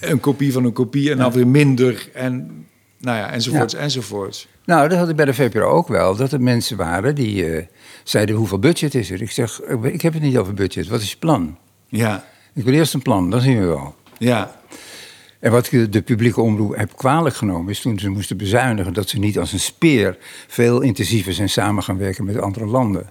een 0.00 0.20
kopie 0.20 0.52
van 0.52 0.64
een 0.64 0.72
kopie 0.72 1.10
en 1.10 1.18
dan 1.18 1.32
weer 1.32 1.46
minder. 1.46 2.08
En 2.14 2.66
nou 2.98 3.16
ja, 3.18 3.30
enzovoorts, 3.30 3.74
enzovoorts. 3.74 4.46
Nou, 4.64 4.88
dat 4.88 4.98
had 4.98 5.08
ik 5.08 5.16
bij 5.16 5.24
de 5.24 5.34
VPRO 5.34 5.68
ook 5.68 5.88
wel. 5.88 6.16
Dat 6.16 6.32
er 6.32 6.40
mensen 6.40 6.76
waren 6.76 7.14
die 7.14 7.50
eh, 7.50 7.66
zeiden 8.04 8.34
hoeveel 8.36 8.58
budget 8.58 8.94
is 8.94 9.10
er. 9.10 9.22
Ik 9.22 9.30
zeg, 9.30 9.60
ik 9.82 10.02
heb 10.02 10.12
het 10.12 10.22
niet 10.22 10.36
over 10.36 10.54
budget. 10.54 10.88
Wat 10.88 11.00
is 11.00 11.10
je 11.10 11.16
plan? 11.16 11.58
Ja, 11.88 12.24
Ik 12.54 12.64
wil 12.64 12.74
eerst 12.74 12.94
een 12.94 13.02
plan, 13.02 13.30
dan 13.30 13.40
zien 13.40 13.58
we 13.60 13.66
wel. 13.66 13.94
ja, 14.18 14.60
En 15.44 15.50
wat 15.50 15.72
ik 15.72 15.92
de 15.92 16.02
publieke 16.02 16.40
omroep 16.40 16.76
heb 16.76 16.96
kwalijk 16.96 17.36
genomen 17.36 17.70
is 17.70 17.80
toen 17.80 17.98
ze 17.98 18.08
moesten 18.08 18.36
bezuinigen 18.36 18.92
dat 18.92 19.08
ze 19.08 19.18
niet 19.18 19.38
als 19.38 19.52
een 19.52 19.60
speer 19.60 20.16
veel 20.48 20.80
intensiever 20.80 21.32
zijn 21.32 21.48
samen 21.48 21.82
gaan 21.82 21.98
werken 21.98 22.24
met 22.24 22.40
andere 22.40 22.66
landen. 22.66 23.10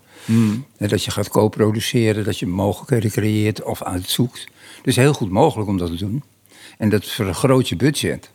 En 0.77 0.87
dat 0.87 1.03
je 1.03 1.11
gaat 1.11 1.29
co-produceren, 1.29 2.23
dat 2.23 2.39
je 2.39 2.47
mogelijkheden 2.47 3.11
creëert 3.11 3.63
of 3.63 3.83
uitzoekt. 3.83 4.47
Het 4.77 4.87
is 4.87 4.95
heel 4.95 5.13
goed 5.13 5.29
mogelijk 5.29 5.69
om 5.69 5.77
dat 5.77 5.89
te 5.89 5.95
doen. 5.95 6.23
En 6.77 6.89
dat 6.89 7.05
vergroot 7.05 7.69
je 7.69 7.75
budget. 7.75 8.31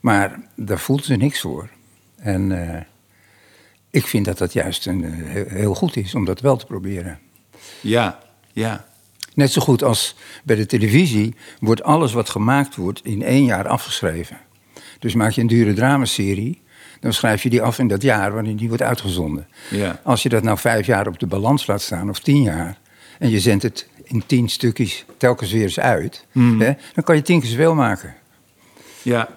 Maar 0.00 0.40
daar 0.56 0.80
voelt 0.80 1.04
ze 1.04 1.14
niks 1.14 1.40
voor. 1.40 1.68
En 2.16 2.72
eh, 2.72 2.82
ik 3.90 4.06
vind 4.06 4.24
dat 4.24 4.38
dat 4.38 4.52
juist 4.52 4.86
een, 4.86 5.04
eh, 5.04 5.42
heel 5.52 5.74
goed 5.74 5.96
is 5.96 6.14
om 6.14 6.24
dat 6.24 6.40
wel 6.40 6.56
te 6.56 6.66
proberen. 6.66 7.18
Ja, 7.80 8.18
ja. 8.52 8.87
Net 9.38 9.52
zo 9.52 9.60
goed 9.60 9.82
als 9.84 10.14
bij 10.44 10.56
de 10.56 10.66
televisie 10.66 11.34
wordt 11.60 11.82
alles 11.82 12.12
wat 12.12 12.28
gemaakt 12.30 12.76
wordt 12.76 13.00
in 13.04 13.22
één 13.22 13.44
jaar 13.44 13.68
afgeschreven. 13.68 14.36
Dus 14.98 15.14
maak 15.14 15.30
je 15.30 15.40
een 15.40 15.46
dure 15.46 15.72
dramaserie, 15.72 16.62
dan 17.00 17.12
schrijf 17.12 17.42
je 17.42 17.50
die 17.50 17.62
af 17.62 17.78
in 17.78 17.88
dat 17.88 18.02
jaar 18.02 18.32
waarin 18.32 18.56
die 18.56 18.68
wordt 18.68 18.82
uitgezonden. 18.82 19.46
Ja. 19.70 20.00
Als 20.04 20.22
je 20.22 20.28
dat 20.28 20.42
nou 20.42 20.58
vijf 20.58 20.86
jaar 20.86 21.06
op 21.06 21.18
de 21.18 21.26
balans 21.26 21.66
laat 21.66 21.82
staan, 21.82 22.08
of 22.08 22.18
tien 22.20 22.42
jaar, 22.42 22.78
en 23.18 23.30
je 23.30 23.40
zendt 23.40 23.62
het 23.62 23.88
in 24.04 24.22
tien 24.26 24.48
stukjes 24.48 25.04
telkens 25.16 25.52
weer 25.52 25.62
eens 25.62 25.80
uit, 25.80 26.26
Mhm. 26.32 26.60
hè, 26.60 26.72
dan 26.94 27.04
kan 27.04 27.16
je 27.16 27.22
tien 27.22 27.40
keer 27.40 27.48
zoveel 27.50 27.74
maken. 27.74 28.14
Ja. 29.02 29.28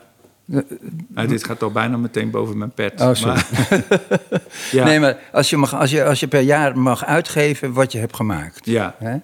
Nou, 1.07 1.27
dit 1.27 1.43
gaat 1.43 1.63
al 1.63 1.71
bijna 1.71 1.97
meteen 1.97 2.29
boven 2.31 2.57
mijn 2.57 2.71
pet. 2.71 3.01
Oh. 3.01 3.21
Maar- 3.25 3.47
ja. 4.71 4.83
Nee, 4.85 4.99
maar 4.99 5.17
als 5.31 5.49
je, 5.49 5.57
mag, 5.57 5.75
als, 5.75 5.91
je, 5.91 6.03
als 6.03 6.19
je 6.19 6.27
per 6.27 6.41
jaar 6.41 6.77
mag 6.77 7.05
uitgeven 7.05 7.73
wat 7.73 7.91
je 7.91 7.97
hebt 7.99 8.15
gemaakt. 8.15 8.65
Ja. 8.65 8.95
Hè, 8.99 9.15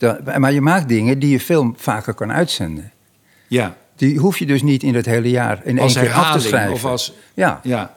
dan, 0.00 0.18
maar 0.40 0.52
je 0.52 0.60
maakt 0.60 0.88
dingen 0.88 1.18
die 1.18 1.30
je 1.30 1.40
veel 1.40 1.74
vaker 1.76 2.14
kan 2.14 2.32
uitzenden. 2.32 2.92
ja. 3.48 3.76
Die 3.96 4.18
hoef 4.18 4.38
je 4.38 4.46
dus 4.46 4.62
niet 4.62 4.82
in 4.82 4.94
het 4.94 5.06
hele 5.06 5.30
jaar 5.30 5.60
in 5.64 5.78
Als 5.78 5.94
één 5.94 6.04
keer 6.04 6.14
af 6.14 6.32
te 6.32 6.40
schrijven. 6.40 6.72
of 6.72 6.84
als... 6.84 7.12
Ja, 7.34 7.60
Ja. 7.62 7.94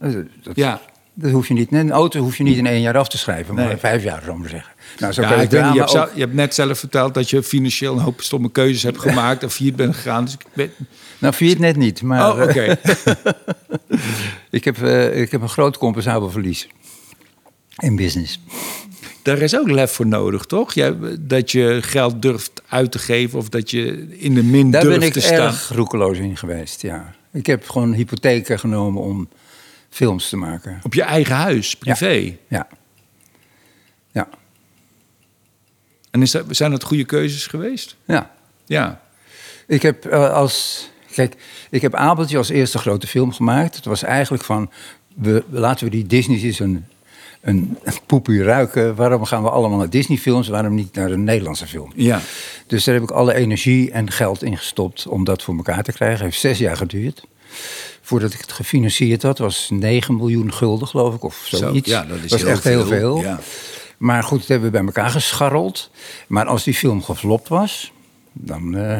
dat, 0.00 0.12
dat- 0.42 0.56
Ja. 0.56 0.80
dat 1.14 1.30
hoef 1.30 1.48
je 1.48 1.54
niet. 1.54 1.72
Een 1.72 1.90
auto 1.90 2.20
hoef 2.20 2.36
je 2.36 2.42
niet 2.42 2.56
in 2.56 2.66
één 2.66 2.80
jaar 2.80 2.96
af 2.98 3.08
te 3.08 3.18
schrijven, 3.18 3.54
maar 3.54 3.64
Nee. 3.64 3.72
in 3.72 3.78
vijf 3.78 4.02
jaar, 4.02 4.22
zou 4.24 4.42
ik 4.42 4.48
zeggen. 4.48 4.72
Nou, 4.98 5.12
zo 5.12 5.22
Ja, 5.22 5.28
kan 5.28 5.40
ik 5.40 5.50
weet 5.50 5.60
je, 5.72 5.78
hebt 5.78 5.90
zelf- 5.90 6.14
je 6.14 6.20
hebt 6.20 6.34
net 6.34 6.54
zelf 6.54 6.78
verteld 6.78 7.14
dat 7.14 7.30
je 7.30 7.42
financieel 7.42 7.92
een 7.96 8.02
hoop 8.02 8.20
stomme 8.20 8.50
keuzes 8.50 8.82
hebt 8.82 8.98
gemaakt 9.08 9.42
en 9.42 9.50
failliet 9.50 9.76
bent 9.76 9.94
gegaan. 9.94 10.24
Dus 10.24 10.36
ik 10.54 10.70
Nou, 11.18 11.34
failliet 11.34 11.58
net 11.58 11.76
niet, 11.76 12.02
maar 12.02 12.32
Oh, 12.32 12.42
oké. 12.42 12.76
ik, 14.50 14.64
heb, 14.64 14.82
eh, 14.82 15.20
ik 15.20 15.30
heb 15.30 15.40
een 15.42 15.48
groot 15.48 15.78
compensabel 15.78 16.30
verlies 16.30 16.68
in 17.76 17.96
business. 17.96 18.40
Daar 19.28 19.38
is 19.38 19.56
ook 19.56 19.70
lef 19.70 19.92
voor 19.92 20.06
nodig, 20.06 20.44
toch? 20.44 20.74
Jij, 20.74 20.94
dat 21.20 21.50
je 21.50 21.78
geld 21.82 22.22
durft 22.22 22.62
uit 22.68 22.92
te 22.92 22.98
geven 22.98 23.38
of 23.38 23.48
dat 23.48 23.70
je 23.70 24.08
in 24.18 24.34
de 24.34 24.42
min 24.42 24.70
Daar 24.70 24.82
durft 24.82 24.98
ben 24.98 25.06
ik 25.06 25.12
te 25.12 25.20
staan. 25.20 25.46
erg 25.46 25.68
roekeloos 25.74 26.18
in 26.18 26.36
geweest, 26.36 26.82
ja. 26.82 27.14
Ik 27.32 27.46
heb 27.46 27.68
gewoon 27.68 27.92
hypotheken 27.92 28.58
genomen 28.58 29.02
om 29.02 29.28
films 29.90 30.28
te 30.28 30.36
maken. 30.36 30.80
Op 30.82 30.94
je 30.94 31.02
eigen 31.02 31.34
huis, 31.34 31.76
privé. 31.76 32.36
Ja. 32.48 32.66
Ja. 34.12 34.28
En 36.10 36.22
is 36.22 36.30
dat, 36.30 36.44
zijn 36.48 36.70
dat 36.70 36.82
goede 36.82 37.04
keuzes 37.04 37.46
geweest? 37.46 37.96
Ja. 38.04 38.30
Ja. 38.66 39.00
Ik 39.66 39.82
heb 39.82 40.04
eh, 40.04 40.32
als. 40.32 40.88
Kijk, 41.14 41.36
ik 41.70 41.82
heb 41.82 41.94
Abeltje 41.94 42.36
als 42.36 42.48
eerste 42.48 42.78
grote 42.78 43.06
film 43.06 43.32
gemaakt. 43.32 43.76
Het 43.76 43.84
was 43.84 44.02
eigenlijk 44.02 44.44
van. 44.44 44.70
We, 45.14 45.44
laten 45.50 45.84
we 45.84 45.90
die 45.90 46.06
Disney 46.06 46.42
eens 46.42 46.58
een, 46.58 46.86
een, 47.40 47.78
poepie 48.06 48.42
ruiken. 48.42 48.94
Waarom 48.94 49.24
gaan 49.24 49.42
we 49.42 49.50
allemaal 49.50 49.78
naar 49.78 49.90
Disney-films? 49.90 50.48
Waarom 50.48 50.74
niet 50.74 50.94
naar 50.94 51.10
een 51.10 51.24
Nederlandse 51.24 51.66
film? 51.66 51.92
Ja. 51.94 52.20
Dus 52.66 52.84
daar 52.84 52.94
heb 52.94 53.02
ik 53.02 53.10
alle 53.10 53.34
energie 53.34 53.90
en 53.90 54.10
geld 54.10 54.42
in 54.42 54.56
gestopt 54.56 55.06
om 55.06 55.24
dat 55.24 55.42
voor 55.42 55.56
elkaar 55.56 55.82
te 55.82 55.92
krijgen. 55.92 56.16
Het 56.16 56.24
heeft 56.24 56.40
zes 56.40 56.58
jaar 56.58 56.76
geduurd. 56.76 57.24
Voordat 58.02 58.32
ik 58.32 58.40
het 58.40 58.52
gefinancierd 58.52 59.22
had, 59.22 59.38
was 59.38 59.68
9 59.72 60.16
miljoen 60.16 60.52
gulden, 60.52 60.88
geloof 60.88 61.14
ik, 61.14 61.22
of 61.22 61.46
zoiets. 61.50 61.88
ja, 61.88 62.04
dat 62.04 62.18
is 62.24 62.30
was 62.30 62.40
heel 62.40 62.50
echt 62.50 62.64
heel 62.64 62.86
veel. 62.86 63.16
veel. 63.16 63.20
Ja. 63.22 63.40
Maar 63.98 64.22
goed, 64.22 64.38
dat 64.38 64.48
hebben 64.48 64.70
we 64.70 64.76
bij 64.76 64.86
elkaar 64.86 65.10
gescharreld. 65.10 65.90
Maar 66.26 66.46
als 66.46 66.64
die 66.64 66.74
film 66.74 67.02
geflopt 67.02 67.48
was, 67.48 67.92
dan 68.32 68.76
eh, 68.76 68.98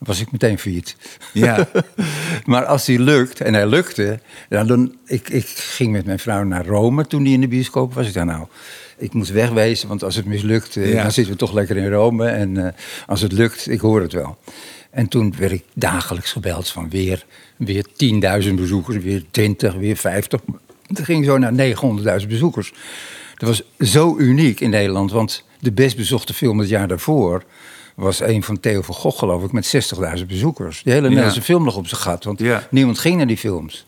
was 0.00 0.20
ik 0.20 0.32
meteen 0.32 0.58
failliet. 0.58 0.96
Ja. 1.32 1.68
maar 2.44 2.64
als 2.64 2.84
die 2.84 3.00
lukt, 3.00 3.40
en 3.40 3.54
hij 3.54 3.66
lukte... 3.66 4.20
Ja, 4.48 4.64
dan, 4.64 4.96
ik, 5.06 5.28
ik 5.28 5.46
ging 5.46 5.92
met 5.92 6.04
mijn 6.06 6.18
vrouw 6.18 6.42
naar 6.42 6.66
Rome 6.66 7.06
toen 7.06 7.22
die 7.22 7.34
in 7.34 7.40
de 7.40 7.48
bioscoop 7.48 7.94
was. 7.94 8.06
Ik 8.06 8.14
dacht, 8.14 8.26
nou, 8.26 8.46
ik 8.98 9.12
moet 9.12 9.28
wegwezen, 9.28 9.88
want 9.88 10.02
als 10.04 10.16
het 10.16 10.24
mislukt... 10.24 10.76
eh, 10.76 10.92
Ja. 10.92 11.02
dan 11.02 11.12
zitten 11.12 11.32
we 11.32 11.38
toch 11.38 11.52
lekker 11.52 11.76
in 11.76 11.90
Rome. 11.90 12.26
En 12.28 12.66
eh, 12.66 12.72
als 13.06 13.20
het 13.20 13.32
lukt, 13.32 13.68
ik 13.70 13.80
hoor 13.80 14.00
het 14.00 14.12
wel. 14.12 14.38
En 14.90 15.08
toen 15.08 15.34
werd 15.38 15.52
ik 15.52 15.64
dagelijks 15.74 16.32
gebeld 16.32 16.68
van 16.68 16.90
weer, 16.90 17.24
weer 17.56 17.86
10.000 18.48 18.54
bezoekers, 18.54 19.02
weer 19.04 19.24
20, 19.30 19.74
weer 19.74 19.96
50. 19.96 20.40
Het 20.86 21.00
ging 21.04 21.24
zo 21.24 21.38
naar 21.38 21.52
900.000 22.22 22.26
bezoekers. 22.28 22.72
Dat 23.36 23.48
was 23.48 23.62
zo 23.90 24.16
uniek 24.18 24.60
in 24.60 24.70
Nederland, 24.70 25.12
want 25.12 25.44
de 25.60 25.72
best 25.72 25.96
bezochte 25.96 26.34
film 26.34 26.58
het 26.58 26.68
jaar 26.68 26.88
daarvoor 26.88 27.44
was 28.00 28.20
een 28.20 28.42
van 28.42 28.60
Theo 28.60 28.82
van 28.82 28.94
Gogh, 28.94 29.18
geloof 29.18 29.42
ik, 29.44 29.52
met 29.52 29.66
60.000 30.20 30.26
bezoekers. 30.26 30.82
Die 30.82 30.92
hele 30.92 31.08
Nederlandse 31.08 31.42
film 31.42 31.64
nog 31.64 31.76
op 31.76 31.86
zijn 31.86 32.00
gat, 32.00 32.24
want 32.24 32.38
Ja. 32.38 32.66
niemand 32.70 32.98
ging 32.98 33.16
naar 33.16 33.26
die 33.26 33.36
films. 33.36 33.86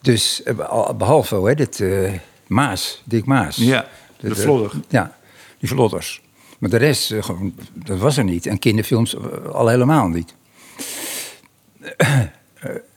Dus 0.00 0.42
eh, 0.42 0.58
al- 0.58 0.94
behalve 0.96 1.42
hè, 1.42 1.54
dit 1.54 1.80
eh, 1.80 2.12
Maas, 2.46 3.02
Dick 3.04 3.24
Maas. 3.24 3.56
Ja, 3.56 3.86
de 4.20 4.34
vlodder. 4.34 4.72
Ja, 4.88 5.16
die 5.58 5.68
vlodders. 5.68 6.22
Maar 6.58 6.70
de 6.70 6.76
rest, 6.76 7.10
eh, 7.12 7.22
gewoon, 7.22 7.54
dat 7.72 7.98
was 7.98 8.16
er 8.16 8.24
niet. 8.24 8.46
En 8.46 8.58
kinderfilms 8.58 9.16
al 9.52 9.68
helemaal 9.68 10.08
niet. 10.08 10.34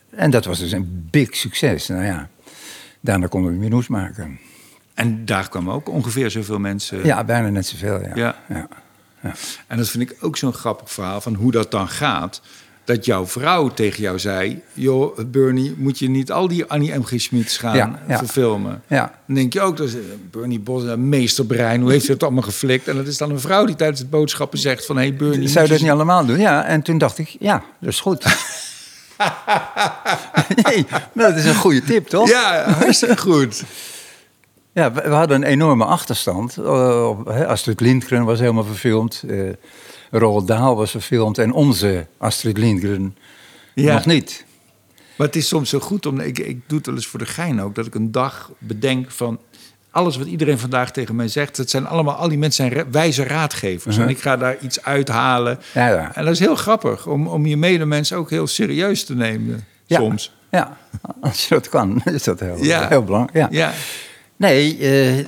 En 0.10 0.30
dat 0.32 0.46
was 0.46 0.60
dus 0.60 0.72
een 0.72 1.08
big 1.12 1.36
succes. 1.36 1.88
Nou 1.88 2.04
ja, 2.04 2.30
daarna 3.00 3.28
konden 3.28 3.52
we 3.52 3.58
Minoes 3.58 3.88
maken. 3.88 4.40
En 4.94 5.26
daar 5.26 5.50
kwamen 5.50 5.74
ook 5.74 5.90
ongeveer 5.90 6.32
zoveel 6.32 6.60
mensen. 6.60 7.06
Ja, 7.06 7.24
bijna 7.24 7.50
net 7.50 7.66
zoveel, 7.68 8.02
ja. 8.02 8.12
Ja. 8.16 8.44
ja. 8.50 8.68
Ja. 9.28 9.34
En 9.68 9.78
dat 9.78 9.90
vind 9.90 10.10
ik 10.10 10.18
ook 10.22 10.38
zo'n 10.38 10.54
grappig 10.54 10.92
verhaal 10.92 11.22
van 11.22 11.34
hoe 11.34 11.52
dat 11.52 11.72
dan 11.72 11.90
gaat. 11.90 12.42
Dat 12.84 13.06
jouw 13.06 13.26
vrouw 13.26 13.68
tegen 13.70 14.02
jou 14.02 14.20
zei: 14.20 14.62
Joh, 14.74 15.18
Bernie, 15.26 15.74
moet 15.78 16.00
je 16.00 16.10
niet 16.10 16.32
al 16.32 16.48
die 16.48 16.66
Annie 16.66 16.96
M. 16.96 17.04
G. 17.04 17.14
Schmids 17.16 17.58
gaan 17.58 17.76
Ja, 17.76 18.00
ja. 18.08 18.18
verfilmen? 18.18 18.82
Ja. 18.88 19.14
Dan 19.26 19.36
denk 19.36 19.54
je 19.54 19.62
ook, 19.62 19.78
dat 19.78 19.88
is 19.88 19.94
eh, 19.94 20.00
Bernie 20.32 20.60
Bos, 20.60 20.84
een 20.84 21.10
meesterbrein, 21.10 21.82
hoe 21.82 21.92
heeft 21.92 22.06
ze 22.06 22.12
het 22.12 22.24
allemaal 22.24 22.44
geflikt? 22.44 22.88
En 22.88 22.96
dat 22.96 23.08
is 23.08 23.18
dan 23.18 23.32
een 23.32 23.40
vrouw 23.40 23.66
die 23.66 23.76
tijdens 23.76 24.00
het 24.00 24.10
boodschappen 24.10 24.60
zegt: 24.60 24.86
van, 24.86 24.98
hey 24.98 25.14
Bernie. 25.14 25.48
Zou 25.48 25.66
je 25.66 25.72
dat 25.72 25.82
niet 25.82 25.90
allemaal 25.90 26.26
doen? 26.26 26.40
Ja, 26.40 26.64
en 26.64 26.82
toen 26.82 26.98
dacht 26.98 27.18
ik, 27.18 27.36
ja, 27.40 27.64
dat 27.80 27.90
is 27.90 28.00
goed. 28.00 28.24
nee, 30.64 30.86
maar 31.14 31.30
dat 31.30 31.36
is 31.36 31.46
een 31.46 31.56
goede 31.56 31.82
tip, 31.82 32.08
toch? 32.08 32.30
Ja, 32.30 32.72
hartstikke 32.72 33.18
goed. 33.18 33.64
Ja, 34.78 34.92
we, 34.94 35.02
we 35.02 35.10
hadden 35.16 35.38
een 35.42 35.48
enorme 35.48 35.86
achterstand. 35.86 36.58
Eh, 36.58 37.08
op- 37.10 37.30
Astrid 37.30 37.80
Lindgren 37.80 38.26
was 38.26 38.40
helemaal 38.40 38.64
verfilmd. 38.64 39.24
eh 39.28 39.40
Roald 40.12 40.48
Dahl 40.48 40.76
was 40.76 40.92
verfilmd. 40.92 41.38
En 41.38 41.52
onze 41.54 42.08
Astrid 42.18 42.58
Lindgren 42.58 43.16
Ja. 43.74 43.94
nog 43.94 44.06
niet. 44.06 44.46
Maar 45.16 45.28
het 45.28 45.36
is 45.36 45.48
soms 45.48 45.70
zo 45.70 45.80
goed 45.80 46.06
om. 46.06 46.20
Ik, 46.20 46.40
ik 46.40 46.60
doe 46.68 46.78
het 46.78 46.86
wel 46.88 46.96
eens 46.96 47.08
voor 47.08 47.20
de 47.20 47.26
gein 47.26 47.62
ook. 47.62 47.76
Dat 47.76 47.86
ik 47.86 47.96
een 47.96 48.12
dag 48.12 48.52
bedenk 48.58 49.12
van. 49.12 49.40
Alles 49.92 50.18
wat 50.18 50.28
iedereen 50.28 50.60
vandaag 50.60 50.92
tegen 50.92 51.16
mij 51.16 51.28
zegt. 51.28 51.58
Het 51.58 51.70
zijn 51.70 51.88
allemaal. 51.88 52.16
Al 52.16 52.28
die 52.30 52.38
mensen 52.38 52.72
zijn 52.72 52.92
wijze 52.92 53.24
raadgevers. 53.24 53.96
Mhm. 53.96 54.04
En 54.06 54.10
ik 54.12 54.20
ga 54.22 54.38
daar 54.38 54.58
iets 54.62 54.84
uithalen. 54.84 55.60
Ja, 55.74 55.88
ja. 55.88 56.16
En 56.16 56.24
dat 56.26 56.34
is 56.34 56.40
heel 56.40 56.56
grappig. 56.56 57.08
Om, 57.08 57.28
om 57.28 57.46
je 57.46 57.58
medemens 57.58 58.14
ook 58.14 58.30
heel 58.30 58.48
serieus 58.48 59.06
te 59.06 59.16
nemen. 59.16 59.66
Ja. 59.86 59.98
Soms. 60.00 60.36
Ja, 60.52 60.78
als 61.22 61.48
je 61.48 61.54
dat 61.56 61.70
kan, 61.70 62.02
is 62.06 62.24
dat 62.24 62.40
heel, 62.40 62.64
Ja. 62.64 62.88
heel 62.88 63.04
belangrijk. 63.04 63.52
Ja. 63.52 63.72
Nee, 64.38 64.78
eh, 64.78 65.26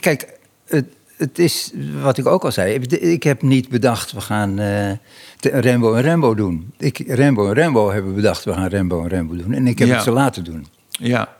kijk, 0.00 0.38
het, 0.66 0.84
het 1.16 1.38
is 1.38 1.72
wat 2.02 2.18
ik 2.18 2.26
ook 2.26 2.44
al 2.44 2.52
zei. 2.52 2.74
Ik- 2.90 3.22
heb 3.22 3.42
niet 3.42 3.68
bedacht, 3.68 4.12
we 4.12 4.20
gaan 4.20 4.58
eh, 4.58 4.90
te- 5.40 5.60
Rambo 5.60 5.94
en 5.94 6.02
Rambo 6.02 6.34
doen. 6.34 6.72
Ik, 6.78 7.02
Rambo 7.08 7.48
en 7.48 7.54
Rambo 7.54 7.90
hebben 7.90 8.14
bedacht, 8.14 8.44
we 8.44 8.52
gaan 8.52 8.68
Rambo 8.68 9.02
en 9.02 9.08
Rambo 9.08 9.36
doen. 9.36 9.52
En 9.52 9.66
ik 9.66 9.78
heb 9.78 9.88
Ja. 9.88 9.94
het 9.94 10.02
ze 10.02 10.10
laten 10.10 10.44
doen. 10.44 10.66
Ja. 10.90 11.34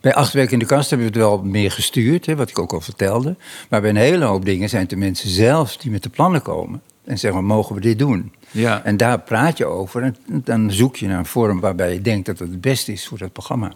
Bij 0.00 0.14
Acht 0.14 0.32
Weken 0.32 0.52
in 0.52 0.58
de 0.58 0.64
Kast 0.64 0.90
hebben 0.90 1.06
we 1.12 1.18
het 1.18 1.22
wel 1.28 1.42
meer 1.42 1.70
gestuurd, 1.70 2.26
hè, 2.26 2.36
wat 2.36 2.50
ik 2.50 2.58
ook 2.58 2.72
al 2.72 2.80
vertelde. 2.80 3.36
Maar 3.68 3.80
bij 3.80 3.90
een 3.90 3.96
hele 3.96 4.24
hoop 4.24 4.44
dingen 4.44 4.68
zijn 4.68 4.80
het 4.80 4.90
de 4.90 4.96
mensen 4.96 5.28
zelf 5.30 5.76
die 5.76 5.90
met 5.90 6.02
de 6.02 6.08
plannen 6.08 6.42
komen. 6.42 6.82
En 7.04 7.18
zeggen, 7.18 7.44
mogen 7.44 7.74
we 7.74 7.80
dit 7.80 7.98
doen? 7.98 8.32
Ja. 8.50 8.84
En 8.84 8.96
daar 8.96 9.20
praat 9.20 9.58
je 9.58 9.64
over. 9.66 10.02
En 10.02 10.16
dan 10.26 10.70
zoek 10.72 10.96
je 10.96 11.06
naar 11.06 11.18
een 11.18 11.26
vorm 11.26 11.60
waarbij 11.60 11.92
je 11.92 12.00
denkt 12.00 12.26
dat 12.26 12.38
het 12.38 12.50
het 12.50 12.60
beste 12.60 12.92
is 12.92 13.06
voor 13.06 13.18
dat 13.18 13.32
programma. 13.32 13.72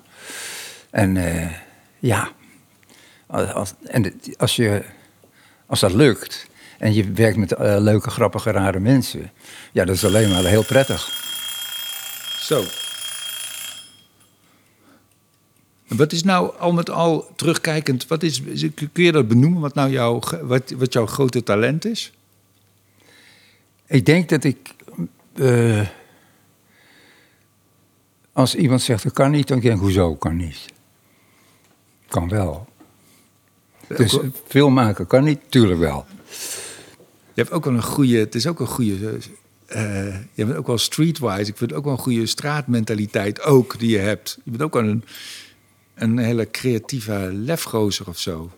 En 0.90 1.16
eh, 1.16 1.50
ja, 1.98 2.28
als, 3.26 3.72
en 3.82 4.20
als, 4.36 4.56
je, 4.56 4.84
als 5.66 5.80
dat 5.80 5.92
lukt 5.92 6.46
en 6.78 6.94
je 6.94 7.12
werkt 7.12 7.36
met 7.36 7.52
eh, 7.52 7.76
leuke, 7.78 8.10
grappige, 8.10 8.50
rare 8.50 8.80
mensen... 8.80 9.30
ja, 9.72 9.84
dat 9.84 9.94
is 9.94 10.04
alleen 10.04 10.30
maar 10.30 10.44
heel 10.44 10.64
prettig. 10.64 11.22
Zo. 12.38 12.64
Wat 15.88 16.12
is 16.12 16.22
nou 16.22 16.58
al 16.58 16.72
met 16.72 16.90
al 16.90 17.32
terugkijkend, 17.36 18.06
wat 18.06 18.22
is, 18.22 18.42
kun 18.92 19.04
je 19.04 19.12
dat 19.12 19.28
benoemen 19.28 19.60
wat 19.60 19.74
nou 19.74 19.90
jouw, 19.90 20.20
wat, 20.42 20.70
wat 20.70 20.92
jouw 20.92 21.06
grote 21.06 21.42
talent 21.42 21.84
is? 21.84 22.12
Ik 23.86 24.06
denk 24.06 24.28
dat 24.28 24.44
ik... 24.44 24.74
eh, 25.34 25.88
als 28.32 28.54
iemand 28.54 28.82
zegt 28.82 29.02
dat 29.02 29.12
kan 29.12 29.30
niet, 29.30 29.48
dan 29.48 29.60
denk 29.60 29.74
ik, 29.74 29.80
hoezo 29.80 30.14
kan 30.14 30.36
niet? 30.36 30.72
Kan 32.08 32.28
wel. 32.28 32.68
Dus 33.88 34.18
film 34.46 34.72
maken 34.72 35.06
kan 35.06 35.24
niet, 35.24 35.40
tuurlijk 35.48 35.80
wel. 35.80 36.06
Je 37.34 37.40
hebt 37.40 37.50
ook 37.50 37.64
wel 37.64 37.74
een 37.74 37.82
goede, 37.82 38.16
het 38.16 38.34
is 38.34 38.46
ook 38.46 38.60
een 38.60 38.66
goede, 38.66 39.18
eh, 39.66 40.16
je 40.32 40.44
bent 40.44 40.56
ook 40.56 40.66
wel 40.66 40.78
streetwise. 40.78 41.50
Ik 41.50 41.56
vind 41.56 41.70
het 41.70 41.72
ook 41.72 41.84
wel 41.84 41.92
een 41.92 41.98
goede 41.98 42.26
straatmentaliteit 42.26 43.42
ook 43.42 43.78
die 43.78 43.90
je 43.90 43.98
hebt. 43.98 44.38
Je 44.44 44.50
bent 44.50 44.62
ook 44.62 44.74
wel 44.74 44.84
een, 44.84 45.04
een 45.94 46.18
hele 46.18 46.50
creatieve 46.50 47.30
lefgozer 47.32 48.08
of 48.08 48.18
zo. 48.18 48.50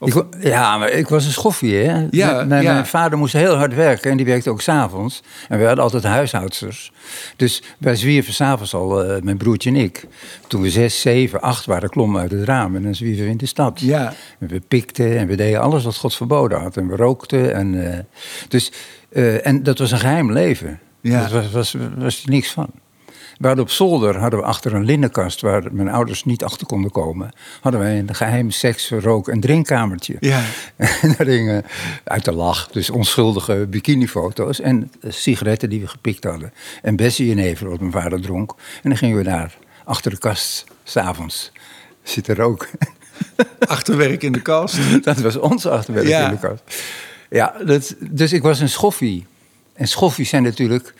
Ik 0.00 0.24
ja, 0.40 0.78
maar 0.78 0.90
ik 0.90 1.08
was 1.08 1.24
een 1.24 1.32
schoffie, 1.32 1.74
hè? 1.76 2.06
Ja, 2.10 2.32
mijn, 2.32 2.48
mijn- 2.48 2.62
ja. 2.62 2.72
mijn 2.72 2.86
vader 2.86 3.18
moest 3.18 3.32
heel 3.32 3.54
hard 3.54 3.74
werken 3.74 4.10
en 4.10 4.16
die 4.16 4.26
werkte 4.26 4.50
ook 4.50 4.60
s'avonds. 4.60 5.22
En 5.48 5.58
we 5.58 5.64
hadden 5.64 5.84
altijd 5.84 6.02
huishoudsters. 6.04 6.92
Dus 7.36 7.62
wij 7.78 7.96
zwierven 7.96 8.32
s'avonds 8.34 8.74
al, 8.74 9.04
eh, 9.04 9.22
mijn 9.22 9.36
broertje 9.36 9.70
en 9.70 9.76
ik. 9.76 10.06
Toen 10.46 10.62
we 10.62 10.70
zes, 10.70 11.00
zeven, 11.00 11.40
acht 11.40 11.64
waren, 11.66 11.88
klommen 11.88 12.14
we 12.16 12.20
uit 12.22 12.30
het 12.30 12.48
raam 12.48 12.76
en 12.76 12.82
dan 12.82 12.94
zwierven 12.94 13.24
we 13.24 13.30
in 13.30 13.36
de 13.36 13.46
stad. 13.46 13.80
Ja. 13.80 14.12
En 14.38 14.48
we 14.48 14.60
pikten 14.68 15.18
en 15.18 15.26
we 15.26 15.36
deden 15.36 15.60
alles 15.60 15.84
wat 15.84 15.96
God 15.96 16.14
verboden 16.14 16.60
had. 16.60 16.76
En 16.76 16.88
we 16.88 16.96
rookten. 16.96 17.54
En, 17.54 17.92
eh, 17.92 17.98
dus, 18.48 18.72
eh, 19.08 19.46
en 19.46 19.62
dat 19.62 19.78
was 19.78 19.90
een 19.92 19.98
geheim 19.98 20.32
leven. 20.32 20.80
Ja. 21.00 21.20
Daar 21.20 21.30
was, 21.30 21.50
was, 21.50 21.76
was 21.96 22.22
er 22.24 22.30
niks 22.30 22.50
van. 22.50 22.66
We 23.38 23.46
hadden 23.46 23.64
op 23.64 23.70
zolder, 23.70 24.16
hadden 24.18 24.40
we 24.40 24.44
achter 24.46 24.74
een 24.74 24.84
linnenkast... 24.84 25.40
waar 25.40 25.62
mijn 25.72 25.88
ouders 25.88 26.24
niet 26.24 26.44
achter 26.44 26.66
konden 26.66 26.90
komen... 26.90 27.30
hadden 27.60 27.80
wij 27.80 27.98
een 27.98 28.14
geheim 28.14 28.50
seks-, 28.50 28.90
rook- 28.90 29.28
en 29.28 29.40
drinkkamertje. 29.40 30.16
Ja. 30.20 30.42
En 31.02 31.14
daar 31.18 31.26
hingen 31.26 31.64
uit 32.04 32.24
de 32.24 32.32
lach, 32.32 32.68
dus 32.68 32.90
onschuldige 32.90 33.66
bikinifoto's... 33.70 34.60
en 34.60 34.90
sigaretten 35.08 35.68
die 35.70 35.80
we 35.80 35.86
gepikt 35.86 36.24
hadden. 36.24 36.52
En 36.82 36.96
Bessie-jenever, 36.96 37.68
wat 37.68 37.80
mijn 37.80 37.92
vader 37.92 38.20
dronk. 38.20 38.54
En 38.82 38.88
dan 38.88 38.98
gingen 38.98 39.16
we 39.16 39.22
daar 39.22 39.56
achter 39.84 40.10
de 40.10 40.18
kast, 40.18 40.64
s'avonds, 40.84 41.52
zitten 42.02 42.34
roken. 42.34 42.68
Achterwerk 43.66 44.22
in 44.22 44.32
de 44.32 44.42
kast. 44.42 45.04
Dat 45.04 45.18
was 45.20 45.36
ons 45.36 45.66
achterwerk 45.66 46.06
Ja. 46.06 46.24
in 46.24 46.30
de 46.40 46.48
kast. 46.48 46.62
Ja, 47.30 47.54
dat, 47.64 47.94
dus 47.98 48.32
ik 48.32 48.42
was 48.42 48.60
een 48.60 48.68
schoffie. 48.68 49.26
En 49.74 49.88
schoffies 49.88 50.28
zijn 50.28 50.42
natuurlijk... 50.42 50.94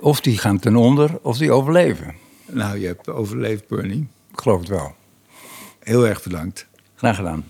of 0.00 0.20
die 0.20 0.38
gaan 0.38 0.58
ten 0.58 0.76
onder, 0.76 1.18
of 1.22 1.38
die 1.38 1.52
overleven. 1.52 2.14
Nou, 2.46 2.78
je 2.78 2.86
hebt 2.86 3.08
overleefd, 3.08 3.68
Bernie. 3.68 4.08
Ik 4.32 4.40
geloof 4.40 4.58
het 4.60 4.68
wel. 4.68 4.94
Heel 5.78 6.06
erg 6.06 6.22
bedankt. 6.22 6.66
Graag 6.94 7.16
gedaan. 7.16 7.44